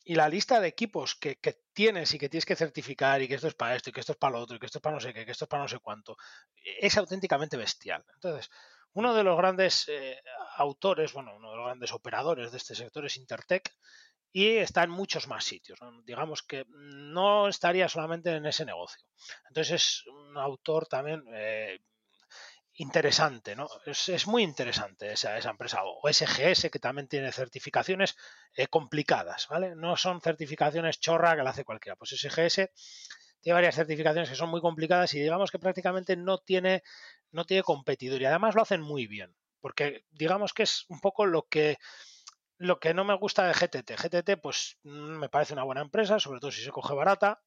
[0.05, 1.37] y la lista de equipos que,
[1.73, 4.13] tienes y que tienes que certificar y que esto es para esto y que esto
[4.13, 5.49] es para lo otro y que esto es para no sé qué, que esto es
[5.49, 6.17] para no sé cuánto,
[6.63, 8.05] es auténticamente bestial.
[8.15, 8.49] Entonces,
[8.93, 10.21] uno de los grandes eh,
[10.57, 13.73] autores, bueno, uno de los grandes operadores de este sector es Intertech
[14.33, 15.79] y está en muchos más sitios.
[16.05, 19.05] Digamos que no estaría solamente en ese negocio.
[19.49, 21.81] Entonces es un autor también eh,
[22.79, 23.69] interesante, ¿no?
[23.87, 25.81] Es, muy interesante esa, esa, empresa.
[25.85, 28.17] O SGS, que también tiene certificaciones
[28.55, 29.75] eh, complicadas, ¿vale?
[29.75, 31.97] No son certificaciones chorra que la hace cualquiera.
[31.97, 32.71] Pues SGS
[33.41, 36.83] tiene varias certificaciones que son muy complicadas y digamos que prácticamente no tiene,
[37.31, 38.21] no tiene competidor.
[38.21, 39.35] Y además lo hacen muy bien.
[39.61, 41.79] Porque digamos que es un poco lo que
[42.59, 43.93] lo que no me gusta de GTT.
[43.97, 47.41] GTT, pues mm, me parece una buena empresa, sobre todo si se coge barata.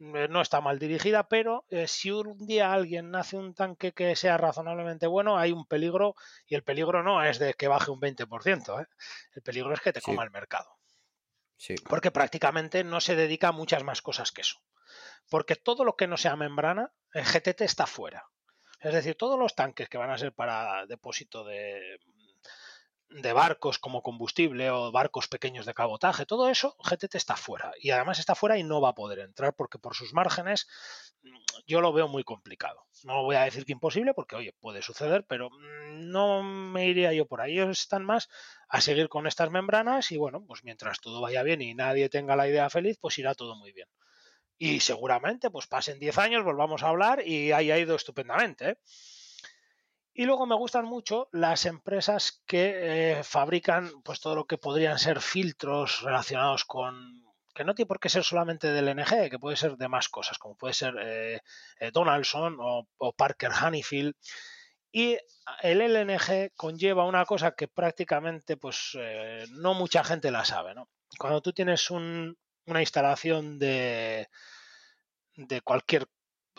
[0.00, 4.16] Eh, no está mal dirigida, pero eh, si un día alguien hace un tanque que
[4.16, 6.14] sea razonablemente bueno, hay un peligro
[6.46, 8.86] y el peligro no es de que baje un 20%, ¿eh?
[9.34, 10.78] el peligro es que te coma el mercado.
[11.58, 11.74] Sí.
[11.86, 14.56] Porque prácticamente no se dedica a muchas más cosas que eso.
[15.28, 18.29] Porque todo lo que no sea membrana, el GTT está fuera.
[18.80, 21.98] Es decir, todos los tanques que van a ser para depósito de
[23.10, 27.72] de barcos como combustible o barcos pequeños de cabotaje, todo eso, GTT está fuera.
[27.80, 30.68] Y además está fuera y no va a poder entrar porque por sus márgenes
[31.22, 31.36] mm,
[31.66, 32.86] yo lo veo muy complicado.
[33.02, 37.12] No voy a decir que imposible porque, oye, puede suceder, pero mm, no me iría
[37.12, 37.54] yo por ahí.
[37.54, 38.28] Ellos están más
[38.68, 42.36] a seguir con estas membranas y bueno, pues mientras todo vaya bien y nadie tenga
[42.36, 43.88] la idea feliz, pues irá todo muy bien.
[44.62, 48.68] Y seguramente, pues pasen 10 años, volvamos a hablar y haya ido estupendamente.
[48.68, 48.78] ¿eh?
[50.12, 52.74] Y luego me gustan mucho las empresas que
[53.20, 57.24] eh, fabrican pues todo lo que podrían ser filtros relacionados con
[57.54, 60.36] que no tiene por qué ser solamente del LNG, que puede ser de más cosas,
[60.36, 61.40] como puede ser eh,
[61.78, 64.14] eh, Donaldson o, Parker Honeyfield.
[64.92, 65.16] Y
[65.62, 68.98] el LNG conlleva una cosa que prácticamente pues
[69.52, 70.74] no mucha gente la sabe.
[70.74, 70.90] ¿no?
[71.18, 71.90] Cuando tú tienes
[72.70, 74.28] una instalación de,
[75.36, 76.06] de cualquier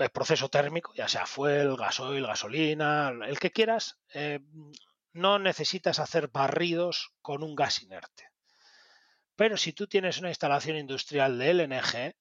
[0.09, 4.39] proceso térmico, ya sea fuel, gasoil, gasolina, el que quieras, eh,
[5.13, 8.29] no necesitas hacer barridos con un gas inerte.
[9.35, 12.15] Pero si tú tienes una instalación industrial de LNG,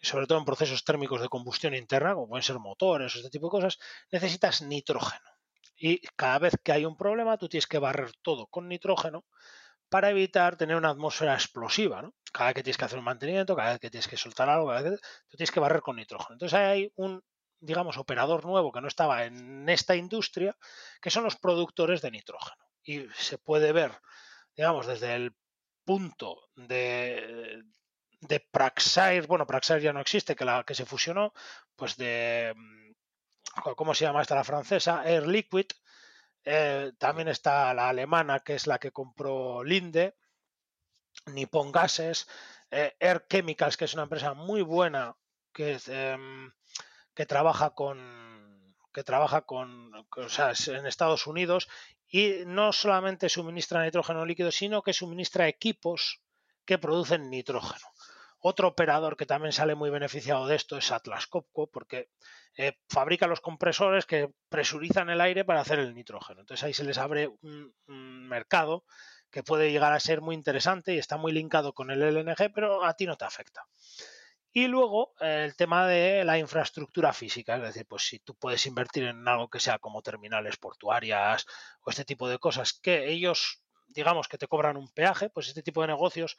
[0.00, 3.46] sobre todo en procesos térmicos de combustión interna, como pueden ser motores o este tipo
[3.46, 3.78] de cosas,
[4.10, 5.30] necesitas nitrógeno.
[5.76, 9.24] Y cada vez que hay un problema, tú tienes que barrer todo con nitrógeno
[9.88, 12.02] para evitar tener una atmósfera explosiva.
[12.02, 12.14] ¿no?
[12.32, 14.68] Cada vez que tienes que hacer un mantenimiento, cada vez que tienes que soltar algo,
[14.68, 16.34] cada vez tú tienes que barrer con nitrógeno.
[16.34, 17.22] Entonces hay un,
[17.60, 20.56] digamos, operador nuevo que no estaba en esta industria,
[21.00, 22.64] que son los productores de nitrógeno.
[22.82, 23.92] Y se puede ver,
[24.56, 25.36] digamos, desde el
[25.84, 27.62] punto de,
[28.20, 31.32] de Praxair, bueno, Praxair ya no existe, que la que se fusionó,
[31.76, 32.54] pues de,
[33.76, 35.02] ¿cómo se llama esta la francesa?
[35.04, 35.66] Air Liquid,
[36.44, 40.16] eh, también está la alemana, que es la que compró Linde,
[41.26, 42.28] Nippon Gases,
[42.70, 45.16] eh, Air Chemicals, que es una empresa muy buena
[45.52, 46.52] que, em,
[47.14, 48.32] que trabaja con
[48.92, 51.68] que trabaja con, o sea, en Estados Unidos
[52.06, 56.20] y no solamente suministra nitrógeno líquido, sino que suministra equipos
[56.66, 57.86] que producen nitrógeno.
[58.38, 62.10] Otro operador que también sale muy beneficiado de esto es Atlas Copco, porque
[62.56, 66.40] eh, fabrica los compresores que presurizan el aire para hacer el nitrógeno.
[66.40, 67.72] Entonces ahí se les abre un,
[68.28, 68.84] mercado
[69.32, 72.84] que puede llegar a ser muy interesante y está muy linkado con el LNG, pero
[72.84, 73.66] a ti no te afecta.
[74.52, 78.66] Y luego eh, el tema de la infraestructura física, es decir, pues si tú puedes
[78.66, 81.46] invertir en algo que sea como terminales portuarias
[81.80, 83.62] o este tipo de cosas que ellos
[83.94, 86.36] digamos que te cobran un peaje, pues este tipo de negocios,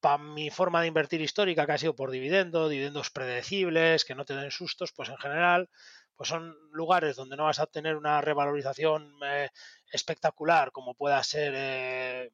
[0.00, 4.24] para mi forma de invertir histórica, que ha sido por dividendo, dividendos predecibles, que no
[4.24, 5.70] te den sustos, pues en general,
[6.16, 9.50] pues son lugares donde no vas a tener una revalorización eh,
[9.90, 12.32] espectacular, como pueda ser, eh,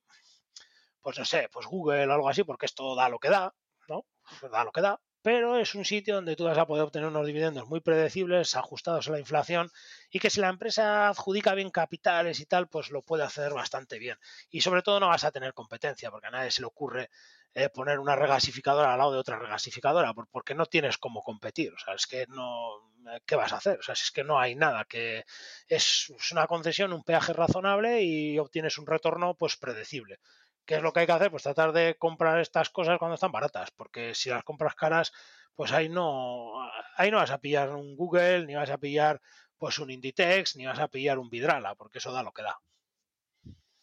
[1.00, 3.54] pues no sé, pues Google o algo así, porque esto da lo que da,
[3.88, 4.06] ¿no?
[4.40, 7.08] Pues da lo que da, pero es un sitio donde tú vas a poder obtener
[7.08, 9.70] unos dividendos muy predecibles, ajustados a la inflación,
[10.10, 13.98] y que si la empresa adjudica bien capitales y tal, pues lo puede hacer bastante
[13.98, 14.18] bien.
[14.50, 17.10] Y sobre todo no vas a tener competencia, porque a nadie se le ocurre
[17.54, 21.72] eh, poner una regasificadora al lado de otra regasificadora, porque no tienes cómo competir.
[21.74, 22.90] O sea, es que no.
[23.26, 23.78] ¿Qué vas a hacer?
[23.80, 25.24] O sea, es que no hay nada, que
[25.66, 30.20] es, es una concesión, un peaje razonable y obtienes un retorno pues predecible.
[30.64, 31.30] ¿Qué es lo que hay que hacer?
[31.30, 35.12] Pues tratar de comprar estas cosas cuando están baratas, porque si las compras caras,
[35.54, 36.52] pues ahí no,
[36.96, 39.20] ahí no vas a pillar un Google, ni vas a pillar
[39.58, 42.58] pues un Inditex, ni vas a pillar un Vidrala, porque eso da lo que da.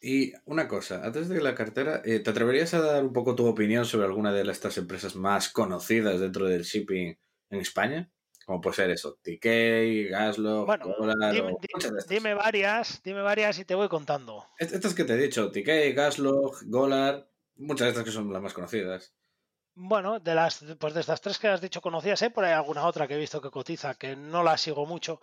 [0.02, 3.46] Y una cosa, antes de la cartera, eh, ¿te atreverías a dar un poco tu
[3.46, 7.18] opinión sobre alguna de estas empresas más conocidas dentro del shipping
[7.50, 8.10] en España?
[8.46, 10.86] Como puede ser eso, TK, Gaslo, bueno,
[11.32, 11.54] dime,
[12.08, 14.48] dime, varias, dime varias y te voy contando.
[14.58, 18.54] Estas que te he dicho, TK, Gaslo, Golar, muchas de estas que son las más
[18.54, 19.14] conocidas.
[19.76, 22.32] Bueno, de las pues de estas tres que has dicho conocidas, ¿eh?
[22.32, 25.22] por ahí alguna otra que he visto que cotiza, que no la sigo mucho.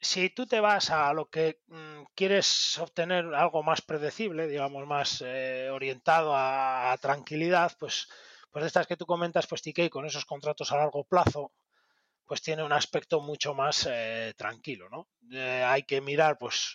[0.00, 5.22] Si tú te vas a lo que mm, quieres obtener algo más predecible, digamos, más
[5.26, 8.08] eh, orientado a, tranquilidad, pues,
[8.50, 11.52] pues de estas que tú comentas, pues TK con esos contratos a largo plazo,
[12.26, 15.08] pues tiene un aspecto mucho más eh, tranquilo, ¿no?
[15.32, 16.74] Eh, hay que mirar, pues,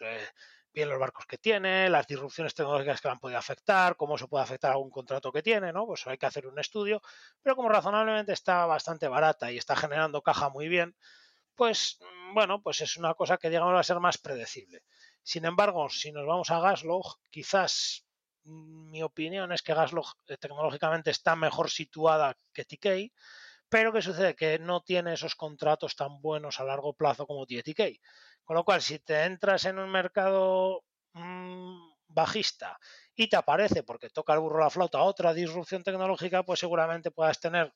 [0.73, 4.43] bien los barcos que tiene, las disrupciones tecnológicas que han podido afectar, cómo se puede
[4.43, 5.85] afectar algún contrato que tiene, ¿no?
[5.85, 7.02] Pues hay que hacer un estudio,
[7.41, 10.95] pero como razonablemente está bastante barata y está generando caja muy bien,
[11.61, 14.81] pues, mm, bueno, pues es una cosa que digamos va a ser más predecible.
[15.21, 18.07] Sin embargo, si nos vamos a Gaslog, quizás
[18.45, 20.07] mm, mi opinión es que Gaslog
[20.39, 23.13] tecnológicamente está mejor situada que TK,
[23.69, 24.35] pero ¿qué sucede?
[24.35, 28.01] Que no tiene esos contratos tan buenos a largo plazo como TTK.
[28.43, 30.83] Con lo cual, si te entras en un mercado
[31.13, 32.79] mmm, bajista
[33.13, 37.39] y te aparece, porque toca el burro la flauta, otra disrupción tecnológica, pues seguramente puedas
[37.39, 37.71] tener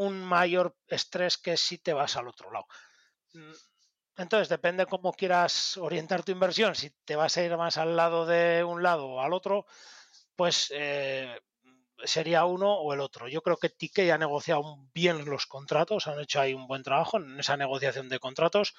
[0.00, 2.66] un mayor estrés que si te vas al otro lado.
[3.34, 3.52] Mm,
[4.16, 6.74] entonces, depende cómo quieras orientar tu inversión.
[6.74, 9.66] Si te vas a ir más al lado de un lado o al otro,
[10.36, 11.38] pues eh,
[12.04, 13.28] sería uno o el otro.
[13.28, 17.18] Yo creo que Tike ha negociado bien los contratos, han hecho ahí un buen trabajo
[17.18, 18.74] en esa negociación de contratos.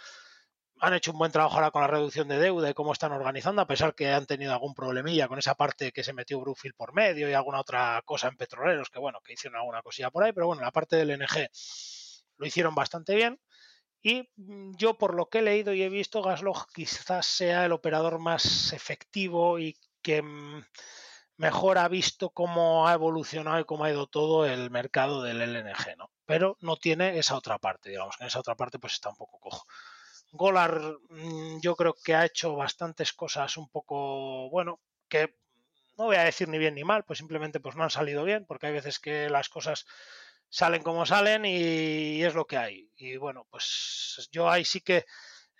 [0.83, 3.61] Han hecho un buen trabajo ahora con la reducción de deuda y cómo están organizando,
[3.61, 6.93] a pesar que han tenido algún problemilla con esa parte que se metió Brookfield por
[6.93, 10.33] medio y alguna otra cosa en petroleros, que bueno, que hicieron alguna cosilla por ahí,
[10.33, 11.47] pero bueno, la parte del NG
[12.37, 13.39] lo hicieron bastante bien.
[14.01, 17.71] Y mm, yo, por lo que he leído y he visto, Gaslog quizás sea el
[17.71, 20.65] operador más efectivo y que mm,
[21.37, 25.97] mejor ha visto cómo ha evolucionado y cómo ha ido todo el mercado del LNG,
[25.97, 26.11] ¿no?
[26.25, 29.15] Pero no tiene esa otra parte, digamos, que en esa otra parte pues está un
[29.15, 29.65] poco cojo.
[30.31, 34.79] Golar mm, yo creo que ha hecho bastantes cosas un poco, bueno,
[35.09, 35.35] que
[35.97, 38.45] no voy a decir ni bien ni mal, pues simplemente pues no han salido bien,
[38.45, 39.85] porque hay veces que las cosas
[40.49, 42.91] salen como salen y es lo que hay.
[42.95, 45.05] Y bueno, pues yo ahí sí que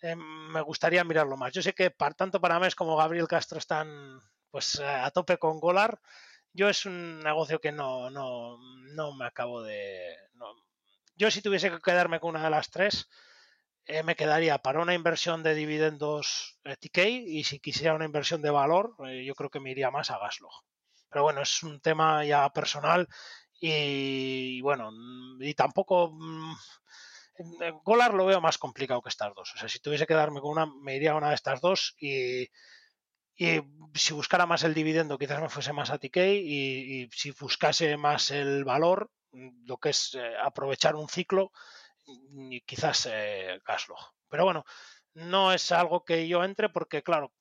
[0.01, 1.53] eh, me gustaría mirarlo más.
[1.53, 4.19] Yo sé que tanto para Mes como Gabriel Castro están
[4.49, 5.99] pues a tope con Golar.
[6.53, 8.57] Yo es un negocio que no, no,
[8.93, 10.17] no me acabo de...
[11.15, 13.07] Yo si tuviese que quedarme con una de las tres,
[13.85, 16.97] eh, me quedaría para una inversión de dividendos eh, TK
[17.27, 20.53] y si quisiera una inversión de valor, yo creo que me iría más a Gaslog.
[21.09, 23.07] Pero bueno, es un tema ya personal
[23.59, 24.91] y, bueno,
[25.39, 26.11] y tampoco...
[26.13, 26.53] Mm,
[27.83, 29.51] Golar lo veo más complicado que estas dos.
[29.55, 31.95] O sea, si tuviese que darme con una, me iría a una de estas dos
[31.99, 32.47] y
[33.43, 33.59] y
[33.95, 38.29] si buscara más el dividendo, quizás me fuese más a TK y, si buscase más
[38.29, 39.09] el valor,
[39.65, 41.51] lo que es eh, aprovechar un ciclo,
[42.65, 43.99] quizás eh, Gaslog.
[44.29, 44.65] Pero bueno,
[45.13, 47.33] no es algo que yo entre porque, claro,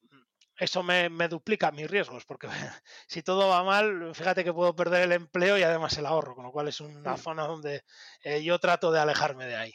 [0.61, 2.47] eso me, duplica mis riesgos, porque
[3.09, 6.45] si todo va mal, fíjate que puedo perder el empleo y además el ahorro, con
[6.45, 7.83] lo cual es una zona donde
[8.23, 9.75] eh, yo trato de alejarme de ahí.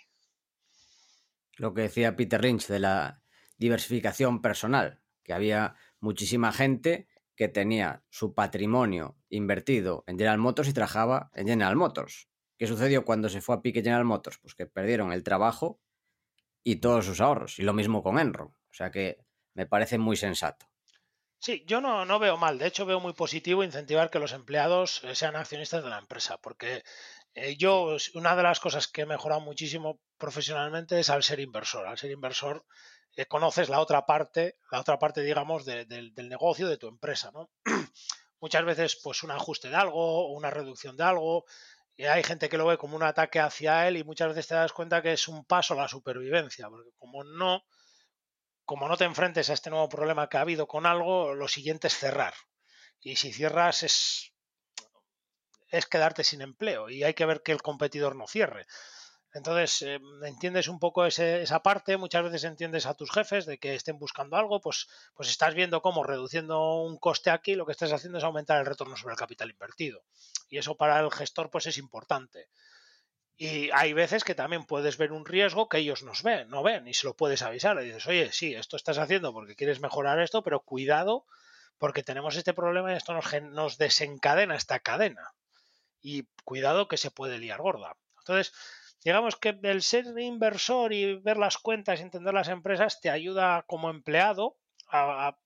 [1.57, 3.23] Lo que decía Peter Lynch de la
[3.57, 10.73] diversificación personal, que había muchísima gente que tenía su patrimonio invertido en General Motors y
[10.73, 12.29] trabajaba en General Motors.
[12.57, 14.37] ¿Qué sucedió cuando se fue a pique General Motors?
[14.37, 15.81] Pues que perdieron el trabajo
[16.63, 17.59] y todos sus ahorros.
[17.59, 18.47] Y lo mismo con Enron.
[18.47, 19.17] O sea que
[19.53, 20.65] me parece muy sensato.
[21.39, 22.57] Sí, yo no, no veo mal.
[22.57, 26.37] De hecho, veo muy positivo incentivar que los empleados eh, sean accionistas de la empresa.
[26.37, 26.83] Porque
[27.33, 31.85] eh, yo, una de las cosas que he mejorado muchísimo profesionalmente es al ser inversor.
[31.87, 32.65] Al ser inversor
[33.29, 37.49] conoces la otra parte, la otra parte, digamos, del negocio de tu empresa, ¿no?
[38.41, 41.45] Muchas veces, pues, un ajuste de algo o una reducción de algo,
[41.97, 44.55] y hay gente que lo ve como un ataque hacia él y muchas veces te
[44.55, 47.63] das cuenta que es un paso a la supervivencia, porque como no,
[48.65, 51.87] como no te enfrentes a este nuevo problema que ha habido con algo, lo siguiente
[51.87, 52.33] es cerrar.
[52.99, 54.33] Y si cierras es,
[55.69, 58.65] es quedarte sin empleo y hay que ver que el competidor no cierre.
[59.35, 63.75] Entonces, eh, entiendes un poco esa parte, muchas veces entiendes a tus jefes de que
[63.75, 67.91] estén buscando algo, pues, pues estás viendo cómo reduciendo un coste aquí, lo que estás
[67.91, 70.05] haciendo es aumentar el retorno sobre el capital invertido.
[70.47, 72.47] Y eso para el gestor pues es importante.
[73.35, 76.87] Y hay veces que también puedes ver un riesgo que ellos nos ven, no ven,
[76.87, 77.77] y se lo puedes avisar.
[77.81, 81.25] Y dices, oye, sí, esto estás haciendo porque quieres mejorar esto, pero cuidado,
[81.77, 85.33] porque tenemos este problema y esto nos, nos desencadena esta cadena.
[86.01, 87.97] Y cuidado que se puede liar gorda.
[88.19, 88.53] Entonces,
[89.05, 93.91] digamos que el ser inversor y ver las cuentas, entender las empresas, te ayuda como
[93.91, 94.57] empleado
[94.89, 95.37] a,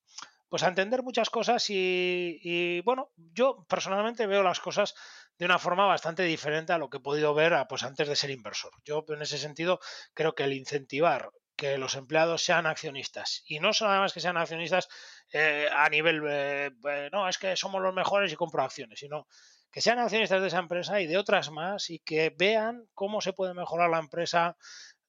[0.48, 4.96] pues a entender muchas cosas y, bueno, yo personalmente veo las cosas
[5.38, 8.30] de una forma bastante diferente a lo que he podido ver pues antes de ser
[8.30, 8.72] inversor.
[8.86, 9.82] Yo en ese sentido
[10.14, 14.38] creo que el incentivar que los empleados sean accionistas y no solo además que sean
[14.38, 14.88] accionistas
[15.34, 16.72] eh, a nivel, eh,
[17.12, 19.28] no, es que somos los mejores y compro acciones, sino
[19.72, 23.34] que sean accionistas de esa empresa y de otras más y que vean cómo se
[23.34, 24.58] puede mejorar la empresa,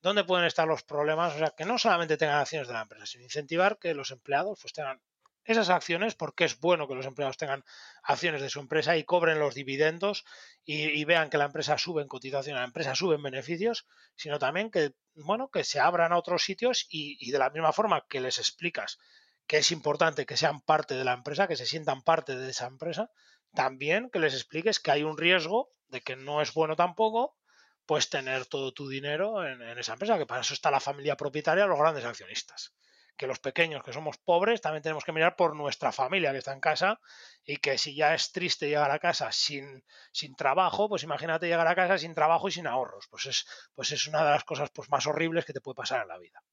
[0.03, 3.07] dónde pueden estar los problemas, o sea, que no solamente tengan acciones de la empresa,
[3.07, 5.01] sino incentivar que los empleados pues tengan
[5.45, 7.65] esas acciones porque es bueno que los empleados tengan
[8.03, 10.25] acciones de su empresa y cobren los dividendos
[10.65, 14.71] y, vean que la empresa sube en cotización, la empresa sube en beneficios, sino también
[14.71, 18.21] que, bueno, que se abran a otros sitios y, y de la misma forma que
[18.21, 18.99] les explicas
[19.47, 22.67] que es importante que sean parte de la empresa, que se sientan parte de esa
[22.67, 23.11] empresa,
[23.55, 27.37] también que les expliques que hay un riesgo de que no es bueno tampoco
[27.91, 31.67] pues tener todo tu dinero en, esa empresa, que para eso está la familia propietaria,
[31.67, 32.73] los grandes accionistas.
[33.17, 36.53] Que los pequeños, que somos pobres, también tenemos que mirar por nuestra familia que está
[36.53, 37.01] en casa
[37.45, 41.67] y que si ya es triste llegar a casa sin, sin trabajo, pues imagínate llegar
[41.67, 43.09] a casa sin trabajo y sin ahorros.
[43.11, 43.45] Pues es,
[43.75, 46.19] pues es una de las cosas pues, más horribles que te puede pasar en la
[46.19, 46.45] vida.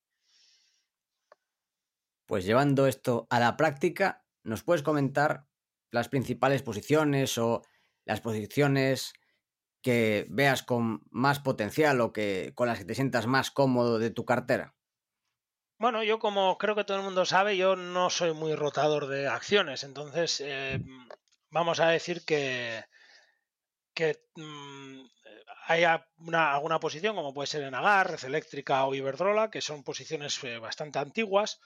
[2.25, 5.45] Pues llevando esto a la práctica, ¿nos puedes comentar
[5.91, 7.61] las principales posiciones o
[8.05, 9.13] las posiciones
[9.81, 14.09] que veas con más potencial o que con las que te sientas más cómodo de
[14.09, 14.75] tu cartera?
[15.79, 19.27] Bueno, yo como creo que todo el mundo sabe, yo no soy muy rotador de
[19.27, 20.79] acciones, entonces eh,
[21.51, 22.83] vamos a decir que,
[23.93, 25.05] que mm,
[25.67, 30.41] hay alguna posición, como puede ser en Agar, Red Eléctrica o Iberdrola, que son posiciones
[30.43, 31.59] eh, bastante antiguas,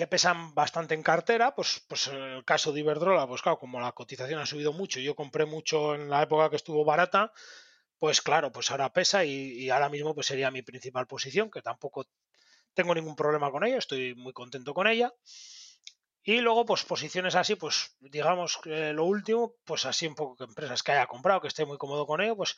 [0.00, 3.82] que pesan bastante en cartera, pues, pues en el caso de Iberdrola, pues claro, como
[3.82, 7.34] la cotización ha subido mucho, yo compré mucho en la época que estuvo barata,
[7.98, 12.06] pues claro, pues ahora pesa y, ahora mismo pues sería mi principal posición, que tampoco
[12.72, 15.12] tengo ningún problema con ella, estoy muy contento con ella.
[16.22, 20.82] Y luego, pues posiciones así, pues digamos lo último, pues así un poco que empresas
[20.82, 22.56] que haya comprado, que esté muy cómodo con ello, pues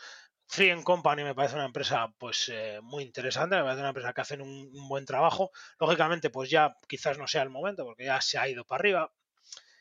[0.48, 4.20] Free Company me parece una empresa pues eh, muy interesante, me parece una empresa que
[4.20, 5.52] hacen un, buen trabajo.
[5.78, 9.12] Lógicamente, pues ya quizás no sea el momento, porque ya se ha ido para arriba,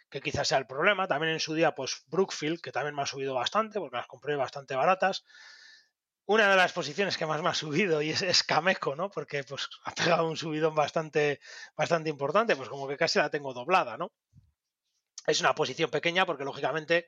[0.09, 1.07] que quizás sea el problema.
[1.07, 4.35] También en su día, pues Brookfield, que también me ha subido bastante, porque las compré
[4.35, 5.25] bastante baratas
[6.31, 9.11] una de las posiciones que más me ha subido y es, Cameco, ¿no?
[9.11, 11.41] Porque pues ha pegado un subidón bastante,
[11.75, 14.13] bastante importante, pues como que casi la tengo doblada, ¿no?
[15.27, 17.05] Es una posición pequeña porque lógicamente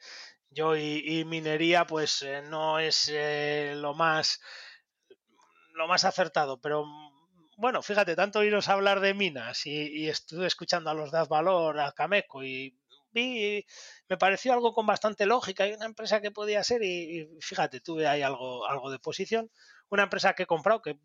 [0.49, 4.41] yo y, minería pues eh, no es eh, lo más
[5.75, 6.85] lo más acertado, pero
[7.57, 11.93] bueno, fíjate, tanto oíros hablar de minas y, estuve escuchando a los de Valor, a
[11.93, 12.77] Cameco y
[13.13, 13.65] vi,
[14.09, 18.07] me pareció algo con bastante lógica y una empresa que podía ser y, fíjate, tuve
[18.07, 19.51] ahí algo, algo de posición.
[19.89, 20.97] Una empresa que he comprado que,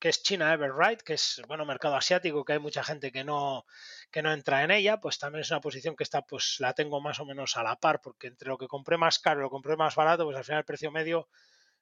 [0.00, 3.64] que es China Everright, que es, bueno, mercado asiático, que hay mucha gente que no,
[4.10, 7.00] que no entra en ella, pues también es una posición que está, pues la tengo
[7.00, 9.48] más o menos a la par, porque entre lo que compré más caro y lo
[9.48, 11.28] que compré más barato, pues al final el precio medio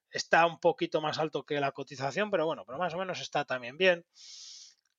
[0.09, 3.45] está un poquito más alto que la cotización, pero bueno, pero más o menos está
[3.45, 4.05] también bien.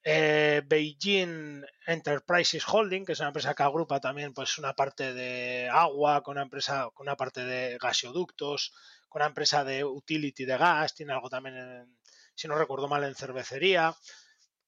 [0.09, 5.69] Eh, Beijing Enterprises Holding, que es una empresa que agrupa también pues una parte de
[5.69, 8.73] agua, con una empresa, con una parte de gasoductos,
[9.09, 11.99] con una empresa de utility de gas, tiene algo también,
[12.37, 13.97] si no recuerdo mal, en cervecería,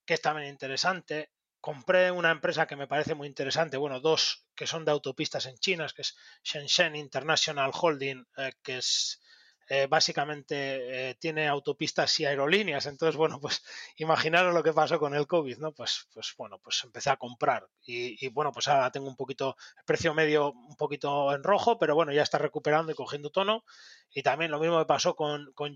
[0.05, 1.31] que es también interesante.
[1.61, 5.57] Compré una empresa que me parece muy interesante, bueno, dos que son de autopistas en
[5.59, 9.21] China, que es Shenzhen International Holding, eh, que es
[9.69, 12.87] eh, básicamente eh, tiene autopistas y aerolíneas.
[12.87, 13.63] Entonces, bueno, pues
[13.97, 15.73] imaginaros lo que pasó con el COVID, ¿no?
[15.73, 19.85] Pues, pues bueno, pues empecé a comprar y, bueno, pues ahora tengo un poquito, el
[19.85, 23.65] precio medio un poquito en rojo, pero bueno, ya está recuperando y cogiendo tono.
[24.11, 25.75] Y también lo mismo me pasó con, con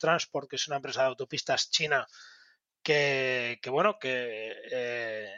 [0.00, 2.06] Transport, que es una empresa de autopistas china
[2.82, 5.30] que, bueno, que eh,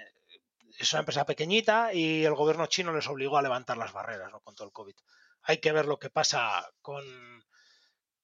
[0.79, 4.41] es una empresa pequeñita y el gobierno chino les obligó a levantar las barreras ¿no?
[4.41, 4.95] con todo el COVID.
[5.43, 7.05] Hay que ver lo que pasa con,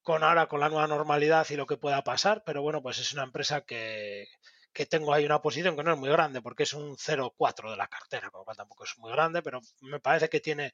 [0.03, 3.13] con ahora con la nueva normalidad y lo que pueda pasar, pero bueno, pues es
[3.13, 4.29] una empresa que,
[4.73, 7.77] que tengo ahí una posición que no es muy grande porque es un 0,4 de
[7.77, 10.73] la cartera, con lo cual tampoco es muy grande, pero me parece que tiene,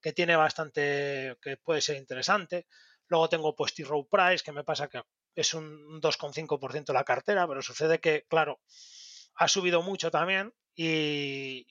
[0.00, 2.66] que tiene bastante, que puede ser interesante.
[3.06, 5.02] Luego tengo pues T-Row Price, que me pasa que
[5.34, 8.60] es un 2,5% de la cartera, pero sucede que, claro,
[9.36, 11.66] ha subido mucho también y,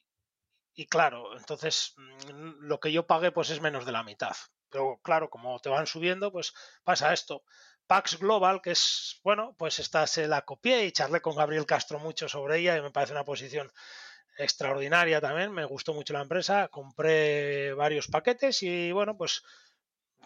[0.74, 4.36] y claro, entonces mm, lo que yo pagué pues es menos de la mitad.
[4.70, 6.54] Pero claro, como te van subiendo, pues
[6.84, 7.44] pasa esto.
[7.88, 12.00] Pax Global, que es, bueno, pues esta se la copié y charlé con Gabriel Castro
[12.00, 13.72] mucho sobre ella y me parece una posición
[14.38, 15.52] extraordinaria también.
[15.54, 19.44] Me gustó mucho la empresa, compré varios paquetes y bueno, pues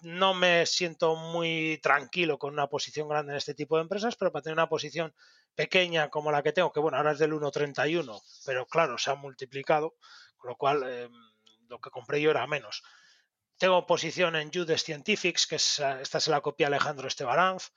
[0.01, 4.31] no me siento muy tranquilo con una posición grande en este tipo de empresas, pero
[4.31, 5.13] para tener una posición
[5.55, 9.15] pequeña como la que tengo, que bueno, ahora es del 1.31, pero claro, se ha
[9.15, 9.95] multiplicado,
[10.37, 11.11] con lo cual em,
[11.67, 12.83] lo que compré yo era menos.
[13.61, 17.69] Tengo posición en Judes Scientifics, que es, esta se la copia Alejandro Estebaranz,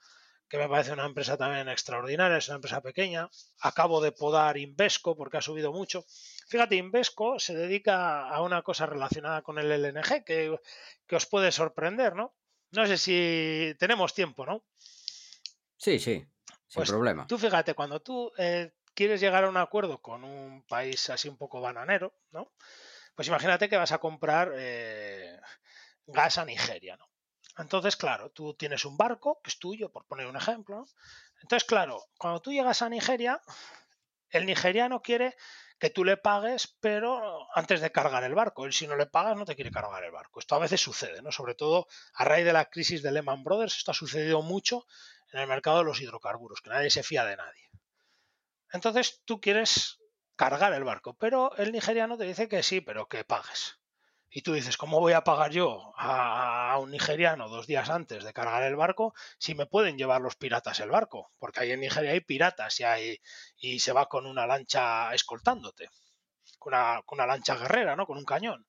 [0.49, 3.29] que me parece una empresa también extraordinaria, es una empresa pequeña.
[3.59, 6.03] Acabo de podar Invesco porque ha subido mucho.
[6.47, 10.59] Fíjate, Invesco se dedica a una cosa relacionada con el LNG que,
[11.05, 12.33] que os puede sorprender, ¿no?
[12.71, 14.65] No sé si tenemos tiempo, ¿no?
[15.77, 16.27] Sí, sí, sin
[16.73, 17.27] Pues problema.
[17.27, 21.37] Tú fíjate, cuando tú eh, quieres llegar a un acuerdo con un país así un
[21.37, 22.53] poco bananero, ¿no?
[23.15, 25.39] Pues imagínate que vas a comprar eh,
[26.05, 27.09] gas a Nigeria, ¿no?
[27.57, 30.77] Entonces, claro, tú tienes un barco que es tuyo, por poner un ejemplo.
[30.77, 30.87] ¿no?
[31.41, 33.41] Entonces, claro, cuando tú llegas a Nigeria,
[34.29, 35.35] el nigeriano quiere
[35.79, 38.65] que tú le pagues, pero antes de cargar el barco.
[38.65, 40.39] Él si no le pagas no te quiere cargar el barco.
[40.39, 41.31] Esto a veces sucede, ¿no?
[41.31, 44.85] Sobre todo a raíz de la crisis de Lehman Brothers, esto ha sucedido mucho
[45.31, 47.69] en el mercado de los hidrocarburos, que nadie se fía de nadie.
[48.71, 49.99] Entonces tú quieres
[50.35, 53.79] cargar el barco, pero el nigeriano te dice que sí, pero que pagues.
[54.29, 58.33] Y tú dices, ¿cómo voy a pagar yo a, un nigeriano dos días antes de
[58.33, 61.31] cargar el barco si me pueden llevar los piratas el barco?
[61.39, 63.21] Porque ahí en Nigeria hay piratas y, hay,
[63.55, 65.89] y se va con una lancha escoltándote,
[66.59, 68.05] con una, con una lancha guerrera, ¿no?
[68.05, 68.67] Con un cañón.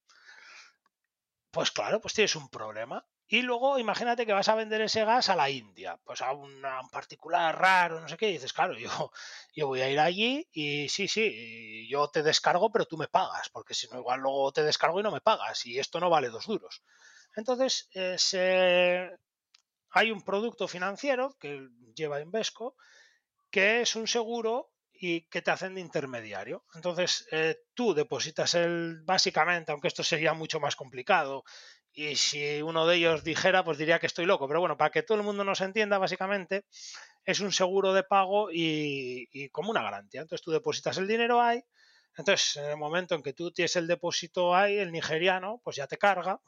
[1.50, 3.04] Pues claro, pues tienes un problema.
[3.28, 6.62] Y luego imagínate que vas a vender ese gas a la India, pues a, un
[6.92, 8.88] particular raro, no sé qué, y dices, claro, yo,
[9.54, 13.48] yo voy a ir allí y sí, sí, yo te descargo, pero tú me pagas,
[13.48, 16.28] porque si no, igual luego te descargo y no me pagas, y esto no vale
[16.28, 16.82] dos duros.
[17.34, 17.88] Entonces,
[19.90, 22.76] hay un producto financiero que lleva Invesco,
[23.50, 26.64] que es un seguro y que te hacen de intermediario.
[26.74, 31.44] Entonces, eh, tú depositas el, básicamente, aunque esto sería mucho más complicado,
[31.98, 34.46] y si uno de ellos dijera, pues diría que estoy loco.
[34.46, 36.66] Pero bueno, para que todo el mundo nos entienda, básicamente
[37.24, 40.20] es un seguro de pago y, como una garantía.
[40.20, 41.64] Entonces tú depositas el dinero ahí.
[42.14, 45.86] Entonces, en el momento en que tú tienes el depósito ahí, el nigeriano, pues ya
[45.86, 46.38] te carga.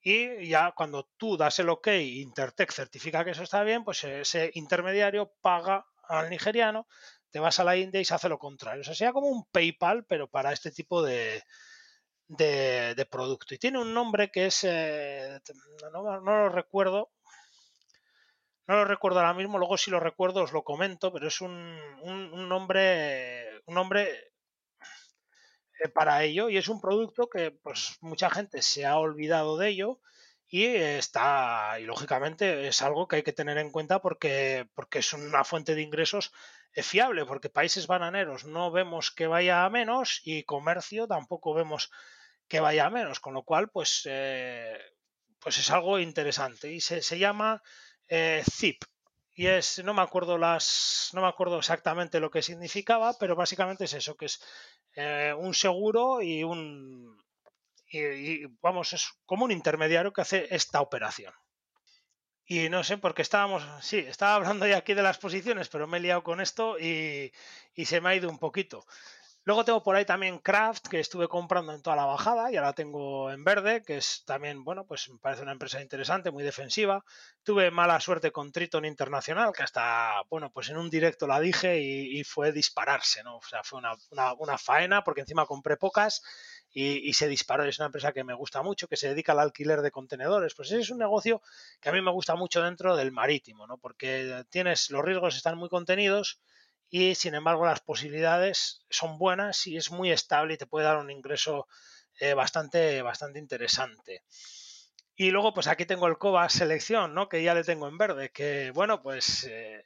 [0.00, 4.52] Y ya cuando tú das el OK, Intertech certifica que eso está bien, pues ese
[4.54, 6.86] intermediario paga al nigeriano,
[7.32, 8.82] te vas a la India y se hace lo contrario.
[8.82, 11.42] O sea, sería como un PayPal, pero para este tipo de,
[12.36, 13.54] de, producto.
[13.54, 15.40] Y tiene un nombre que es, eh,
[15.92, 17.10] no, no lo recuerdo,
[18.66, 21.52] no lo recuerdo ahora mismo, luego si lo recuerdo os lo comento, pero es un,
[22.02, 24.32] un, un nombre, un nombre
[25.82, 29.68] eh, para ello y es un producto que pues mucha gente se ha olvidado de
[29.68, 30.00] ello
[30.46, 35.12] y está y lógicamente es algo que hay que tener en cuenta porque porque es
[35.12, 36.32] una fuente de ingresos
[36.74, 41.90] eh, fiable porque países bananeros no vemos que vaya a menos y comercio tampoco vemos
[42.52, 44.78] que vaya menos con lo cual pues eh,
[45.38, 46.70] pues es algo interesante.
[46.70, 47.62] Y se, se llama
[48.08, 48.84] eh, ZIP.
[49.34, 53.84] Y es no me acuerdo las no me acuerdo exactamente lo que significaba pero básicamente
[53.84, 54.42] es eso que es
[54.96, 57.16] eh, un seguro y un
[57.86, 61.32] y, y, vamos es como un intermediario que hace esta operación.
[62.44, 65.86] Y no sé por qué estábamos sí estaba hablando ya aquí de las posiciones pero
[65.86, 67.32] me he liado con esto y,
[67.74, 68.84] y se me ha ido un poquito
[69.44, 72.74] Luego tengo por ahí también Kraft, que estuve comprando en toda la bajada, y ahora
[72.74, 77.04] tengo en verde, que es también, bueno, pues me parece una empresa interesante, muy defensiva.
[77.42, 81.80] Tuve mala suerte con Triton Internacional, que hasta, bueno, pues en un directo la dije
[81.80, 83.38] y, y fue dispararse, ¿no?
[83.38, 86.22] O sea, fue una, una, una faena, porque encima compré pocas
[86.70, 87.64] y, y, se disparó.
[87.64, 90.54] Es una empresa que me gusta mucho, que se dedica al alquiler de contenedores.
[90.54, 91.42] Pues ese es un negocio
[91.80, 93.76] que a mí me gusta mucho dentro del marítimo, ¿no?
[93.78, 96.40] Porque tienes, los riesgos están muy contenidos
[96.94, 100.98] y sin embargo las posibilidades son buenas y es muy estable y te puede dar
[100.98, 101.66] un ingreso
[102.20, 104.22] eh, bastante, bastante interesante.
[105.16, 107.30] Y luego, pues aquí tengo el COBA selección, ¿no?
[107.30, 109.82] Que ya le tengo en verde, que bueno, pues eh,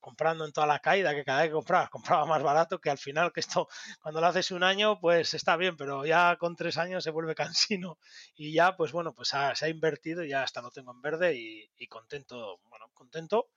[0.00, 2.98] comprando en toda la caída, que cada vez que compraba, compraba más barato, que al
[2.98, 3.66] final, que esto,
[4.02, 7.34] cuando lo haces un año, pues está bien, pero ya con tres años se vuelve
[7.74, 7.98] cansino
[8.36, 11.34] y ya, pues bueno, pues se ha invertido y ya hasta lo tengo en verde
[11.36, 13.48] y, y contento, bueno, contento.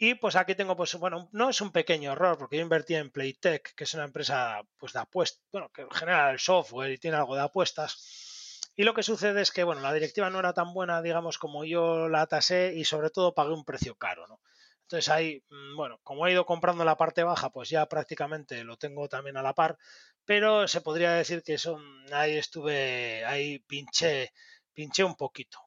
[0.00, 3.10] Y pues aquí tengo, pues bueno, no es un pequeño error, porque yo invertí en
[3.10, 7.16] Playtech, que es una empresa pues de apuestas, bueno, que genera el software y tiene
[7.16, 8.60] algo de apuestas.
[8.76, 11.64] Y lo que sucede es que, bueno, la directiva no era tan buena, digamos, como
[11.64, 14.40] yo la tasé y sobre todo pagué un precio caro, ¿no?
[14.82, 15.42] Entonces ahí,
[15.76, 19.42] bueno, como he ido comprando la parte baja, pues ya prácticamente lo tengo también a
[19.42, 19.76] la par,
[20.24, 21.78] pero se podría decir que eso,
[22.12, 24.32] ahí estuve, ahí pinché,
[24.72, 25.58] pinché un poquito.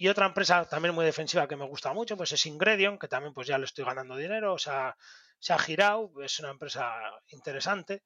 [0.00, 3.34] Y otra empresa también muy defensiva que me gusta mucho, pues es Ingredion, que también
[3.34, 4.96] pues ya le estoy ganando dinero, o sea,
[5.38, 6.90] se ha girado, es una empresa
[7.28, 8.02] interesante.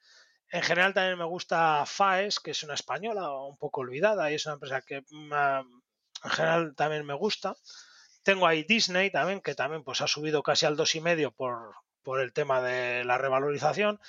[0.51, 4.45] En general también me gusta FAES, que es una española un poco olvidada y es
[4.45, 7.55] una empresa que en general también me gusta.
[8.25, 12.33] Tengo ahí Disney también, que también pues ha subido casi al 2,5 por, por el
[12.33, 14.01] tema de la revalorización,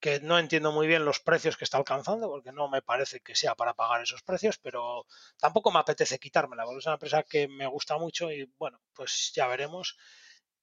[0.00, 3.34] que no entiendo muy bien los precios que está alcanzando, porque no me parece que
[3.34, 5.06] sea para pagar esos precios, pero
[5.38, 9.32] tampoco me apetece quitármela, porque es una empresa que me gusta mucho y bueno, pues
[9.34, 9.96] ya veremos.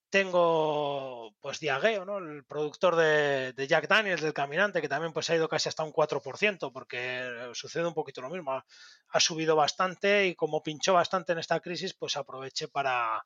[0.10, 2.18] Tengo pues Diageo, ¿no?
[2.20, 5.92] El productor de, Jack Daniels, del Caminante, que también pues ha ido casi hasta un
[5.92, 8.64] 4%, porque sucede un poquito lo mismo.
[9.10, 13.26] Ha, subido bastante y como pinchó bastante en esta crisis, pues aproveché para,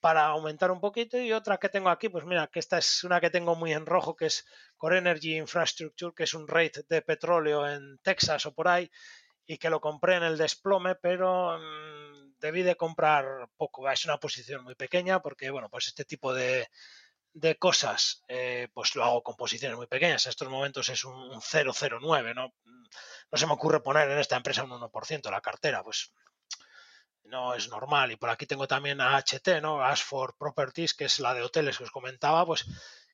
[0.00, 1.18] para aumentar un poquito.
[1.18, 3.86] Y otra que tengo aquí, pues mira, que esta es una que tengo muy en
[3.86, 4.46] rojo, que es
[4.76, 8.90] Core Energy Infrastructure, que es un rate de petróleo en Texas o por ahí,
[9.46, 13.88] y que lo compré en el desplome, pero mm, debí de comprar poco.
[13.90, 16.68] Es una posición muy pequeña porque, bueno, pues este tipo de,
[17.32, 20.26] de cosas, eh, pues lo hago con posiciones muy pequeñas.
[20.26, 22.54] En estos momentos es un, 0,09, ¿no?
[22.64, 26.12] No se me ocurre poner en esta empresa un 1% la cartera, pues
[27.30, 28.12] no es normal.
[28.12, 29.82] Y por aquí tengo también a HT, ¿no?
[29.82, 32.66] Ashford Properties, que es la de hoteles que os comentaba, pues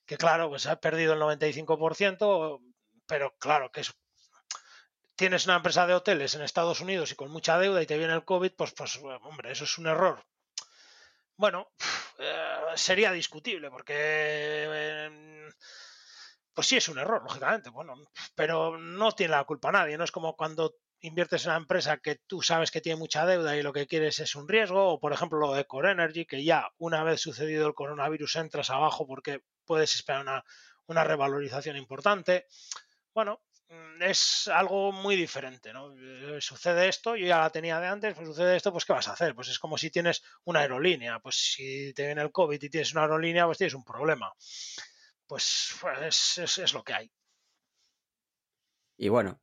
[0.05, 2.61] que claro, pues ha perdido el 95%,
[3.05, 3.93] pero claro que es
[5.17, 8.13] tienes una empresa de hoteles en Estados Unidos y con mucha deuda y te viene
[8.13, 10.23] el COVID, pues, pues hombre, eso es un error.
[11.35, 11.71] Bueno,
[12.19, 15.49] eh, sería discutible porque, eh,
[16.53, 17.95] pues sí es un error, lógicamente, bueno,
[18.35, 22.15] pero no tiene la culpa nadie, no es como cuando inviertes en una empresa que
[22.27, 25.13] tú sabes que tiene mucha deuda y lo que quieres es un riesgo, o por
[25.13, 29.41] ejemplo lo de Core Energy, que ya una vez sucedido el coronavirus entras abajo porque
[29.65, 30.43] puedes esperar una,
[30.87, 32.47] una revalorización importante.
[33.13, 35.93] Bueno, Mm, es algo muy diferente, ¿no?
[35.93, 39.07] Eh, sucede esto, yo ya la tenía de antes, pues sucede esto, pues ¿qué vas
[39.09, 39.35] a hacer?
[39.35, 42.93] Pues es como si tienes una aerolínea, pues si te viene el COVID y tienes
[42.93, 44.31] una aerolínea, pues tienes un problema.
[45.27, 47.11] Pues, pues es, lo que hay.
[48.97, 49.41] Y bueno,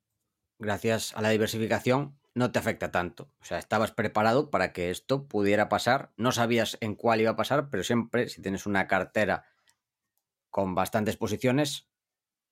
[0.59, 3.31] gracias a la diversificación no te afecta tanto.
[3.41, 6.13] O sea, estabas preparado para que esto pudiera pasar.
[6.17, 9.47] No sabías en cuál iba a pasar, pero siempre si tienes una cartera
[10.51, 11.89] con bastantes posiciones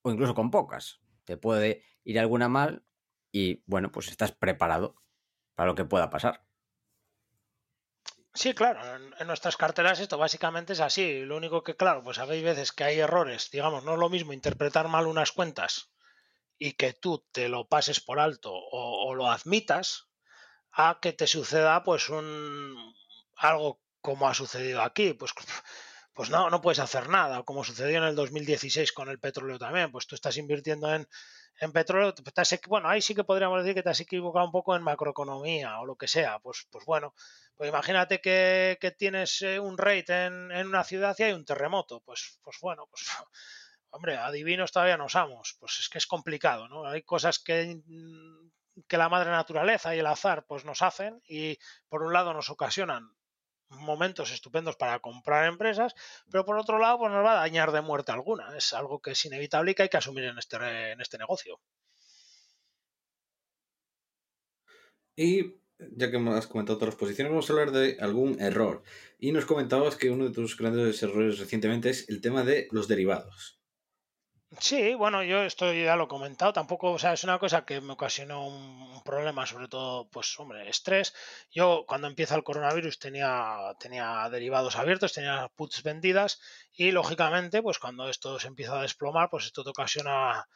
[0.02, 2.84] o incluso con pocas, te puede ir alguna mal
[3.30, 4.96] y bueno, pues estás preparado
[5.54, 6.44] para lo que pueda pasar.
[8.34, 8.80] Sí, claro,
[9.18, 11.24] en, nuestras carteras esto básicamente es así.
[11.24, 13.50] Lo único que, claro, pues hay veces que hay errores.
[13.50, 15.91] Digamos, no es lo mismo interpretar mal unas cuentas
[16.58, 20.08] y que tú te lo pases por alto o, lo admitas
[20.72, 22.94] a que te suceda pues un
[23.36, 25.14] algo como ha sucedido aquí.
[25.14, 25.32] Pues
[26.14, 29.90] pues no, no puedes hacer nada, como sucedió en el 2016 con el petróleo también,
[29.90, 31.08] pues tú estás invirtiendo en,
[31.60, 32.14] en petróleo,
[32.68, 35.86] bueno, ahí sí que podríamos decir que te has equivocado un poco en macroeconomía o
[35.86, 37.14] lo que sea, pues, pues bueno,
[37.56, 42.00] pues imagínate que, tienes eh, un rate en, en, una ciudad y hay un terremoto,
[42.00, 43.06] pues, pues bueno, pues
[43.93, 46.86] hombre, adivinos todavía no usamos, pues es que es complicado, ¿no?
[46.86, 47.81] Hay cosas que
[48.89, 51.59] que la madre naturaleza y el azar pues nos hacen y
[51.89, 53.14] por un lado nos ocasionan
[53.69, 55.94] momentos estupendos para comprar empresas,
[56.31, 58.56] pero por otro lado, pues nos va a dañar de muerte alguna.
[58.56, 61.59] Es algo que es inevitable y que hay que asumir en este, en este negocio.
[65.16, 68.82] Y ya que has comentado todas las posiciones, vamos a hablar de algún error.
[69.19, 72.89] Y nos comentabas que uno de tus grandes errores recientemente es el tema de los
[72.89, 73.61] derivados.
[74.60, 77.80] Sí, bueno, yo esto ya lo he comentado, tampoco, o sea, es una cosa que
[77.80, 81.14] me ocasionó un, problema, sobre todo, pues, hombre, estrés.
[81.50, 86.40] Yo cuando empieza el coronavirus tenía, tenía derivados abiertos, tenía puts vendidas
[86.72, 90.46] y, lógicamente, pues cuando esto se empieza a desplomar, pues esto te ocasiona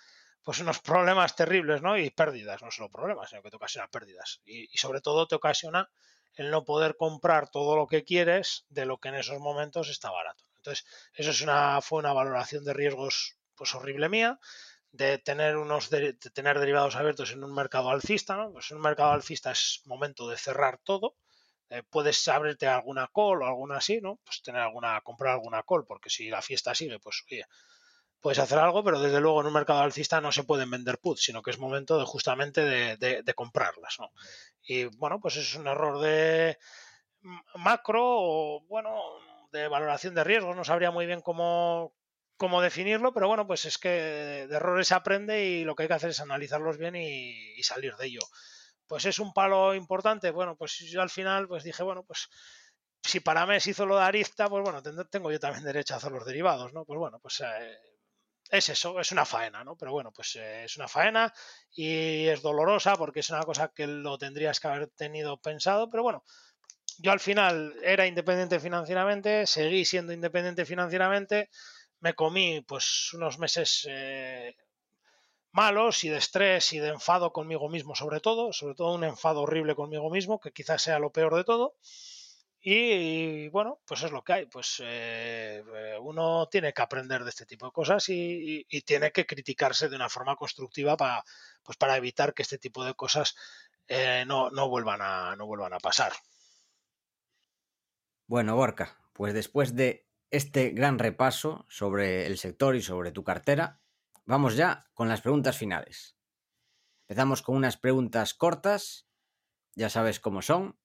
[0.43, 1.99] pues unos problemas terribles, ¿no?
[1.99, 4.41] Y pérdidas, no solo problemas, sino que te ocasiona pérdidas.
[4.45, 5.91] Y, y sobre todo te ocasiona
[6.35, 10.11] el no poder comprar todo lo que quieres de lo que en esos momentos está
[10.11, 10.45] barato.
[10.59, 14.39] Entonces, eso es una, fue una valoración de riesgos pues horrible mía,
[14.93, 18.53] de tener unos tener derivados abiertos en un mercado alcista, ¿no?
[18.53, 21.17] Pues en un mercado alcista es momento de cerrar todo.
[21.69, 24.21] Eh, puedes abrirte alguna call o alguna así, ¿no?
[24.25, 27.45] Pues tener alguna, comprar alguna call, porque si la fiesta sigue, pues oye,
[28.21, 31.23] puedes hacer algo, pero desde luego en un mercado alcista no se pueden vender puts,
[31.23, 34.13] sino que es momento de justamente de, de comprarlas, ¿no?
[34.63, 36.59] Y bueno, pues es un error de
[37.55, 39.01] macro o bueno,
[39.53, 41.95] de valoración de riesgos, no sabría muy bien cómo,
[42.37, 45.89] cómo definirlo, pero bueno, pues es que de errores se aprende y lo que hay
[45.89, 48.21] que hacer es analizarlos bien y, salir de ello.
[48.87, 50.31] Pues es un palo importante.
[50.31, 52.29] Bueno, pues yo al final pues dije, bueno, pues
[53.03, 56.13] si para mes hizo lo de Arista, pues bueno, tengo yo también derecho a hacer
[56.13, 56.85] los derivados, ¿no?
[56.85, 57.79] Pues bueno, pues eh,
[58.51, 59.77] es eso, es una faena, ¿no?
[59.77, 61.33] Pero bueno, pues eh, es una faena
[61.73, 66.03] y es dolorosa porque es una cosa que lo tendrías que haber tenido pensado, pero
[66.03, 66.25] bueno,
[66.99, 71.51] yo al final era independiente financieramente, seguí siendo independiente financieramente
[72.01, 74.57] me comí pues unos meses eh,
[75.53, 79.43] malos y de estrés y de enfado conmigo mismo sobre todo, sobre todo un enfado
[79.43, 81.77] horrible conmigo mismo, que quizás sea lo peor de todo.
[82.69, 84.47] Y, bueno, pues es lo que hay.
[84.47, 85.63] Pues eh,
[86.01, 90.09] uno tiene que aprender de este tipo de cosas y, tiene que criticarse de una
[90.09, 91.23] forma constructiva para,
[91.63, 93.37] pues para evitar que este tipo de cosas
[93.87, 96.13] eh, no, no, vuelvan a, no vuelvan a pasar.
[98.27, 100.06] Bueno, Borca, pues después de
[100.37, 103.81] este gran repaso sobre el sector y sobre tu cartera,
[104.25, 106.17] vamos ya con las preguntas finales.
[107.09, 109.07] Empezamos con unas preguntas cortas,
[109.75, 110.79] ya sabes cómo son.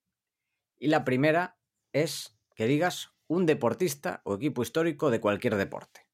[0.79, 1.57] Y la primera
[1.93, 6.07] es que digas un deportista o equipo histórico de cualquier deporte.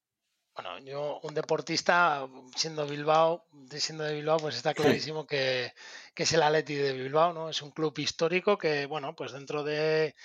[0.54, 5.72] Bueno, yo, un deportista, siendo Bilbao, siendo de Bilbao, pues está clarísimo que,
[6.16, 7.48] es el Atleti de Bilbao, ¿no?
[7.48, 10.16] Es un club histórico que, bueno, pues dentro de,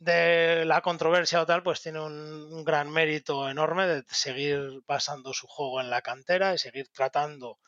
[0.00, 5.80] la controversia o tal, pues tiene un, gran mérito enorme de seguir basando su juego
[5.80, 7.58] en la cantera y seguir tratando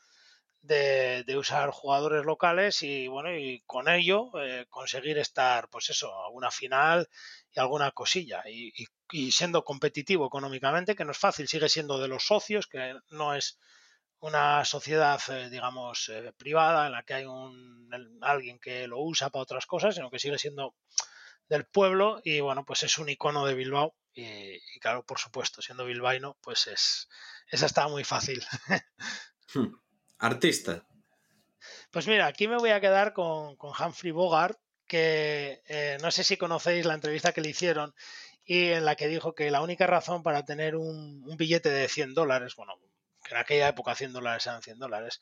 [0.63, 6.29] de, usar jugadores locales y bueno, y con ello eh, conseguir estar, pues eso, a
[6.31, 7.09] una final
[7.53, 8.43] y alguna cosilla.
[8.47, 8.73] Y,
[9.33, 13.59] siendo competitivo económicamente, que no es fácil, sigue siendo de los socios, que no es
[14.21, 19.31] una sociedad, eh, digamos, eh, privada en la que hay un, alguien que lo usa
[19.31, 20.75] para otras cosas, sino que sigue siendo
[21.49, 25.85] del pueblo y bueno, pues es un icono de Bilbao y, claro, por supuesto, siendo
[25.85, 27.09] bilbaíno, pues es,
[27.51, 28.45] esa está muy fácil.
[29.55, 29.73] Hmm.
[30.19, 30.87] Artista.
[31.91, 36.37] Pues mira, aquí me voy a quedar con, Humphrey Bogart, que eh, no sé si
[36.37, 37.95] conocéis la entrevista que le hicieron
[38.45, 42.12] y en la que dijo que la única razón para tener un, billete de 100
[42.12, 42.75] dólares, bueno,
[43.25, 45.20] que en aquella época 100 dólares eran 100 dólares,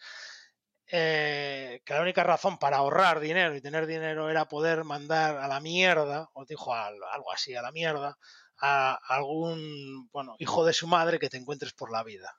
[0.90, 5.48] eh, que la única razón para ahorrar dinero y tener dinero era poder mandar a
[5.48, 8.18] la mierda, o dijo algo así, a la mierda,
[8.58, 12.36] a algún bueno, hijo de su madre que te encuentres por la vida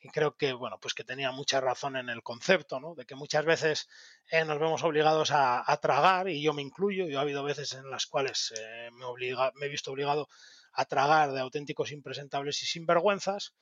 [0.00, 2.94] y creo que bueno pues que tenía mucha razón en el concepto ¿no?
[2.94, 3.88] de que muchas veces
[4.30, 7.90] eh, nos vemos obligados a, tragar y yo me incluyo yo ha habido veces en
[7.90, 10.28] las cuales eh, me, obliga, me he visto obligado
[10.72, 13.54] a tragar de auténticos impresentables y sinvergüenzas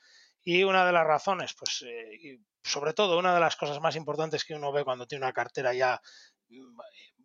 [0.49, 4.43] y una de las razones pues eh, sobre todo una de las cosas más importantes
[4.43, 6.01] que uno ve cuando tiene una cartera ya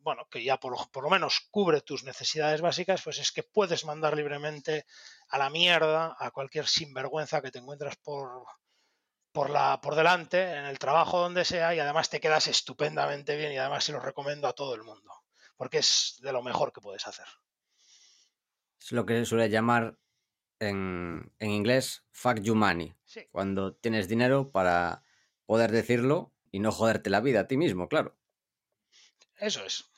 [0.02, 3.86] bueno, que ya por, por, lo menos cubre tus necesidades básicas, pues es que puedes
[3.86, 4.84] mandar libremente
[5.28, 8.44] a la mierda a cualquier sinvergüenza que te encuentras por,
[9.32, 13.52] por, la, por delante, en el trabajo donde sea, y además te quedas estupendamente bien
[13.52, 15.10] y además se lo recomiendo a todo el mundo,
[15.56, 17.26] porque es de lo mejor que puedes hacer.
[18.78, 19.96] Es lo que se suele llamar
[20.60, 22.94] en, inglés fuck you money,
[23.30, 25.04] cuando tienes dinero para
[25.46, 28.16] poder decirlo y no joderte la vida a ti mismo, claro.
[29.36, 29.90] Eso es.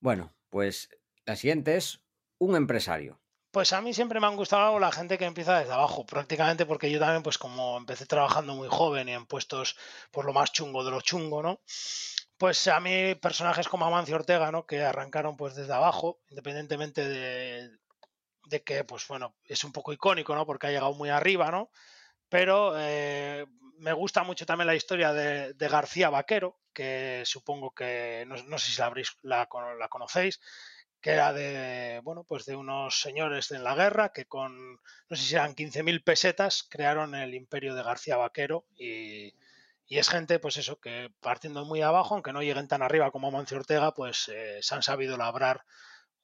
[0.00, 0.90] Bueno, pues
[1.24, 2.00] la siguiente es
[2.38, 3.20] un empresario.
[3.52, 6.90] Pues a mí siempre me han gustado la gente que empieza desde abajo, prácticamente porque
[6.90, 9.76] yo también, pues como empecé trabajando muy joven y en puestos
[10.10, 11.60] por lo más chungo de lo chungo, ¿no?
[12.38, 14.66] Pues a mí personajes como Amancio Ortega, ¿no?
[14.66, 17.78] Que arrancaron pues desde abajo, independientemente de,
[18.60, 20.44] que, pues bueno, es un poco icónico, ¿no?
[20.44, 21.70] Porque ha llegado muy arriba, ¿no?
[22.28, 23.46] Pero eh,
[23.78, 28.80] me gusta mucho también la historia de, García Vaquero, que supongo que, no, sé si
[29.22, 29.48] la,
[29.78, 30.40] la conocéis,
[31.02, 35.24] que era de, bueno, pues de unos señores en la guerra que con, no sé
[35.24, 39.34] si eran 15.000 pesetas, crearon el imperio de García Vaquero y,
[39.88, 43.58] es gente, pues eso, que partiendo muy abajo, aunque no lleguen tan arriba como Mancio
[43.58, 45.66] Ortega, pues eh, se han sabido labrar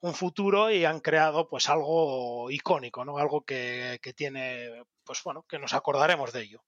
[0.01, 3.19] un futuro y han creado pues algo icónico, ¿no?
[3.19, 6.65] Algo que, que tiene, pues bueno, que nos acordaremos de ello.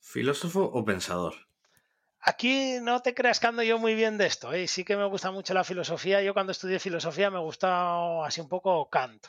[0.00, 1.34] ¿Filósofo o pensador?
[2.20, 4.66] Aquí no te creas que ando yo muy bien de esto, ¿eh?
[4.66, 6.22] sí que me gusta mucho la filosofía.
[6.22, 9.28] Yo cuando estudié filosofía me gustaba así un poco Kant.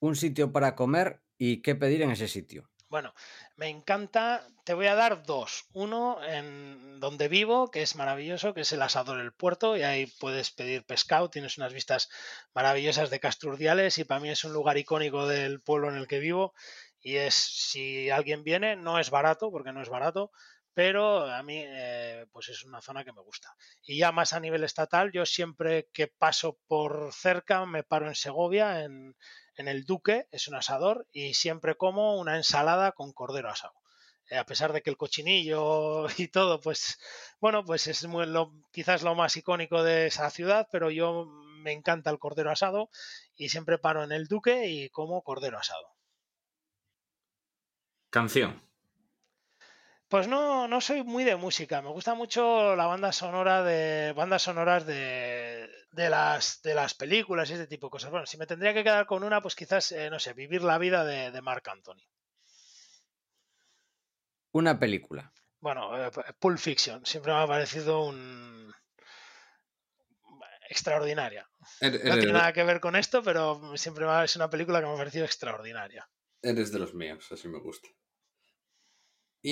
[0.00, 2.68] Un sitio para comer y qué pedir en ese sitio.
[2.88, 3.14] Bueno,
[3.56, 5.66] me encanta, te voy a dar dos.
[5.72, 10.06] Uno en donde vivo, que es maravilloso, que es el Asador El Puerto, y ahí
[10.20, 12.10] puedes pedir pescado, tienes unas vistas
[12.54, 16.18] maravillosas de Casturdiales y para mí es un lugar icónico del pueblo en el que
[16.18, 16.54] vivo
[17.00, 20.32] y es, si alguien viene, no es barato, porque no es barato,
[20.74, 23.54] pero a mí eh, pues es una zona que me gusta.
[23.82, 28.14] Y ya más a nivel estatal, yo siempre que paso por cerca me paro en
[28.14, 29.14] Segovia, en,
[29.68, 33.74] el Duque, es un asador, y siempre como una ensalada con cordero asado.
[34.30, 36.98] Eh, a pesar de que el cochinillo y todo, pues
[37.40, 41.26] bueno, pues es muy, lo, quizás lo más icónico de esa ciudad, pero yo
[41.62, 42.90] me encanta el cordero asado
[43.36, 45.96] y siempre paro en el Duque y como cordero asado.
[48.10, 48.65] Canción.
[50.08, 51.82] Pues no, no soy muy de música.
[51.82, 54.12] Me gusta mucho la banda sonora de.
[54.14, 58.10] bandas sonoras de, de las de las películas y ese tipo de cosas.
[58.12, 60.78] Bueno, si me tendría que quedar con una, pues quizás, eh, no sé, vivir la
[60.78, 62.02] vida de, de Mark Anthony.
[64.52, 65.32] Una película.
[65.60, 67.04] Bueno, eh, Pulp Fiction.
[67.04, 68.72] Siempre me ha parecido un,
[70.68, 71.48] extraordinaria.
[71.80, 74.86] Er- No tiene nada que ver con esto, pero siempre me- es una película que
[74.86, 76.08] me ha parecido extraordinaria.
[76.42, 77.88] eres de los míos, así me gusta.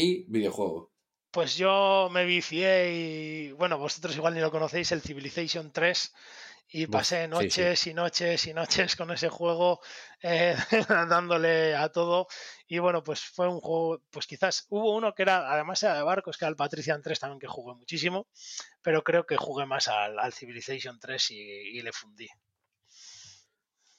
[0.02, 0.92] Y videojuego.
[1.30, 6.14] Pues yo me vicié y, bueno, vosotros igual ni lo conocéis, el Civilization 3,
[6.68, 7.60] y pasé sí, sí.
[7.60, 9.80] noches y noches y noches con ese juego,
[10.22, 10.54] eh,
[10.88, 12.28] dándole a todo.
[12.68, 16.02] Y bueno, pues fue un juego, pues quizás hubo uno que era, además era de
[16.04, 18.28] barcos, que era el Patrician 3 también, que jugué muchísimo,
[18.80, 21.36] pero creo que jugué más al, al Civilization 3 y,
[21.78, 22.28] y le fundí.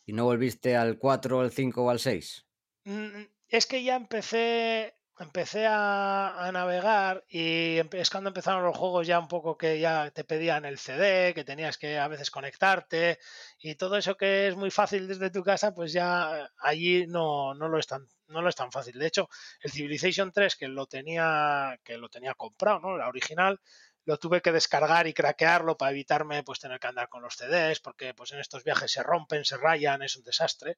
[0.04, 2.48] ¿Y no volviste al 4, al 5 o al 6?
[2.86, 9.08] Mm, Es que ya empecé, empecé a, a navegar y es cuando empezaron los juegos
[9.08, 13.20] ya un poco que ya te pedían el CD, que tenías que a veces conectarte
[13.60, 17.70] y todo eso que es muy fácil desde tu casa, pues ya allí no, no
[17.70, 19.00] lo es tan, no lo es tan fácil.
[19.00, 19.30] De hecho,
[19.62, 22.98] el Civilization 3 que lo tenía, que lo tenía comprado, ¿no?
[22.98, 23.60] La original,
[24.06, 27.80] lo tuve que descargar y craquearlo para evitarme pues tener que andar con los CDs,
[27.80, 30.78] porque pues en estos viajes se rompen, se rayan, es un desastre.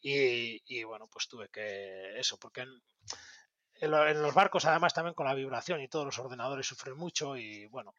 [0.00, 2.66] Y, y, bueno, pues tuve que eso, porque
[3.80, 6.66] en, en lo- en los barcos además también con la vibración y todos los ordenadores
[6.66, 7.94] sufren mucho y bueno,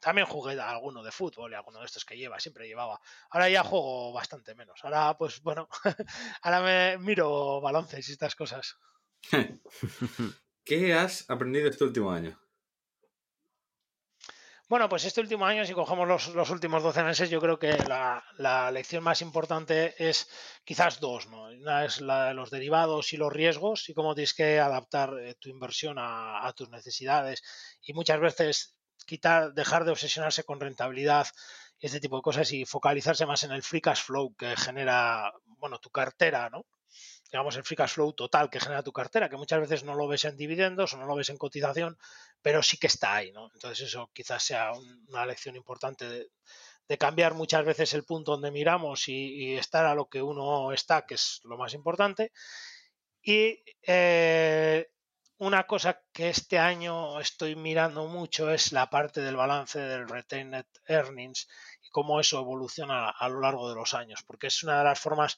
[0.00, 3.00] también jugué a alguno de fútbol y alguno de estos que lleva, siempre llevaba.
[3.30, 4.78] Ahora ya juego bastante menos.
[4.84, 5.68] Ahora pues bueno,
[6.42, 8.76] ahora me miro balances y estas cosas.
[10.64, 12.38] ¿Qué has aprendido este último año?
[14.66, 18.70] Bueno, pues este último año, si cogemos los, últimos 12 meses, yo creo que la,
[18.72, 20.26] lección más importante es
[20.64, 21.44] quizás dos, ¿no?
[21.44, 25.34] Una es la de los derivados y los riesgos y cómo tienes que adaptar eh,
[25.38, 27.42] tu inversión a, a tus necesidades
[27.82, 28.74] y muchas veces
[29.06, 31.26] quitar, dejar de obsesionarse con rentabilidad
[31.78, 35.30] y este tipo de cosas y focalizarse más en el free cash flow que genera,
[35.58, 36.64] bueno, tu cartera, ¿no?
[37.34, 40.06] Digamos, el free cash flow total que genera tu cartera, que muchas veces no lo
[40.08, 41.98] ves en dividendos o no lo ves en cotización,
[42.42, 43.50] pero sí que está ahí, ¿no?
[43.54, 46.28] Entonces eso quizás sea un- una lección importante de,
[46.98, 51.06] cambiar muchas veces el punto donde miramos y, y estar a lo que uno está,
[51.06, 52.30] que es lo más importante.
[53.22, 54.86] Y eh,
[55.38, 60.66] una cosa que este año estoy mirando mucho es la parte del balance del retained
[60.86, 61.48] earnings
[61.82, 65.00] y cómo eso evoluciona a lo largo de los años, porque es una de las
[65.00, 65.36] formas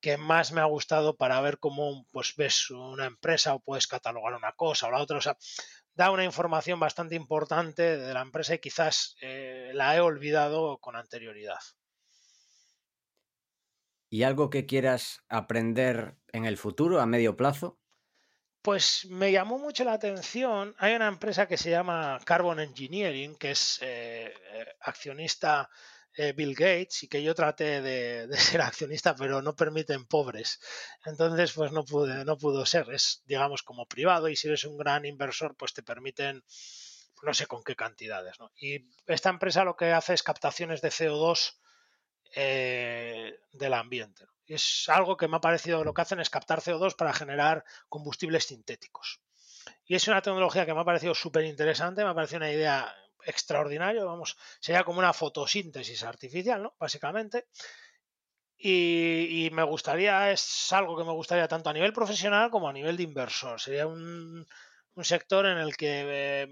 [0.00, 4.34] que más me ha gustado para ver cómo pues ves una empresa o puedes catalogar
[4.34, 5.18] una cosa o la otra.
[5.18, 5.36] O sea,
[5.94, 10.96] da una información bastante importante de la empresa y quizás eh, la he olvidado con
[10.96, 11.58] anterioridad.
[14.10, 17.78] ¿Y algo que quieras aprender en el futuro, a medio plazo?
[18.62, 20.74] Pues me llamó mucho la atención.
[20.78, 25.68] Hay una empresa que se llama Carbon Engineering, que es eh, eh, accionista
[26.18, 30.58] eh, Bill Gates y que yo traté de, ser accionista, pero no permiten pobres.
[31.04, 32.90] Entonces, pues no pude, no pudo ser.
[32.90, 36.42] Es, digamos, como privado y si eres un gran inversor, pues te permiten
[37.22, 38.36] no sé con qué cantidades.
[38.56, 41.56] Y esta empresa lo que hace es captaciones de CO2
[42.34, 44.24] eh, del ambiente.
[44.46, 48.44] es algo que me ha parecido, lo que hacen es captar CO2 para generar combustibles
[48.44, 49.20] sintéticos.
[49.84, 52.94] Y es una tecnología que me ha parecido súper interesante, me ha parecido una idea
[53.28, 56.74] extraordinaria, vamos, sería como una fotosíntesis artificial, ¿no?
[56.78, 57.46] Básicamente.
[58.60, 62.96] Y, me gustaría, es algo que me gustaría tanto a nivel profesional como a nivel
[62.96, 63.60] de inversor.
[63.60, 64.46] Sería un,
[64.94, 66.48] un sector en el que eh,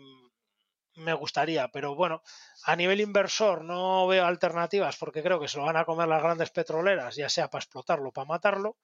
[0.96, 2.22] me gustaría, pero bueno,
[2.64, 6.22] a nivel inversor no veo alternativas porque creo que se lo van a comer las
[6.22, 8.76] grandes petroleras, ya sea para explotarlo o para matarlo.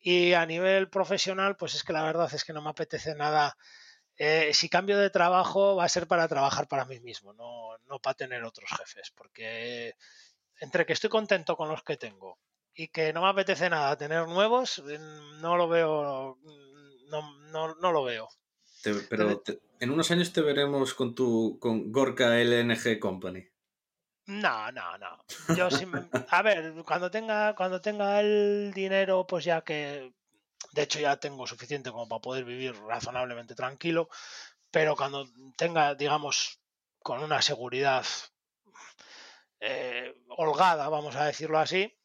[0.00, 3.56] Y a nivel profesional, pues es que la verdad es que no me apetece nada.
[4.16, 7.98] Eh, si cambio de trabajo va a ser para trabajar para mí mismo, no, no
[7.98, 9.94] para tener otros jefes, porque
[10.60, 12.38] entre que estoy contento con los que tengo
[12.74, 14.82] y que no me apetece nada tener nuevos,
[15.40, 16.38] no lo veo,
[17.08, 18.28] no, no, no lo veo.
[18.82, 23.48] Te, pero te, en unos años te veremos con tu con Gorka LNG Company.
[24.26, 25.24] No, no, no.
[25.54, 25.86] Yo sí,
[26.30, 30.14] a ver, cuando tenga, cuando tenga el dinero, pues ya que
[30.72, 34.08] de hecho ya tengo suficiente como para poder vivir razonablemente tranquilo,
[34.70, 35.26] pero cuando
[35.56, 36.60] tenga, digamos,
[36.98, 38.04] con una seguridad
[39.60, 41.96] eh, holgada, vamos a decirlo así,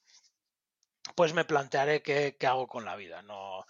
[1.16, 3.22] pues me plantearé qué, qué hago con la vida.
[3.22, 3.66] No,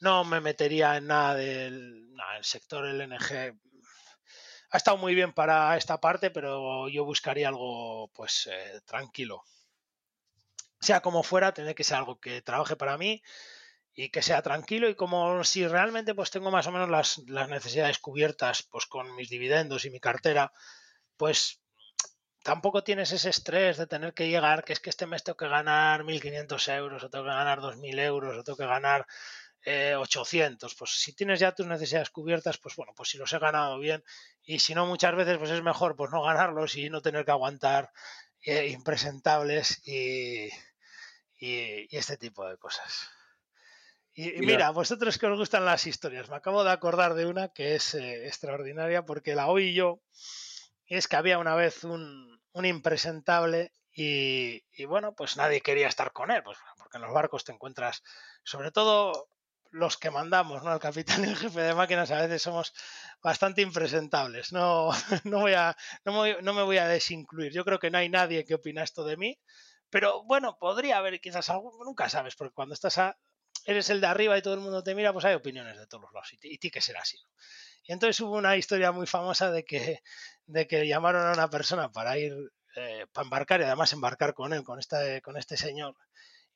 [0.00, 2.04] no me metería en nada del
[2.36, 3.56] el sector LNG.
[4.70, 9.42] Ha estado muy bien para esta parte, pero yo buscaría algo pues eh, tranquilo.
[10.80, 13.22] Sea como fuera, tendré que ser algo que trabaje para mí
[13.94, 17.48] y que sea tranquilo y como si realmente pues tengo más o menos las, las
[17.48, 20.52] necesidades cubiertas pues con mis dividendos y mi cartera,
[21.16, 21.60] pues
[22.42, 25.48] tampoco tienes ese estrés de tener que llegar, que es que este mes tengo que
[25.48, 29.06] ganar 1.500 euros o tengo que ganar 2.000 euros o tengo que ganar
[29.64, 30.74] eh, 800.
[30.74, 34.04] Pues si tienes ya tus necesidades cubiertas, pues bueno, pues si los he ganado bien
[34.42, 37.30] y si no muchas veces pues es mejor pues no ganarlos y no tener que
[37.30, 37.90] aguantar
[38.42, 40.50] eh, impresentables y,
[41.40, 43.08] este tipo de cosas.
[44.16, 47.74] Y, mira, vosotros que os gustan las historias, me acabo de acordar de una que
[47.74, 50.00] es eh, extraordinaria porque la oí yo,
[50.86, 56.12] y es que había una vez un, impresentable y, y, bueno, pues nadie quería estar
[56.12, 58.04] con él, pues, porque en los barcos te encuentras,
[58.44, 59.28] sobre todo
[59.74, 60.72] los que mandamos, ¿no?
[60.72, 62.72] El capitán y el jefe de máquinas a veces somos
[63.20, 64.52] bastante impresentables.
[64.52, 64.90] No,
[65.24, 67.52] no, voy a, no, me, voy a desincluir.
[67.52, 69.40] Yo creo que no hay nadie que opina esto de mí.
[69.90, 73.16] Pero bueno, podría haber quizás algo, nunca sabes, porque cuando estás a,
[73.66, 76.02] eres el de arriba y todo el mundo te mira, pues hay opiniones de todos
[76.02, 77.18] los lados y, ti que será así.
[77.84, 80.00] Y entonces hubo una historia muy famosa de que,
[80.46, 82.34] de que llamaron a una persona para ir,
[82.76, 85.94] eh, para embarcar y además embarcar con él, con, esta, con este señor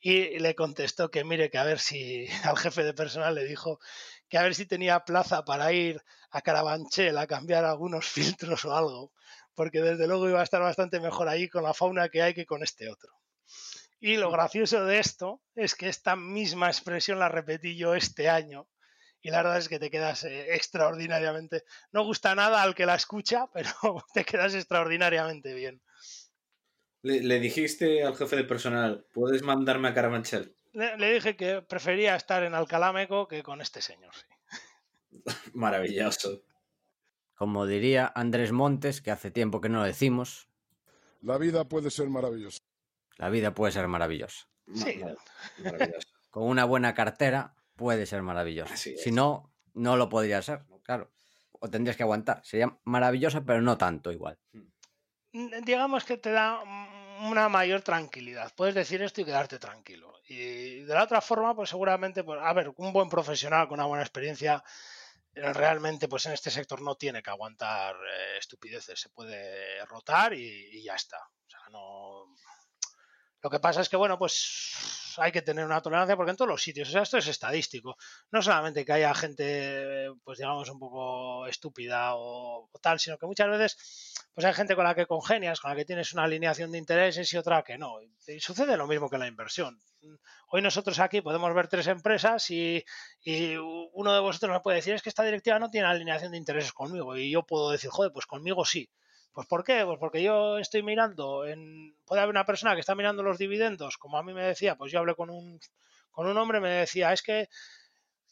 [0.00, 3.78] y le contestó que mire, que a ver si al jefe de personal le dijo
[4.28, 8.74] que a ver si tenía plaza para ir a Carabanchel a cambiar algunos filtros o
[8.74, 9.12] algo,
[9.54, 12.46] porque desde luego iba a estar bastante mejor ahí con la fauna que hay que
[12.46, 13.12] con este otro.
[14.00, 18.68] Y lo gracioso de esto es que esta misma expresión la repetí yo este año
[19.20, 22.94] y la verdad es que te quedas eh, extraordinariamente, no gusta nada al que la
[22.94, 23.70] escucha, pero
[24.14, 25.82] te quedas extraordinariamente bien.
[27.02, 30.54] Le, dijiste al jefe de personal, ¿puedes mandarme a Carabanchel?
[30.72, 34.12] Le, dije que prefería estar en Alcalámeco que con este señor,
[35.54, 36.42] Maravilloso.
[37.34, 40.48] Como diría Andrés Montes, que hace tiempo que no lo decimos.
[41.22, 42.67] La vida puede ser maravillosa.
[43.18, 44.48] La vida puede ser maravillosa.
[44.74, 45.00] Sí.
[46.30, 48.76] Con una buena cartera puede ser maravillosa.
[48.76, 51.12] Si no, no lo podría ser, claro.
[51.60, 52.40] O tendrías que aguantar.
[52.44, 54.38] Sería maravillosa, pero no tanto igual.
[54.52, 54.68] Hmm
[55.32, 56.60] digamos que te da
[57.20, 58.52] una mayor tranquilidad.
[58.54, 60.14] Puedes decir esto y quedarte tranquilo.
[60.28, 63.86] Y de la otra forma, pues seguramente, pues, a ver, un buen profesional con una
[63.86, 64.62] buena experiencia
[65.34, 70.32] eh, realmente pues en este sector no tiene que aguantar eh, estupideces, se puede rotar
[70.34, 71.18] y, y, ya está.
[71.18, 72.26] O sea, no,
[73.42, 76.48] lo que pasa es que, bueno, pues hay que tener una tolerancia porque en todos
[76.48, 77.96] los sitios, o sea, esto es estadístico.
[78.30, 83.48] No solamente que haya gente, pues digamos, un poco estúpida o, tal, sino que muchas
[83.48, 86.78] veces, pues hay gente con la que congenias, con la que tienes una alineación de
[86.78, 88.00] intereses y otra que no.
[88.26, 89.78] Y sucede lo mismo que en la inversión.
[90.48, 92.84] Hoy nosotros aquí podemos ver tres empresas y,
[93.22, 96.38] y uno de vosotros me puede decir, es que esta directiva no tiene alineación de
[96.38, 97.16] intereses conmigo.
[97.16, 98.88] Y yo puedo decir, joder, pues conmigo sí.
[99.32, 99.84] Pues ¿por qué?
[99.84, 103.96] Pues porque yo estoy mirando, en, puede haber una persona que está mirando los dividendos,
[103.96, 105.60] como a mí me decía, pues yo hablé con un,
[106.10, 107.48] con un hombre, me decía, es que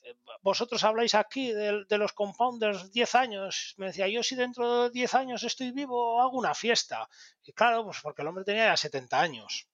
[0.02, 3.74] eh, vosotros habláis aquí de, de, los compounders 10 años.
[3.76, 7.08] Me decía, yo si dentro de 10 años estoy vivo, hago una fiesta.
[7.44, 9.68] Y claro, pues porque el hombre tenía ya 70 años.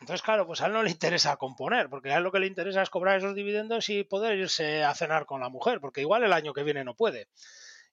[0.00, 2.46] Entonces, claro, pues a él no le interesa componer, porque a él lo que le
[2.46, 6.22] interesa es cobrar esos dividendos y poder irse a cenar con la mujer, porque igual
[6.22, 7.28] el año que viene no puede.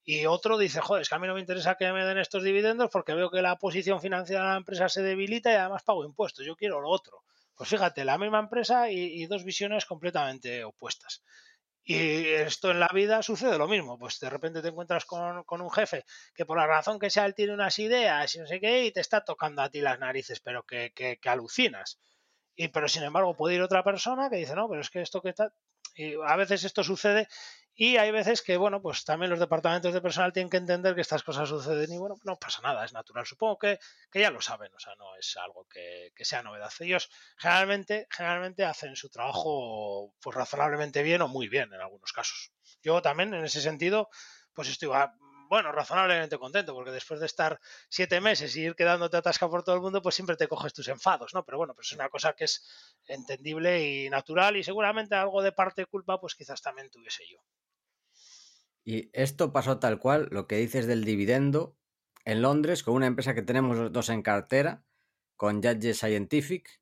[0.07, 2.43] Y otro dice, joder, es que a mí no me interesa que me den estos
[2.43, 6.05] dividendos porque veo que la posición financiera de la empresa se debilita y además pago
[6.05, 6.45] impuestos.
[6.45, 7.23] Yo quiero lo otro.
[7.55, 11.23] Pues fíjate, la misma empresa y, dos visiones completamente opuestas.
[11.83, 13.97] Y esto en la vida sucede lo mismo.
[13.97, 16.05] Pues de repente te encuentras con, un jefe
[16.35, 18.91] que por la razón que sea él tiene unas ideas y no sé qué y
[18.91, 21.99] te está tocando a ti las narices, pero que, que, que alucinas.
[22.55, 25.21] Y, pero sin embargo puede ir otra persona que dice, no, pero es que esto
[25.21, 25.51] que está...
[25.95, 27.27] Y a veces esto sucede
[27.77, 31.01] y hay veces que, bueno, pues también los departamentos de personal tienen que entender que
[31.01, 33.25] estas cosas suceden y, bueno, no pasa nada, es natural.
[33.25, 33.79] Supongo que,
[34.09, 36.71] que ya lo saben, o sea, no es algo que, que, sea novedad.
[36.79, 42.53] Ellos generalmente, generalmente hacen su trabajo pues razonablemente bien o muy bien en algunos casos.
[42.81, 44.09] Yo también, en ese sentido,
[44.53, 44.89] pues estoy
[45.49, 49.75] bueno, razonablemente contento, porque después de estar siete meses y ir quedándote atascado por todo
[49.75, 51.45] el mundo, pues siempre te coges tus enfados, ¿no?
[51.45, 52.63] Pero bueno, pues es una cosa que es
[53.07, 57.39] entendible y natural y seguramente algo de parte culpa, pues quizás también tuviese yo.
[58.85, 61.75] Y esto pasó tal cual, lo que dices del dividendo,
[62.23, 64.85] en Londres, con una empresa que tenemos los dos en cartera,
[65.35, 66.81] con Judge Scientific,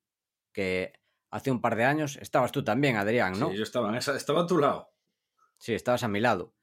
[0.51, 0.93] que
[1.31, 3.49] hace un par de años estabas tú también, Adrián, ¿no?
[3.49, 4.93] Sí, yo estaba, estaba a tu lado.
[5.57, 6.53] Sí, estabas a mi lado.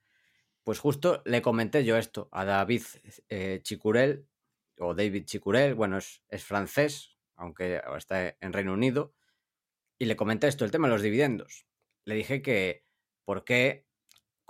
[0.62, 2.82] Pues justo le comenté yo esto a David
[3.30, 4.28] eh, Chicurel,
[4.78, 9.14] o David Chicurel, bueno, es, es, francés, aunque está en Reino Unido,
[9.98, 11.66] y le comenté esto, el tema de los dividendos.
[12.04, 12.84] Le dije que
[13.24, 13.89] por qué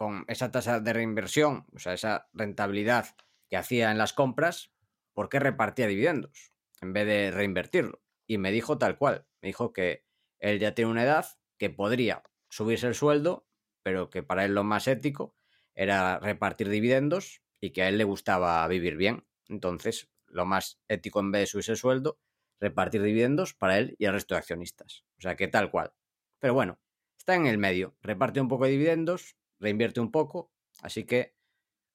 [0.00, 3.08] con esa tasa de reinversión, o sea, esa rentabilidad
[3.50, 4.72] que hacía en las compras,
[5.12, 8.00] ¿por qué repartía dividendos en vez de reinvertirlo?
[8.26, 10.06] Y me dijo tal cual, me dijo que
[10.38, 11.26] él ya tiene una edad
[11.58, 13.46] que podría subirse el sueldo,
[13.82, 15.36] pero que para él lo más ético
[15.74, 19.26] era repartir dividendos y que a él le gustaba vivir bien.
[19.48, 22.18] Entonces, lo más ético en vez de subirse el sueldo,
[22.58, 25.04] repartir dividendos para él y el resto de accionistas.
[25.18, 25.92] O sea, que tal cual.
[26.38, 26.80] Pero bueno,
[27.18, 31.36] está en el medio, reparte un poco de dividendos, reinvierte un poco, así que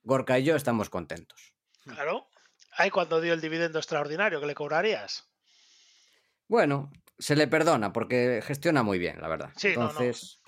[0.04, 1.54] Gorka y yo estamos contentos.
[1.84, 2.28] Claro.
[2.72, 5.30] ahí cuando dio el dividendo extraordinario que le cobrarías.
[6.48, 9.52] Bueno, se le perdona porque gestiona muy bien, la verdad.
[9.56, 9.90] Sí, no, no.
[9.90, 10.42] Entonces,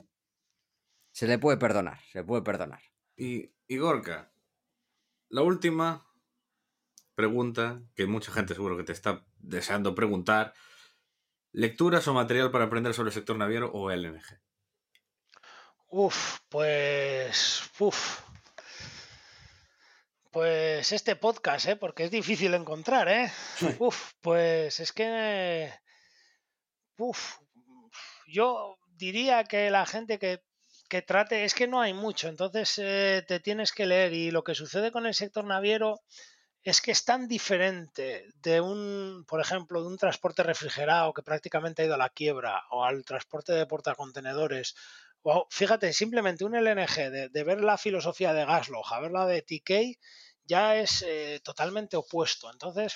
[1.11, 2.81] se le puede perdonar, se le puede perdonar.
[3.15, 4.31] Y, y Gorka,
[5.30, 6.07] la última
[7.18, 10.53] pregunta que mucha gente seguro que te está deseando preguntar.
[11.52, 14.39] ¿Lecturas o material para aprender sobre el sector naviero o LNG?
[15.89, 17.61] Uf, pues.
[17.80, 18.22] Uf.
[20.31, 21.76] Pues este podcast, ¿eh?
[21.77, 23.31] porque es difícil encontrar, ¿eh?
[23.80, 25.72] Uf, pues es que.
[26.97, 27.38] Uf,
[28.27, 30.41] yo diría que la gente que,
[30.89, 34.43] que trate, es que no hay mucho, entonces eh, te tienes que leer y lo
[34.43, 36.01] que sucede con el sector naviero
[36.64, 41.81] es que es tan diferente de un, por ejemplo, de un transporte refrigerado que prácticamente
[41.81, 44.76] ha ido a la quiebra o al transporte de portacontenedores.
[45.49, 49.41] Fíjate, simplemente un LNG, de, de ver la filosofía de Gasloch a ver la de
[49.41, 49.72] TK,
[50.45, 52.52] ya es eh, totalmente opuesto.
[52.52, 52.95] Entonces,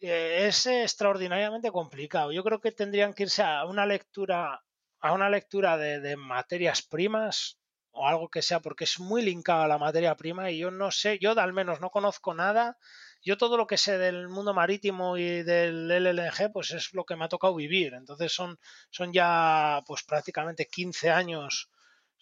[0.00, 2.32] eh, es extraordinariamente complicado.
[2.32, 4.62] Yo creo que tendrían que irse a una lectura,
[5.00, 7.58] a una lectura de, de materias primas
[7.92, 10.90] o algo que sea, porque es muy linkado a la materia prima y yo no
[10.90, 12.78] sé, yo al menos no conozco nada.
[13.22, 17.16] Yo todo lo que sé del mundo marítimo y del LLNG, pues es lo que
[17.16, 17.94] me ha tocado vivir.
[17.94, 18.58] Entonces son,
[18.90, 21.70] son ya pues prácticamente 15 años,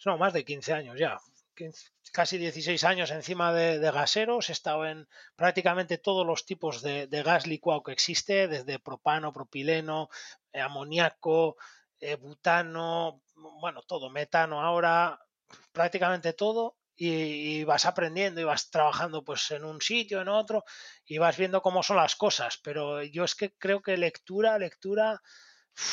[0.05, 1.17] no, más de 15 años ya,
[1.55, 4.49] 15, casi 16 años encima de, gaseros.
[4.49, 9.31] He estado en prácticamente todos los tipos de, de gas licuado que existe, desde propano,
[9.31, 10.09] propileno,
[10.51, 11.55] eh, amoníaco,
[11.99, 13.21] eh, butano,
[13.61, 15.19] bueno, todo, metano ahora,
[15.71, 20.65] prácticamente todo y, y, vas aprendiendo y vas trabajando pues en un sitio, en otro
[21.05, 22.59] y vas viendo cómo son las cosas.
[22.63, 25.21] Pero yo es que creo que lectura, lectura,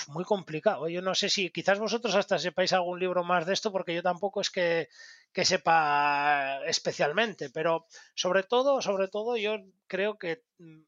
[0.08, 0.88] muy complicado.
[0.88, 4.02] Yo no sé si quizás vosotros hasta sepáis algún libro más de esto porque yo
[4.02, 4.88] tampoco es que,
[5.32, 10.82] que sepa especialmente, pero sobre todo, sobre todo yo creo que mm,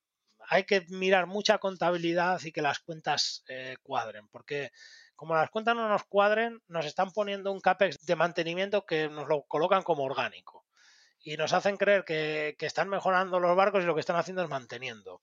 [0.50, 4.72] hay que mirar mucha contabilidad y que las cuentas eh, cuadren, porque
[5.18, 9.26] como las cuentas no nos cuadren, nos están poniendo un CAPEX de mantenimiento que nos
[9.26, 10.64] lo colocan como orgánico.
[11.18, 14.48] Y nos hacen creer que, están mejorando los barcos y lo que están haciendo es
[14.48, 15.20] manteniendo.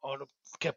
[0.00, 0.16] O
[0.58, 0.74] que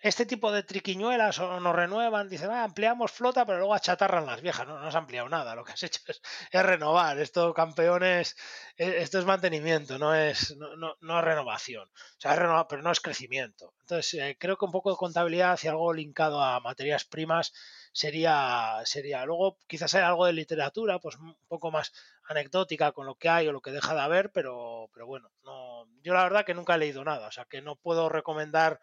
[0.00, 4.40] este tipo de triquiñuelas o nos renuevan, dicen, ah, ampliamos flota, pero luego achatarran las
[4.40, 4.66] viejas.
[4.66, 6.20] No, no has ampliado nada, lo que has hecho es,
[6.50, 7.18] es renovar.
[7.18, 8.36] Esto, campeones,
[8.76, 11.88] esto es mantenimiento, no es, no, no, no es renovación.
[11.88, 13.74] O sea, es renovar, pero no es crecimiento.
[13.82, 17.52] Entonces, eh, creo que un poco de contabilidad y algo linkado a materias primas
[17.92, 19.24] sería, sería.
[19.26, 21.92] Luego, quizás hay algo de literatura, pues un poco más
[22.28, 25.86] anecdótica con lo que hay o lo que deja de haber, pero, pero bueno, no,
[26.02, 28.80] yo la verdad que nunca he leído nada, o sea que no puedo recomendar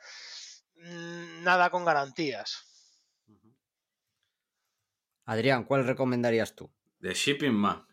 [1.44, 2.64] nada con garantías.
[5.26, 6.72] Adrián, ¿cuál recomendarías tú?
[7.02, 7.86] The Shipping Man.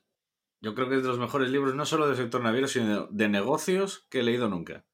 [0.61, 3.29] Yo creo que es de los mejores libros, no solo del sector naviero, sino de
[3.29, 4.85] negocios que he leído nunca.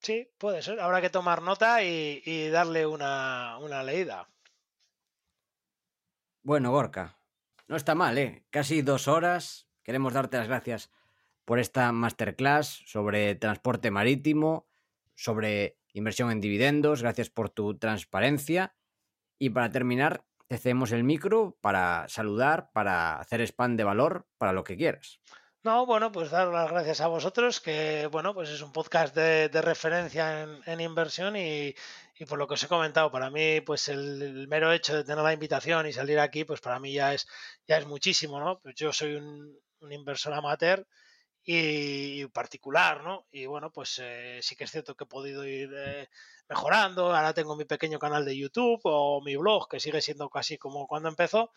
[0.00, 0.78] Sí, puede ser.
[0.78, 4.30] Habrá que tomar nota y, y darle una, una, leída.
[6.42, 7.18] Bueno, Gorka,
[7.66, 8.44] no está mal, ¿eh?
[8.50, 9.68] Casi dos horas.
[9.82, 10.90] Queremos darte las gracias
[11.44, 14.68] por esta masterclass sobre transporte marítimo,
[15.14, 17.02] sobre inversión en dividendos.
[17.02, 18.74] Gracias por tu transparencia.
[19.38, 24.52] Y para terminar, te cedemos el micro para saludar, para hacer spam de valor, para
[24.52, 25.20] lo que quieras.
[25.64, 29.48] No, bueno, pues dar las gracias a vosotros, que bueno, pues es un podcast de,
[29.60, 31.74] referencia en, inversión y,
[32.28, 35.22] por lo que os he comentado, para mí, pues el, el, mero hecho de tener
[35.22, 37.26] la invitación y salir aquí, pues para mí ya es,
[37.66, 38.60] ya es muchísimo, ¿no?
[38.60, 40.86] Pues yo soy un, un inversor amateur
[41.50, 43.26] y particular, ¿no?
[43.30, 46.06] Y bueno, pues eh, sí que es cierto que he podido ir eh,
[46.46, 47.16] mejorando.
[47.16, 50.86] Ahora tengo mi pequeño canal de YouTube o mi blog, que sigue siendo casi como
[50.86, 51.50] cuando empezó,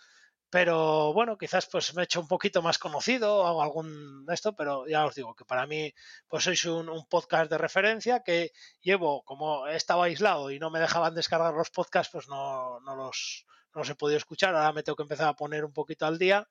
[0.50, 4.56] pero bueno, quizás pues me he hecho un poquito más conocido, hago algún de esto,
[4.56, 5.94] pero ya os digo que para mí
[6.30, 10.70] pues sois un, un, podcast de referencia que llevo, como he estado aislado y no
[10.70, 13.46] me dejaban descargar los podcasts, pues no, no, los,
[13.76, 16.18] no los he podido escuchar, ahora me tengo que empezar a poner un poquito al
[16.18, 16.48] día.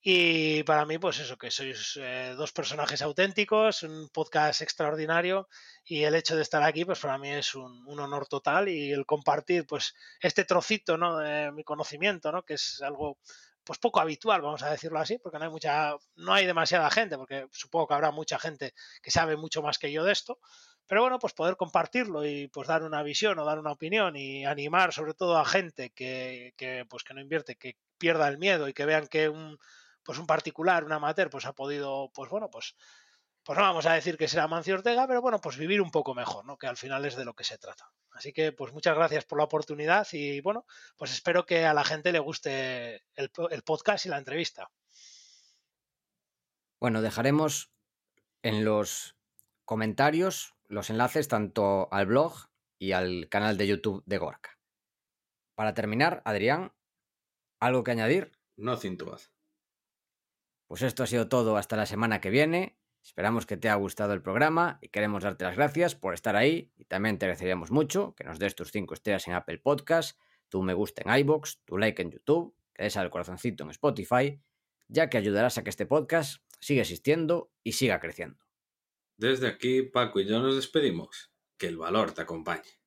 [0.00, 5.48] Y para mí, pues eso, que sois eh, dos personajes auténticos, un podcast extraordinario
[5.84, 8.92] y el hecho de estar aquí, pues para mí es un, un, honor total y
[8.92, 11.18] el compartir, pues, este trocito, ¿no?
[11.18, 12.44] De mi conocimiento, ¿no?
[12.44, 13.18] Que es algo,
[13.64, 17.16] pues, poco habitual, vamos a decirlo así, porque no hay mucha, no hay demasiada gente,
[17.16, 20.38] porque supongo que habrá mucha gente que sabe mucho más que yo de esto,
[20.86, 24.44] pero bueno, pues poder compartirlo y pues dar una visión o dar una opinión y
[24.44, 28.68] animar sobre todo a gente que, que pues que no invierte, que pierda el miedo
[28.68, 29.58] y que vean que un
[30.06, 32.76] pues un particular, un amateur, pues ha podido, pues bueno, pues,
[33.42, 36.14] pues no vamos a decir que será Mancio Ortega, pero bueno, pues vivir un poco
[36.14, 36.56] mejor, ¿no?
[36.56, 37.90] Que al final es de lo que se trata.
[38.12, 40.64] Así que, pues muchas gracias por la oportunidad y bueno,
[40.96, 44.70] pues espero que a la gente le guste el, el podcast y la entrevista.
[46.80, 47.72] Bueno, dejaremos
[48.42, 49.16] en los
[49.64, 54.58] comentarios los enlaces tanto al blog y al canal de YouTube de Gorka.
[55.56, 56.72] Para terminar, Adrián,
[57.60, 58.32] ¿algo que añadir?
[58.56, 59.35] No cintuaz.
[60.66, 62.78] Pues esto ha sido todo hasta la semana que viene.
[63.02, 66.72] Esperamos que te haya gustado el programa y queremos darte las gracias por estar ahí
[66.76, 70.18] y también te agradeceríamos mucho que nos des tus 5 estrellas en Apple Podcast,
[70.48, 74.40] tu me gusta en iBox, tu like en YouTube, que des al corazoncito en Spotify,
[74.88, 78.44] ya que ayudarás a que este podcast siga existiendo y siga creciendo.
[79.16, 81.32] Desde aquí, Paco y yo nos despedimos.
[81.56, 82.80] Que el valor te acompañe.